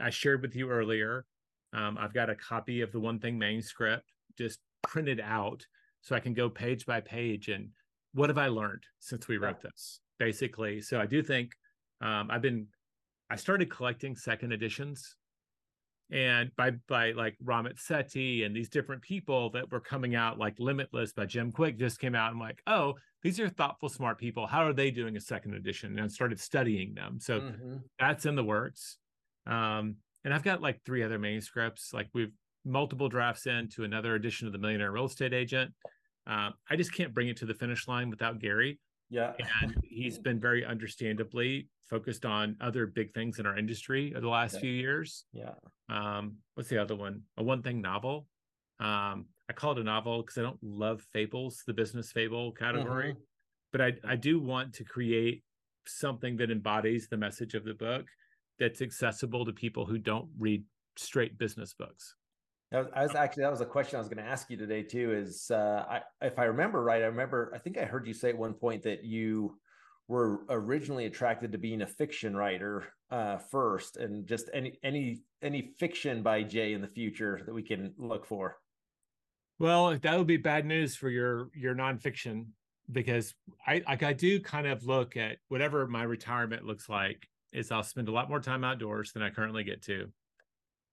I 0.00 0.10
shared 0.10 0.42
with 0.42 0.56
you 0.56 0.68
earlier. 0.68 1.24
Um, 1.72 1.96
I've 1.96 2.12
got 2.12 2.28
a 2.28 2.34
copy 2.34 2.80
of 2.80 2.90
the 2.90 2.98
one 2.98 3.20
thing 3.20 3.38
manuscript 3.38 4.10
just 4.36 4.58
printed 4.82 5.20
out 5.20 5.64
so 6.02 6.16
I 6.16 6.20
can 6.20 6.34
go 6.34 6.48
page 6.48 6.86
by 6.86 7.00
page 7.00 7.48
and 7.48 7.68
what 8.12 8.30
have 8.30 8.38
I 8.38 8.48
learned 8.48 8.82
since 8.98 9.28
we 9.28 9.38
wrote 9.38 9.58
yeah. 9.62 9.70
this, 9.70 10.00
basically. 10.18 10.80
So 10.80 11.00
I 11.00 11.06
do 11.06 11.22
think 11.22 11.52
um, 12.00 12.28
I've 12.30 12.42
been 12.42 12.66
I 13.30 13.36
started 13.36 13.70
collecting 13.70 14.16
second 14.16 14.52
editions 14.52 15.16
and 16.10 16.50
by 16.56 16.72
by 16.88 17.12
like 17.12 17.36
Ramit 17.44 17.78
Sethi 17.78 18.44
and 18.44 18.54
these 18.54 18.68
different 18.68 19.02
people 19.02 19.50
that 19.50 19.70
were 19.70 19.80
coming 19.80 20.14
out, 20.14 20.38
like 20.38 20.58
Limitless 20.58 21.12
by 21.12 21.26
Jim 21.26 21.52
Kwik 21.52 21.78
just 21.78 22.00
came 22.00 22.14
out. 22.14 22.32
I'm 22.32 22.40
like, 22.40 22.60
oh, 22.66 22.94
these 23.22 23.38
are 23.38 23.48
thoughtful, 23.48 23.88
smart 23.88 24.18
people. 24.18 24.46
How 24.46 24.66
are 24.66 24.72
they 24.72 24.90
doing 24.90 25.16
a 25.16 25.20
second 25.20 25.54
edition? 25.54 25.92
And 25.92 26.00
I 26.00 26.08
started 26.08 26.40
studying 26.40 26.94
them. 26.94 27.18
So 27.20 27.40
mm-hmm. 27.40 27.76
that's 27.98 28.26
in 28.26 28.34
the 28.34 28.44
works. 28.44 28.96
Um, 29.46 29.96
and 30.24 30.34
I've 30.34 30.42
got 30.42 30.60
like 30.60 30.80
three 30.84 31.02
other 31.02 31.18
manuscripts. 31.18 31.94
Like 31.94 32.08
we've 32.12 32.32
multiple 32.64 33.08
drafts 33.08 33.46
into 33.46 33.84
another 33.84 34.14
edition 34.14 34.46
of 34.46 34.52
the 34.52 34.58
Millionaire 34.58 34.92
Real 34.92 35.06
Estate 35.06 35.32
Agent. 35.32 35.72
Um, 36.26 36.54
I 36.68 36.76
just 36.76 36.94
can't 36.94 37.14
bring 37.14 37.28
it 37.28 37.36
to 37.38 37.46
the 37.46 37.54
finish 37.54 37.88
line 37.88 38.10
without 38.10 38.38
Gary. 38.38 38.78
Yeah. 39.08 39.32
and 39.62 39.74
he's 39.82 40.18
been 40.18 40.38
very 40.38 40.64
understandably 40.64 41.68
focused 41.88 42.24
on 42.24 42.56
other 42.60 42.86
big 42.86 43.12
things 43.12 43.40
in 43.40 43.46
our 43.46 43.58
industry 43.58 44.12
over 44.14 44.20
the 44.20 44.28
last 44.28 44.60
few 44.60 44.70
years. 44.70 45.24
Yeah. 45.32 45.54
Um, 45.88 46.36
what's 46.54 46.68
the 46.68 46.80
other 46.80 46.94
one? 46.94 47.22
A 47.36 47.42
one 47.42 47.62
thing 47.62 47.80
novel. 47.80 48.28
Um, 48.78 49.26
I 49.48 49.52
call 49.52 49.72
it 49.72 49.78
a 49.78 49.84
novel 49.84 50.22
because 50.22 50.38
I 50.38 50.42
don't 50.42 50.62
love 50.62 51.02
fables, 51.12 51.64
the 51.66 51.74
business 51.74 52.12
fable 52.12 52.52
category, 52.52 53.12
mm-hmm. 53.12 53.20
but 53.72 53.80
I 53.80 53.92
I 54.04 54.14
do 54.14 54.40
want 54.40 54.74
to 54.74 54.84
create 54.84 55.42
something 55.86 56.36
that 56.36 56.50
embodies 56.50 57.08
the 57.08 57.16
message 57.16 57.54
of 57.54 57.64
the 57.64 57.74
book 57.74 58.06
that's 58.60 58.80
accessible 58.80 59.44
to 59.44 59.52
people 59.52 59.86
who 59.86 59.98
don't 59.98 60.28
read 60.38 60.62
straight 60.96 61.36
business 61.36 61.74
books. 61.74 62.14
I 62.72 63.02
was, 63.02 63.16
actually 63.16 63.42
that 63.42 63.50
was 63.50 63.60
a 63.60 63.66
question 63.66 63.96
I 63.96 63.98
was 63.98 64.08
going 64.08 64.24
to 64.24 64.30
ask 64.30 64.48
you 64.48 64.56
today 64.56 64.82
too. 64.82 65.12
Is 65.12 65.50
uh, 65.50 65.84
I, 65.88 66.00
if 66.22 66.38
I 66.38 66.44
remember 66.44 66.82
right, 66.82 67.02
I 67.02 67.06
remember 67.06 67.50
I 67.54 67.58
think 67.58 67.78
I 67.78 67.84
heard 67.84 68.06
you 68.06 68.14
say 68.14 68.28
at 68.28 68.38
one 68.38 68.54
point 68.54 68.84
that 68.84 69.02
you 69.04 69.56
were 70.06 70.40
originally 70.48 71.06
attracted 71.06 71.52
to 71.52 71.58
being 71.58 71.82
a 71.82 71.86
fiction 71.86 72.36
writer 72.36 72.84
uh, 73.10 73.38
first, 73.38 73.96
and 73.96 74.26
just 74.26 74.50
any 74.54 74.78
any 74.84 75.22
any 75.42 75.72
fiction 75.78 76.22
by 76.22 76.44
Jay 76.44 76.72
in 76.72 76.80
the 76.80 76.88
future 76.88 77.40
that 77.44 77.52
we 77.52 77.62
can 77.62 77.92
look 77.96 78.24
for. 78.24 78.56
Well, 79.58 79.96
that 79.96 80.16
would 80.18 80.26
be 80.28 80.36
bad 80.36 80.64
news 80.64 80.94
for 80.94 81.10
your 81.10 81.50
your 81.54 81.74
nonfiction 81.74 82.46
because 82.92 83.34
I 83.66 83.82
like 83.86 84.04
I 84.04 84.12
do 84.12 84.40
kind 84.40 84.68
of 84.68 84.84
look 84.84 85.16
at 85.16 85.38
whatever 85.48 85.86
my 85.88 86.04
retirement 86.04 86.64
looks 86.64 86.88
like 86.88 87.26
is 87.52 87.72
I'll 87.72 87.82
spend 87.82 88.08
a 88.08 88.12
lot 88.12 88.28
more 88.28 88.40
time 88.40 88.62
outdoors 88.62 89.12
than 89.12 89.22
I 89.22 89.30
currently 89.30 89.64
get 89.64 89.82
to. 89.82 90.10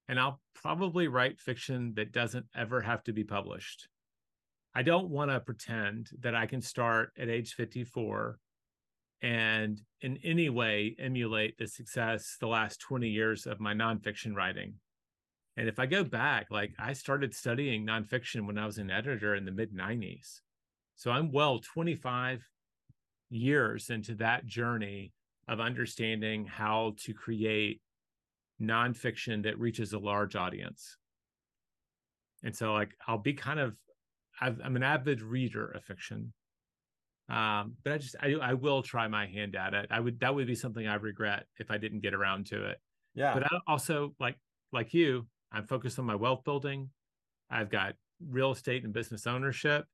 And 0.08 0.18
I'll 0.18 0.40
probably 0.54 1.08
write 1.08 1.38
fiction 1.38 1.92
that 1.96 2.12
doesn't 2.12 2.46
ever 2.56 2.80
have 2.80 3.04
to 3.04 3.12
be 3.12 3.24
published. 3.24 3.88
I 4.74 4.82
don't 4.82 5.10
want 5.10 5.30
to 5.30 5.40
pretend 5.40 6.10
that 6.20 6.34
I 6.34 6.46
can 6.46 6.60
start 6.60 7.12
at 7.18 7.28
age 7.28 7.54
54 7.54 8.38
and 9.22 9.80
in 10.00 10.18
any 10.22 10.48
way 10.48 10.94
emulate 10.98 11.58
the 11.58 11.66
success 11.66 12.36
the 12.40 12.46
last 12.46 12.80
20 12.80 13.08
years 13.08 13.46
of 13.46 13.60
my 13.60 13.74
nonfiction 13.74 14.34
writing. 14.34 14.74
And 15.56 15.68
if 15.68 15.80
I 15.80 15.86
go 15.86 16.04
back, 16.04 16.46
like 16.50 16.72
I 16.78 16.92
started 16.92 17.34
studying 17.34 17.84
nonfiction 17.84 18.46
when 18.46 18.58
I 18.58 18.66
was 18.66 18.78
an 18.78 18.90
editor 18.90 19.34
in 19.34 19.44
the 19.44 19.50
mid 19.50 19.74
90s. 19.74 20.40
So 20.94 21.10
I'm 21.10 21.32
well 21.32 21.58
25 21.58 22.46
years 23.30 23.90
into 23.90 24.14
that 24.16 24.46
journey 24.46 25.12
of 25.48 25.60
understanding 25.60 26.44
how 26.44 26.94
to 26.98 27.12
create 27.12 27.80
nonfiction 28.60 29.42
that 29.44 29.58
reaches 29.58 29.92
a 29.92 29.98
large 29.98 30.36
audience. 30.36 30.96
And 32.42 32.54
so, 32.54 32.72
like, 32.72 32.90
I'll 33.06 33.18
be 33.18 33.34
kind 33.34 33.60
of, 33.60 33.74
I'm 34.40 34.76
an 34.76 34.82
avid 34.82 35.20
reader 35.20 35.68
of 35.68 35.82
fiction, 35.82 36.32
um, 37.28 37.74
but 37.82 37.92
I 37.92 37.98
just, 37.98 38.16
I, 38.20 38.34
I 38.34 38.54
will 38.54 38.82
try 38.82 39.08
my 39.08 39.26
hand 39.26 39.56
at 39.56 39.74
it. 39.74 39.86
I 39.90 39.98
would, 40.00 40.20
that 40.20 40.34
would 40.34 40.46
be 40.46 40.54
something 40.54 40.86
I 40.86 40.94
regret 40.94 41.46
if 41.58 41.70
I 41.70 41.78
didn't 41.78 42.00
get 42.00 42.14
around 42.14 42.46
to 42.46 42.64
it. 42.70 42.78
Yeah. 43.14 43.34
But 43.34 43.44
I 43.44 43.58
also, 43.66 44.14
like, 44.20 44.36
like 44.72 44.94
you, 44.94 45.26
I'm 45.50 45.66
focused 45.66 45.98
on 45.98 46.04
my 46.04 46.14
wealth 46.14 46.44
building. 46.44 46.90
I've 47.50 47.70
got 47.70 47.94
real 48.24 48.52
estate 48.52 48.84
and 48.84 48.92
business 48.92 49.26
ownership. 49.26 49.86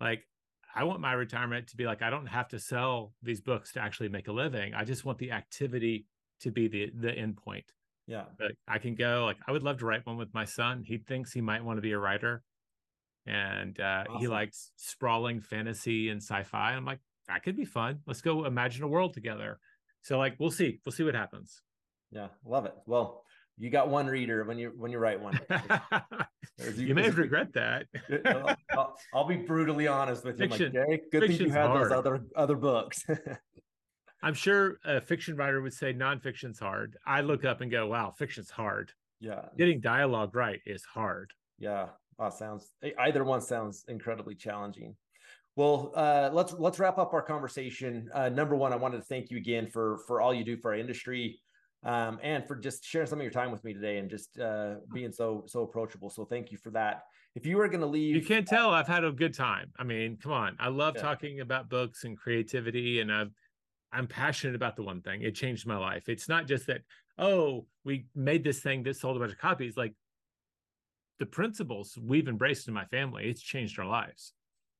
Like, 0.00 0.26
I 0.74 0.84
want 0.84 1.00
my 1.00 1.14
retirement 1.14 1.66
to 1.68 1.76
be 1.76 1.84
like 1.84 2.02
I 2.02 2.10
don't 2.10 2.26
have 2.26 2.48
to 2.48 2.60
sell 2.60 3.12
these 3.22 3.40
books 3.40 3.72
to 3.72 3.80
actually 3.80 4.08
make 4.08 4.28
a 4.28 4.32
living. 4.32 4.72
I 4.74 4.84
just 4.84 5.04
want 5.04 5.18
the 5.18 5.32
activity 5.32 6.06
to 6.40 6.50
be 6.50 6.68
the 6.68 6.92
the 6.96 7.12
end 7.12 7.36
point. 7.36 7.64
Yeah. 8.10 8.24
But 8.36 8.52
I 8.66 8.78
can 8.78 8.96
go 8.96 9.24
like 9.24 9.36
I 9.46 9.52
would 9.52 9.62
love 9.62 9.78
to 9.78 9.86
write 9.86 10.04
one 10.04 10.16
with 10.16 10.34
my 10.34 10.44
son. 10.44 10.82
He 10.84 10.98
thinks 10.98 11.32
he 11.32 11.40
might 11.40 11.64
want 11.64 11.76
to 11.78 11.80
be 11.80 11.92
a 11.92 11.98
writer. 11.98 12.42
And 13.24 13.78
uh, 13.78 14.04
awesome. 14.08 14.20
he 14.20 14.26
likes 14.26 14.72
sprawling 14.76 15.40
fantasy 15.40 16.08
and 16.08 16.20
sci-fi. 16.20 16.72
I'm 16.72 16.84
like, 16.84 16.98
that 17.28 17.44
could 17.44 17.56
be 17.56 17.64
fun. 17.64 18.00
Let's 18.06 18.20
go 18.20 18.46
imagine 18.46 18.82
a 18.82 18.88
world 18.88 19.14
together. 19.14 19.60
So 20.02 20.18
like 20.18 20.34
we'll 20.40 20.50
see. 20.50 20.80
We'll 20.84 20.92
see 20.92 21.04
what 21.04 21.14
happens. 21.14 21.62
Yeah, 22.10 22.28
love 22.44 22.66
it. 22.66 22.74
Well, 22.84 23.22
you 23.58 23.70
got 23.70 23.88
one 23.88 24.06
reader 24.08 24.42
when 24.42 24.58
you 24.58 24.72
when 24.76 24.90
you 24.90 24.98
write 24.98 25.20
one. 25.20 25.38
you, 26.58 26.70
you, 26.86 26.94
may 26.96 27.10
regret 27.10 27.52
that. 27.52 27.86
I'll, 28.72 28.96
I'll, 29.14 29.28
be 29.28 29.36
brutally 29.36 29.86
honest 29.86 30.24
with 30.24 30.40
you. 30.40 30.48
Fiction, 30.48 30.72
like, 30.88 31.04
good 31.12 31.28
thing 31.28 31.38
you 31.38 31.50
had 31.50 31.66
hard. 31.66 31.84
those 31.84 31.92
other 31.92 32.22
other 32.34 32.56
books. 32.56 33.04
I'm 34.22 34.34
sure 34.34 34.78
a 34.84 35.00
fiction 35.00 35.36
writer 35.36 35.60
would 35.60 35.72
say 35.72 35.92
nonfiction's 35.92 36.58
hard. 36.58 36.96
I 37.06 37.20
look 37.20 37.44
up 37.44 37.60
and 37.60 37.70
go, 37.70 37.88
"Wow, 37.88 38.10
fiction's 38.10 38.50
hard." 38.50 38.92
Yeah, 39.20 39.46
getting 39.56 39.80
dialogue 39.80 40.34
right 40.34 40.60
is 40.66 40.84
hard. 40.84 41.32
Yeah, 41.58 41.88
oh, 42.18 42.30
sounds 42.30 42.72
either 42.98 43.24
one 43.24 43.40
sounds 43.40 43.84
incredibly 43.88 44.34
challenging. 44.34 44.96
Well, 45.56 45.92
uh, 45.94 46.30
let's 46.32 46.52
let's 46.54 46.78
wrap 46.78 46.98
up 46.98 47.12
our 47.12 47.22
conversation. 47.22 48.08
Uh, 48.14 48.28
number 48.28 48.56
one, 48.56 48.72
I 48.72 48.76
wanted 48.76 48.98
to 48.98 49.04
thank 49.04 49.30
you 49.30 49.36
again 49.36 49.68
for 49.68 49.98
for 50.06 50.20
all 50.20 50.32
you 50.32 50.44
do 50.44 50.56
for 50.56 50.72
our 50.72 50.78
industry 50.78 51.40
um, 51.84 52.18
and 52.22 52.46
for 52.46 52.56
just 52.56 52.84
sharing 52.84 53.06
some 53.06 53.18
of 53.18 53.22
your 53.22 53.32
time 53.32 53.50
with 53.50 53.64
me 53.64 53.72
today 53.72 53.98
and 53.98 54.10
just 54.10 54.38
uh, 54.38 54.76
being 54.92 55.12
so 55.12 55.44
so 55.46 55.62
approachable. 55.62 56.10
So 56.10 56.24
thank 56.24 56.52
you 56.52 56.58
for 56.58 56.70
that. 56.70 57.02
If 57.34 57.46
you 57.46 57.56
were 57.56 57.68
going 57.68 57.80
to 57.80 57.86
leave, 57.86 58.14
you 58.14 58.22
can't 58.22 58.46
tell 58.46 58.70
I've 58.70 58.88
had 58.88 59.04
a 59.04 59.12
good 59.12 59.34
time. 59.34 59.72
I 59.78 59.84
mean, 59.84 60.18
come 60.22 60.32
on, 60.32 60.56
I 60.58 60.68
love 60.68 60.94
yeah. 60.96 61.02
talking 61.02 61.40
about 61.40 61.68
books 61.68 62.04
and 62.04 62.16
creativity, 62.16 63.00
and 63.00 63.12
I've 63.12 63.32
I'm 63.92 64.06
passionate 64.06 64.54
about 64.54 64.76
the 64.76 64.82
one 64.82 65.00
thing. 65.00 65.22
It 65.22 65.34
changed 65.34 65.66
my 65.66 65.76
life. 65.76 66.08
It's 66.08 66.28
not 66.28 66.46
just 66.46 66.66
that 66.66 66.82
oh 67.18 67.66
we 67.84 68.06
made 68.14 68.44
this 68.44 68.60
thing 68.60 68.82
that 68.84 68.96
sold 68.96 69.16
a 69.16 69.20
bunch 69.20 69.32
of 69.32 69.38
copies. 69.38 69.76
Like 69.76 69.94
the 71.18 71.26
principles 71.26 71.98
we've 72.00 72.28
embraced 72.28 72.68
in 72.68 72.74
my 72.74 72.84
family, 72.86 73.28
it's 73.28 73.42
changed 73.42 73.78
our 73.78 73.86
lives. 73.86 74.32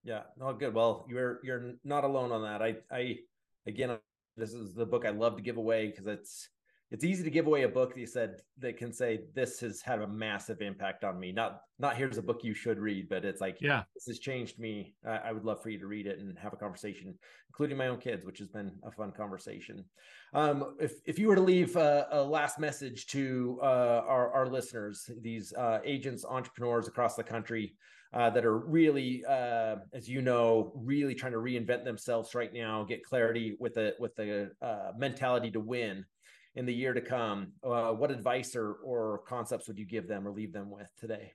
Yeah, 0.04 0.22
no, 0.38 0.52
good. 0.52 0.74
Well, 0.74 1.06
you're 1.08 1.40
you're 1.42 1.72
not 1.84 2.04
alone 2.04 2.32
on 2.32 2.42
that. 2.42 2.62
I 2.62 2.76
I 2.90 3.18
again, 3.66 3.98
this 4.36 4.52
is 4.52 4.74
the 4.74 4.86
book 4.86 5.04
I 5.04 5.10
love 5.10 5.36
to 5.36 5.42
give 5.42 5.56
away 5.56 5.88
because 5.88 6.06
it's 6.06 6.48
it's 6.90 7.04
easy 7.04 7.22
to 7.22 7.30
give 7.30 7.46
away 7.46 7.62
a 7.62 7.68
book 7.68 7.94
that 7.94 8.00
you 8.00 8.06
said 8.06 8.42
that 8.58 8.76
can 8.76 8.92
say 8.92 9.20
this 9.34 9.60
has 9.60 9.80
had 9.80 10.00
a 10.00 10.08
massive 10.08 10.60
impact 10.60 11.04
on 11.04 11.20
me. 11.20 11.30
Not 11.30 11.60
not 11.78 11.96
here's 11.96 12.18
a 12.18 12.22
book 12.22 12.40
you 12.42 12.52
should 12.52 12.78
read, 12.78 13.08
but 13.08 13.24
it's 13.24 13.40
like 13.40 13.58
yeah, 13.60 13.84
this 13.94 14.06
has 14.08 14.18
changed 14.18 14.58
me. 14.58 14.94
I, 15.06 15.16
I 15.16 15.32
would 15.32 15.44
love 15.44 15.62
for 15.62 15.70
you 15.70 15.78
to 15.78 15.86
read 15.86 16.06
it 16.06 16.18
and 16.18 16.36
have 16.38 16.52
a 16.52 16.56
conversation, 16.56 17.14
including 17.48 17.76
my 17.76 17.86
own 17.86 17.98
kids, 17.98 18.26
which 18.26 18.38
has 18.40 18.48
been 18.48 18.72
a 18.82 18.90
fun 18.90 19.12
conversation. 19.12 19.84
Um, 20.34 20.76
if 20.80 20.94
if 21.06 21.18
you 21.18 21.28
were 21.28 21.36
to 21.36 21.42
leave 21.42 21.76
a, 21.76 22.08
a 22.10 22.22
last 22.22 22.58
message 22.58 23.06
to 23.08 23.60
uh, 23.62 24.02
our 24.06 24.32
our 24.32 24.46
listeners, 24.48 25.08
these 25.22 25.52
uh, 25.52 25.78
agents, 25.84 26.24
entrepreneurs 26.24 26.88
across 26.88 27.14
the 27.14 27.24
country. 27.24 27.74
Uh, 28.12 28.28
that 28.28 28.44
are 28.44 28.58
really, 28.58 29.24
uh, 29.24 29.76
as 29.92 30.08
you 30.08 30.20
know, 30.20 30.72
really 30.74 31.14
trying 31.14 31.30
to 31.30 31.38
reinvent 31.38 31.84
themselves 31.84 32.34
right 32.34 32.52
now, 32.52 32.82
get 32.82 33.04
clarity 33.04 33.56
with 33.60 33.76
a 33.76 33.94
with 34.00 34.18
a 34.18 34.50
uh, 34.60 34.90
mentality 34.98 35.48
to 35.48 35.60
win 35.60 36.04
in 36.54 36.66
the 36.66 36.74
year 36.74 36.92
to 36.92 37.00
come, 37.00 37.52
uh, 37.64 37.90
what 37.90 38.10
advice 38.10 38.56
or, 38.56 38.74
or 38.84 39.22
concepts 39.26 39.68
would 39.68 39.78
you 39.78 39.86
give 39.86 40.08
them 40.08 40.26
or 40.26 40.32
leave 40.32 40.52
them 40.52 40.70
with 40.70 40.90
today? 40.98 41.32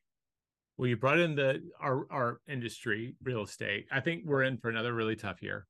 Well, 0.77 0.87
you 0.87 0.97
brought 0.97 1.19
in 1.19 1.35
the 1.35 1.61
our 1.79 2.05
our 2.11 2.41
industry, 2.49 3.15
real 3.23 3.43
estate. 3.43 3.87
I 3.91 4.01
think 4.01 4.23
we're 4.25 4.43
in 4.43 4.57
for 4.57 4.69
another 4.69 4.93
really 4.93 5.15
tough 5.15 5.41
year. 5.41 5.67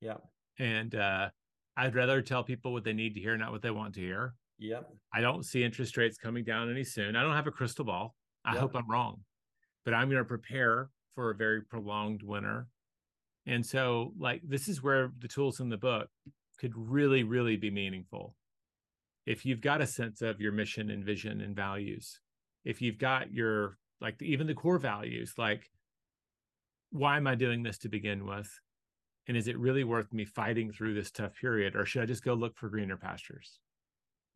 Yeah. 0.00 0.16
And 0.58 0.94
uh, 0.94 1.28
I'd 1.76 1.94
rather 1.94 2.20
tell 2.20 2.42
people 2.42 2.72
what 2.72 2.82
they 2.82 2.92
need 2.92 3.14
to 3.14 3.20
hear, 3.20 3.36
not 3.36 3.52
what 3.52 3.62
they 3.62 3.70
want 3.70 3.94
to 3.94 4.00
hear. 4.00 4.34
Yep. 4.58 4.90
I 5.14 5.20
don't 5.20 5.44
see 5.44 5.62
interest 5.62 5.96
rates 5.96 6.18
coming 6.18 6.44
down 6.44 6.70
any 6.70 6.84
soon. 6.84 7.16
I 7.16 7.22
don't 7.22 7.34
have 7.34 7.46
a 7.46 7.52
crystal 7.52 7.84
ball. 7.84 8.16
I 8.44 8.52
yep. 8.52 8.60
hope 8.60 8.74
I'm 8.74 8.90
wrong, 8.90 9.20
but 9.84 9.94
I'm 9.94 10.08
going 10.08 10.22
to 10.22 10.24
prepare 10.28 10.90
for 11.14 11.30
a 11.30 11.34
very 11.34 11.62
prolonged 11.62 12.22
winter. 12.22 12.66
And 13.46 13.64
so, 13.64 14.12
like, 14.18 14.42
this 14.44 14.68
is 14.68 14.82
where 14.82 15.12
the 15.18 15.28
tools 15.28 15.60
in 15.60 15.70
the 15.70 15.78
book 15.78 16.08
could 16.58 16.72
really, 16.74 17.22
really 17.22 17.56
be 17.56 17.70
meaningful 17.70 18.34
if 19.26 19.44
you've 19.44 19.60
got 19.60 19.80
a 19.80 19.86
sense 19.86 20.22
of 20.22 20.40
your 20.40 20.52
mission 20.52 20.90
and 20.90 21.04
vision 21.04 21.40
and 21.40 21.54
values, 21.54 22.20
if 22.64 22.82
you've 22.82 22.98
got 22.98 23.32
your 23.32 23.78
like 24.00 24.20
even 24.22 24.46
the 24.46 24.54
core 24.54 24.78
values, 24.78 25.34
like 25.36 25.70
why 26.90 27.16
am 27.16 27.26
I 27.26 27.34
doing 27.34 27.62
this 27.62 27.78
to 27.78 27.88
begin 27.88 28.26
with? 28.26 28.50
And 29.28 29.36
is 29.36 29.46
it 29.46 29.58
really 29.58 29.84
worth 29.84 30.12
me 30.12 30.24
fighting 30.24 30.72
through 30.72 30.94
this 30.94 31.10
tough 31.10 31.34
period? 31.34 31.76
Or 31.76 31.84
should 31.84 32.02
I 32.02 32.06
just 32.06 32.24
go 32.24 32.34
look 32.34 32.56
for 32.56 32.68
greener 32.68 32.96
pastures? 32.96 33.60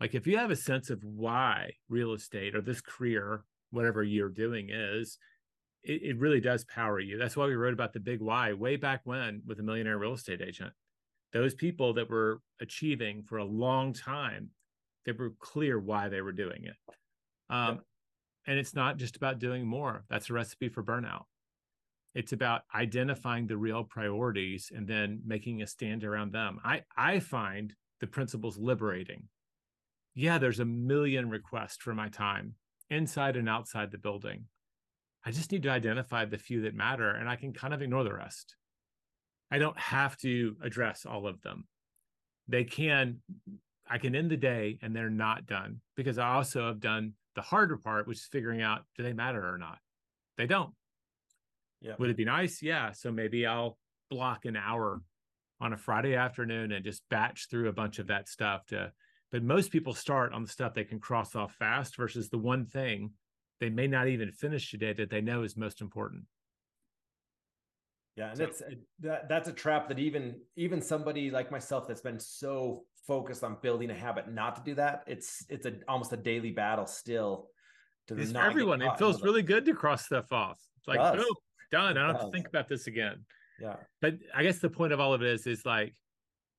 Like 0.00 0.14
if 0.14 0.26
you 0.26 0.36
have 0.36 0.50
a 0.50 0.56
sense 0.56 0.90
of 0.90 1.02
why 1.02 1.72
real 1.88 2.12
estate 2.12 2.54
or 2.54 2.60
this 2.60 2.80
career, 2.80 3.44
whatever 3.70 4.02
you're 4.02 4.28
doing 4.28 4.70
is, 4.70 5.18
it, 5.82 6.02
it 6.02 6.18
really 6.18 6.40
does 6.40 6.64
power 6.64 7.00
you. 7.00 7.18
That's 7.18 7.36
why 7.36 7.46
we 7.46 7.54
wrote 7.54 7.72
about 7.72 7.92
the 7.92 8.00
big 8.00 8.20
why 8.20 8.52
way 8.52 8.76
back 8.76 9.00
when 9.04 9.42
with 9.46 9.58
a 9.58 9.62
millionaire 9.62 9.98
real 9.98 10.14
estate 10.14 10.40
agent. 10.40 10.72
Those 11.32 11.54
people 11.54 11.94
that 11.94 12.10
were 12.10 12.40
achieving 12.60 13.24
for 13.24 13.38
a 13.38 13.44
long 13.44 13.92
time 13.92 14.50
they 15.04 15.12
were 15.12 15.32
clear 15.38 15.78
why 15.78 16.08
they 16.08 16.20
were 16.20 16.32
doing 16.32 16.64
it. 16.64 16.76
Um, 17.50 17.74
yep. 17.74 17.84
And 18.46 18.58
it's 18.58 18.74
not 18.74 18.98
just 18.98 19.16
about 19.16 19.38
doing 19.38 19.66
more. 19.66 20.04
That's 20.10 20.30
a 20.30 20.34
recipe 20.34 20.68
for 20.68 20.82
burnout. 20.82 21.24
It's 22.14 22.32
about 22.32 22.62
identifying 22.74 23.46
the 23.46 23.56
real 23.56 23.84
priorities 23.84 24.70
and 24.74 24.86
then 24.86 25.20
making 25.26 25.62
a 25.62 25.66
stand 25.66 26.04
around 26.04 26.32
them. 26.32 26.60
I, 26.64 26.82
I 26.96 27.18
find 27.18 27.74
the 28.00 28.06
principles 28.06 28.58
liberating. 28.58 29.24
Yeah, 30.14 30.38
there's 30.38 30.60
a 30.60 30.64
million 30.64 31.28
requests 31.28 31.78
for 31.82 31.94
my 31.94 32.08
time 32.08 32.54
inside 32.90 33.36
and 33.36 33.48
outside 33.48 33.90
the 33.90 33.98
building. 33.98 34.44
I 35.24 35.30
just 35.30 35.50
need 35.50 35.62
to 35.64 35.70
identify 35.70 36.24
the 36.24 36.38
few 36.38 36.62
that 36.62 36.74
matter 36.74 37.10
and 37.10 37.28
I 37.28 37.36
can 37.36 37.52
kind 37.52 37.74
of 37.74 37.82
ignore 37.82 38.04
the 38.04 38.14
rest. 38.14 38.54
I 39.50 39.58
don't 39.58 39.78
have 39.78 40.16
to 40.18 40.56
address 40.62 41.06
all 41.06 41.26
of 41.26 41.40
them. 41.42 41.66
They 42.46 42.64
can 42.64 43.18
I 43.94 43.98
can 43.98 44.16
end 44.16 44.28
the 44.28 44.36
day 44.36 44.76
and 44.82 44.94
they're 44.94 45.08
not 45.08 45.46
done 45.46 45.80
because 45.94 46.18
I 46.18 46.34
also 46.34 46.66
have 46.66 46.80
done 46.80 47.12
the 47.36 47.42
harder 47.42 47.76
part, 47.76 48.08
which 48.08 48.18
is 48.18 48.24
figuring 48.24 48.60
out 48.60 48.82
do 48.96 49.04
they 49.04 49.12
matter 49.12 49.48
or 49.48 49.56
not? 49.56 49.78
They 50.36 50.48
don't. 50.48 50.72
Yeah. 51.80 51.92
Would 52.00 52.10
it 52.10 52.16
be 52.16 52.24
nice? 52.24 52.60
Yeah. 52.60 52.90
So 52.90 53.12
maybe 53.12 53.46
I'll 53.46 53.78
block 54.10 54.46
an 54.46 54.56
hour 54.56 55.00
on 55.60 55.72
a 55.72 55.76
Friday 55.76 56.16
afternoon 56.16 56.72
and 56.72 56.84
just 56.84 57.02
batch 57.08 57.46
through 57.48 57.68
a 57.68 57.72
bunch 57.72 58.00
of 58.00 58.08
that 58.08 58.28
stuff 58.28 58.66
to 58.66 58.90
but 59.30 59.44
most 59.44 59.70
people 59.70 59.94
start 59.94 60.32
on 60.32 60.42
the 60.42 60.48
stuff 60.48 60.74
they 60.74 60.82
can 60.82 60.98
cross 60.98 61.36
off 61.36 61.54
fast 61.54 61.96
versus 61.96 62.30
the 62.30 62.38
one 62.38 62.66
thing 62.66 63.12
they 63.60 63.70
may 63.70 63.86
not 63.86 64.08
even 64.08 64.32
finish 64.32 64.72
today 64.72 64.92
that 64.92 65.10
they 65.10 65.20
know 65.20 65.44
is 65.44 65.56
most 65.56 65.80
important. 65.80 66.24
Yeah, 68.16 68.28
and 68.28 68.38
so, 68.38 68.44
it's 68.44 68.62
that 69.00 69.28
that's 69.28 69.48
a 69.48 69.52
trap 69.52 69.88
that 69.88 69.98
even 69.98 70.36
even 70.56 70.80
somebody 70.80 71.30
like 71.30 71.50
myself 71.50 71.88
that's 71.88 72.00
been 72.00 72.20
so 72.20 72.84
focused 73.06 73.42
on 73.42 73.56
building 73.60 73.90
a 73.90 73.94
habit 73.94 74.32
not 74.32 74.56
to 74.56 74.62
do 74.62 74.74
that. 74.76 75.02
It's 75.06 75.44
it's 75.48 75.66
a 75.66 75.74
almost 75.88 76.12
a 76.12 76.16
daily 76.16 76.52
battle 76.52 76.86
still. 76.86 77.48
To 78.08 78.16
it's 78.16 78.34
everyone. 78.34 78.82
It 78.82 78.96
feels 78.98 79.22
really 79.22 79.42
good 79.42 79.64
to 79.64 79.74
cross 79.74 80.04
stuff 80.04 80.32
off. 80.32 80.60
It's 80.78 80.86
like, 80.86 81.00
oh, 81.00 81.34
done. 81.72 81.96
I 81.98 82.06
don't 82.06 82.16
have 82.16 82.26
to 82.26 82.30
think 82.30 82.46
about 82.46 82.68
this 82.68 82.86
again. 82.86 83.24
Yeah. 83.60 83.76
But 84.00 84.14
I 84.34 84.42
guess 84.42 84.58
the 84.58 84.70
point 84.70 84.92
of 84.92 85.00
all 85.00 85.14
of 85.14 85.22
it 85.22 85.28
is 85.28 85.46
is 85.46 85.64
like, 85.64 85.94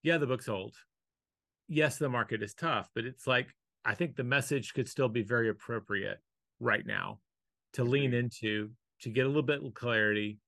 yeah, 0.04 0.18
the 0.18 0.28
book's 0.28 0.50
old. 0.50 0.76
Yes, 1.68 1.98
the 1.98 2.10
market 2.10 2.44
is 2.44 2.54
tough, 2.54 2.90
but 2.94 3.06
it's 3.06 3.28
like 3.28 3.48
I 3.86 3.96
think 3.96 4.16
the 4.16 4.24
message 4.24 4.74
could 4.74 4.90
still 4.90 5.10
be 5.10 5.24
very 5.24 5.50
appropriate 5.50 6.20
right 6.60 6.86
now 6.86 7.20
to 7.74 7.84
lean 7.84 8.14
into 8.14 8.72
to 9.02 9.10
get 9.10 9.26
a 9.26 9.28
little 9.28 9.44
bit 9.44 9.64
of 9.64 9.74
clarity. 9.74 10.40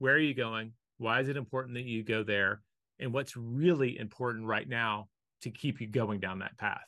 Where 0.00 0.14
are 0.14 0.18
you 0.18 0.32
going? 0.32 0.72
Why 0.96 1.20
is 1.20 1.28
it 1.28 1.36
important 1.36 1.74
that 1.74 1.84
you 1.84 2.02
go 2.02 2.22
there? 2.22 2.62
And 2.98 3.12
what's 3.12 3.36
really 3.36 3.98
important 3.98 4.46
right 4.46 4.66
now 4.66 5.08
to 5.42 5.50
keep 5.50 5.78
you 5.78 5.86
going 5.86 6.20
down 6.20 6.38
that 6.38 6.56
path? 6.56 6.80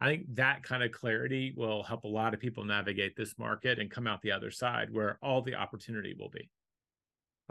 I 0.00 0.06
think 0.06 0.34
that 0.34 0.62
kind 0.62 0.82
of 0.82 0.90
clarity 0.90 1.52
will 1.56 1.82
help 1.82 2.04
a 2.04 2.08
lot 2.08 2.32
of 2.32 2.40
people 2.40 2.64
navigate 2.64 3.16
this 3.16 3.38
market 3.38 3.78
and 3.78 3.90
come 3.90 4.06
out 4.06 4.22
the 4.22 4.32
other 4.32 4.50
side 4.50 4.88
where 4.90 5.18
all 5.22 5.42
the 5.42 5.54
opportunity 5.54 6.16
will 6.18 6.30
be. 6.30 6.48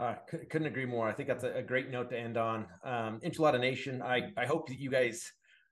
Uh, 0.00 0.14
couldn't 0.50 0.66
agree 0.66 0.84
more. 0.84 1.08
I 1.08 1.12
think 1.12 1.28
that's 1.28 1.44
a, 1.44 1.62
great 1.62 1.90
note 1.90 2.10
to 2.10 2.18
end 2.18 2.36
on. 2.36 2.66
Um, 2.82 3.20
Enchilada 3.24 3.60
Nation, 3.60 4.02
I, 4.02 4.32
I 4.36 4.46
hope 4.46 4.66
that 4.66 4.80
you 4.80 4.90
guys 4.90 5.30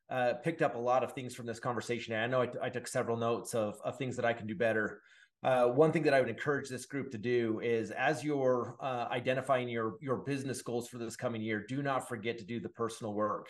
uh, 0.09 0.35
picked 0.35 0.63
up 0.63 0.77
a 0.77 0.79
lot 0.79 1.03
of 1.03 1.15
things 1.15 1.35
from 1.35 1.47
this 1.47 1.59
conversation. 1.59 2.15
I 2.15 2.29
know 2.29 2.47
I, 2.63 2.71
took 2.71 2.87
several 2.87 3.17
notes 3.17 3.55
of, 3.55 3.77
of 3.85 3.99
things 3.99 4.15
that 4.15 4.25
I 4.25 4.33
can 4.33 4.47
do 4.47 4.55
better. 4.55 5.01
Uh, 5.43 5.67
one 5.67 5.91
thing 5.91 6.05
that 6.05 6.15
I 6.15 6.21
would 6.21 6.29
encourage 6.29 6.69
this 6.69 6.87
group 6.87 7.11
to 7.11 7.19
do 7.19 7.61
is, 7.61 7.91
as 7.91 8.23
you're 8.23 8.77
uh, 8.81 9.09
identifying 9.11 9.69
your 9.69 9.97
your 10.01 10.19
business 10.19 10.63
goals 10.63 10.89
for 10.89 10.99
this 10.99 11.17
coming 11.17 11.43
year, 11.43 11.65
do 11.69 11.83
not 11.83 12.09
forget 12.09 12.39
to 12.39 12.45
do 12.45 12.61
the 12.61 12.69
personal 12.69 13.13
work 13.13 13.49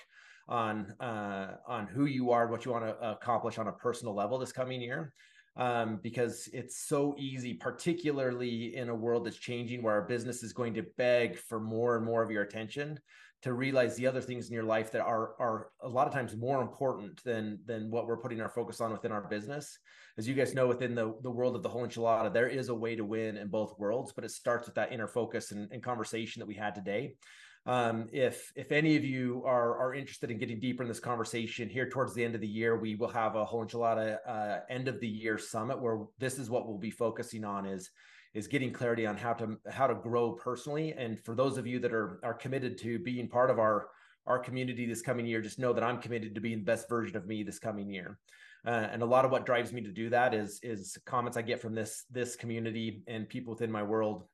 on 0.48 0.94
uh, 1.00 1.56
on 1.66 1.86
who 1.86 2.06
you 2.06 2.30
are, 2.30 2.46
what 2.46 2.64
you 2.64 2.72
want 2.72 2.86
to 2.86 3.10
accomplish 3.10 3.58
on 3.58 3.68
a 3.68 3.72
personal 3.72 4.14
level 4.14 4.38
this 4.38 4.52
coming 4.52 4.80
year. 4.80 5.12
Um, 5.54 6.00
because 6.02 6.48
it's 6.54 6.78
so 6.88 7.14
easy, 7.18 7.52
particularly 7.52 8.74
in 8.74 8.88
a 8.88 8.94
world 8.94 9.26
that's 9.26 9.36
changing 9.36 9.82
where 9.82 9.92
our 9.92 10.00
business 10.08 10.42
is 10.42 10.54
going 10.54 10.72
to 10.72 10.82
beg 10.96 11.36
for 11.36 11.60
more 11.60 11.96
and 11.96 12.06
more 12.06 12.22
of 12.22 12.30
your 12.30 12.42
attention 12.42 12.98
to 13.42 13.54
realize 13.54 13.96
the 13.96 14.06
other 14.06 14.20
things 14.20 14.48
in 14.48 14.54
your 14.54 14.62
life 14.64 14.92
that 14.92 15.02
are 15.02 15.34
are 15.40 15.68
a 15.82 15.88
lot 15.88 16.06
of 16.06 16.12
times 16.12 16.36
more 16.36 16.62
important 16.62 17.22
than 17.24 17.58
than 17.66 17.90
what 17.90 18.06
we're 18.06 18.16
putting 18.16 18.40
our 18.40 18.48
focus 18.48 18.80
on 18.80 18.92
within 18.92 19.12
our 19.12 19.22
business. 19.28 19.78
As 20.16 20.28
you 20.28 20.34
guys 20.34 20.54
know, 20.54 20.68
within 20.68 20.94
the 20.94 21.14
the 21.22 21.30
world 21.30 21.56
of 21.56 21.62
the 21.62 21.68
whole 21.68 21.86
enchilada, 21.86 22.32
there 22.32 22.48
is 22.48 22.68
a 22.68 22.74
way 22.74 22.94
to 22.94 23.04
win 23.04 23.36
in 23.36 23.48
both 23.48 23.78
worlds, 23.78 24.12
but 24.12 24.24
it 24.24 24.30
starts 24.30 24.66
with 24.66 24.76
that 24.76 24.92
inner 24.92 25.08
focus 25.08 25.50
and, 25.50 25.70
and 25.72 25.82
conversation 25.82 26.40
that 26.40 26.46
we 26.46 26.54
had 26.54 26.74
today. 26.74 27.16
Um, 27.64 28.08
if 28.12 28.52
if 28.56 28.72
any 28.72 28.96
of 28.96 29.04
you 29.04 29.42
are 29.46 29.78
are 29.78 29.94
interested 29.94 30.30
in 30.30 30.38
getting 30.38 30.58
deeper 30.58 30.82
in 30.82 30.88
this 30.88 30.98
conversation, 30.98 31.68
here 31.68 31.88
towards 31.88 32.12
the 32.12 32.24
end 32.24 32.34
of 32.34 32.40
the 32.40 32.46
year, 32.48 32.76
we 32.76 32.96
will 32.96 33.08
have 33.08 33.36
a 33.36 33.44
whole 33.44 33.64
enchilada 33.64 34.18
uh, 34.26 34.60
end 34.68 34.88
of 34.88 34.98
the 34.98 35.08
year 35.08 35.38
summit 35.38 35.80
where 35.80 36.00
this 36.18 36.38
is 36.38 36.50
what 36.50 36.66
we'll 36.66 36.78
be 36.78 36.90
focusing 36.90 37.44
on 37.44 37.66
is 37.66 37.90
is 38.34 38.48
getting 38.48 38.72
clarity 38.72 39.06
on 39.06 39.16
how 39.16 39.32
to 39.34 39.56
how 39.70 39.86
to 39.86 39.94
grow 39.94 40.32
personally. 40.32 40.92
And 40.92 41.20
for 41.20 41.36
those 41.36 41.56
of 41.56 41.66
you 41.66 41.78
that 41.80 41.92
are 41.92 42.18
are 42.24 42.34
committed 42.34 42.78
to 42.78 42.98
being 42.98 43.28
part 43.28 43.50
of 43.50 43.60
our 43.60 43.88
our 44.26 44.40
community 44.40 44.84
this 44.86 45.02
coming 45.02 45.26
year, 45.26 45.40
just 45.40 45.58
know 45.60 45.72
that 45.72 45.84
I'm 45.84 46.00
committed 46.00 46.34
to 46.34 46.40
being 46.40 46.58
the 46.58 46.64
best 46.64 46.88
version 46.88 47.16
of 47.16 47.26
me 47.26 47.44
this 47.44 47.58
coming 47.60 47.90
year. 47.90 48.18
Uh, 48.64 48.88
and 48.92 49.02
a 49.02 49.06
lot 49.06 49.24
of 49.24 49.32
what 49.32 49.44
drives 49.44 49.72
me 49.72 49.80
to 49.82 49.90
do 49.92 50.10
that 50.10 50.34
is 50.34 50.58
is 50.62 50.96
comments 51.06 51.36
I 51.36 51.42
get 51.42 51.60
from 51.60 51.74
this 51.76 52.04
this 52.10 52.34
community 52.34 53.04
and 53.06 53.28
people 53.28 53.52
within 53.52 53.70
my 53.70 53.82
world 53.84 54.24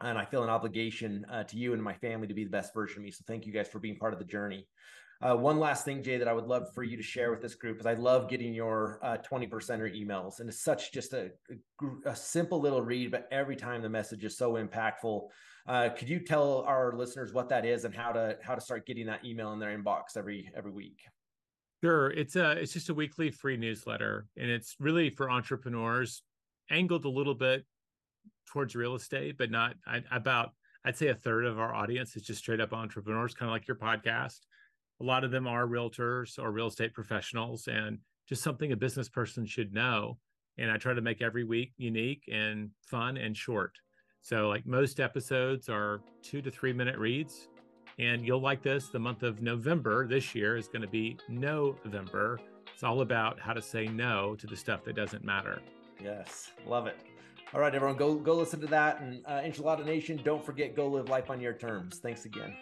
and 0.00 0.18
I 0.18 0.24
feel 0.24 0.42
an 0.42 0.50
obligation 0.50 1.24
uh, 1.30 1.44
to 1.44 1.56
you 1.56 1.72
and 1.72 1.82
my 1.82 1.94
family 1.94 2.26
to 2.26 2.34
be 2.34 2.44
the 2.44 2.50
best 2.50 2.74
version 2.74 2.98
of 2.98 3.04
me. 3.04 3.10
So 3.10 3.24
thank 3.26 3.46
you 3.46 3.52
guys 3.52 3.68
for 3.68 3.78
being 3.78 3.96
part 3.96 4.12
of 4.12 4.18
the 4.18 4.24
journey. 4.24 4.66
Uh, 5.22 5.34
one 5.34 5.58
last 5.58 5.86
thing, 5.86 6.02
Jay, 6.02 6.18
that 6.18 6.28
I 6.28 6.32
would 6.34 6.46
love 6.46 6.74
for 6.74 6.82
you 6.82 6.96
to 6.98 7.02
share 7.02 7.30
with 7.30 7.40
this 7.40 7.54
group 7.54 7.80
is 7.80 7.86
I 7.86 7.94
love 7.94 8.28
getting 8.28 8.52
your 8.52 8.98
uh, 9.02 9.16
20 9.16 9.46
percenter 9.46 9.90
emails, 9.90 10.40
and 10.40 10.48
it's 10.48 10.62
such 10.62 10.92
just 10.92 11.14
a, 11.14 11.30
a, 12.04 12.14
simple 12.14 12.60
little 12.60 12.82
read, 12.82 13.10
but 13.10 13.26
every 13.30 13.56
time 13.56 13.80
the 13.80 13.88
message 13.88 14.24
is 14.24 14.36
so 14.36 14.54
impactful. 14.54 15.28
Uh, 15.66 15.88
could 15.88 16.08
you 16.08 16.20
tell 16.20 16.60
our 16.62 16.92
listeners 16.92 17.32
what 17.32 17.48
that 17.48 17.64
is 17.64 17.86
and 17.86 17.94
how 17.94 18.12
to 18.12 18.36
how 18.42 18.54
to 18.54 18.60
start 18.60 18.86
getting 18.86 19.06
that 19.06 19.24
email 19.24 19.54
in 19.54 19.58
their 19.58 19.76
inbox 19.76 20.18
every 20.18 20.50
every 20.54 20.70
week? 20.70 21.00
Sure, 21.82 22.10
it's 22.10 22.36
a 22.36 22.50
it's 22.52 22.74
just 22.74 22.90
a 22.90 22.94
weekly 22.94 23.30
free 23.30 23.56
newsletter, 23.56 24.26
and 24.36 24.50
it's 24.50 24.76
really 24.78 25.08
for 25.08 25.30
entrepreneurs, 25.30 26.22
angled 26.70 27.06
a 27.06 27.10
little 27.10 27.34
bit 27.34 27.64
towards 28.46 28.74
real 28.74 28.94
estate, 28.94 29.36
but 29.38 29.50
not 29.50 29.74
I, 29.86 30.02
about 30.10 30.52
I'd 30.84 30.96
say 30.96 31.08
a 31.08 31.14
third 31.14 31.44
of 31.44 31.58
our 31.58 31.74
audience 31.74 32.14
is 32.16 32.22
just 32.22 32.40
straight 32.40 32.60
up 32.60 32.72
entrepreneurs, 32.72 33.34
kind 33.34 33.48
of 33.48 33.52
like 33.52 33.66
your 33.66 33.76
podcast. 33.76 34.40
A 35.00 35.04
lot 35.04 35.24
of 35.24 35.30
them 35.30 35.46
are 35.46 35.66
realtors 35.66 36.38
or 36.38 36.52
real 36.52 36.68
estate 36.68 36.94
professionals, 36.94 37.68
and 37.68 37.98
just 38.28 38.42
something 38.42 38.72
a 38.72 38.76
business 38.76 39.08
person 39.08 39.46
should 39.46 39.74
know. 39.74 40.18
And 40.58 40.70
I 40.70 40.78
try 40.78 40.94
to 40.94 41.00
make 41.00 41.20
every 41.20 41.44
week 41.44 41.72
unique 41.76 42.22
and 42.32 42.70
fun 42.82 43.16
and 43.16 43.36
short. 43.36 43.72
So, 44.22 44.48
like 44.48 44.66
most 44.66 45.00
episodes 45.00 45.68
are 45.68 46.00
two 46.22 46.40
to 46.42 46.50
three 46.50 46.72
minute 46.72 46.98
reads. 46.98 47.48
And 47.98 48.26
you'll 48.26 48.40
like 48.40 48.62
this. 48.62 48.88
The 48.88 48.98
month 48.98 49.22
of 49.22 49.40
November 49.40 50.06
this 50.06 50.34
year 50.34 50.56
is 50.56 50.68
going 50.68 50.82
to 50.82 50.88
be 50.88 51.16
November. 51.28 52.38
It's 52.72 52.82
all 52.82 53.00
about 53.00 53.40
how 53.40 53.54
to 53.54 53.62
say 53.62 53.86
no 53.86 54.34
to 54.36 54.46
the 54.46 54.56
stuff 54.56 54.84
that 54.84 54.96
doesn't 54.96 55.24
matter. 55.24 55.62
Yes, 56.02 56.50
love 56.66 56.86
it. 56.86 56.98
All 57.54 57.60
right, 57.60 57.74
everyone, 57.74 57.96
go 57.96 58.14
go 58.16 58.34
listen 58.34 58.60
to 58.60 58.66
that. 58.68 59.00
And 59.00 59.24
uh, 59.24 59.40
Enchilada 59.40 59.84
Nation, 59.84 60.20
don't 60.24 60.44
forget, 60.44 60.74
go 60.74 60.88
live 60.88 61.08
life 61.08 61.30
on 61.30 61.40
your 61.40 61.52
terms. 61.52 61.98
Thanks 61.98 62.24
again. 62.24 62.56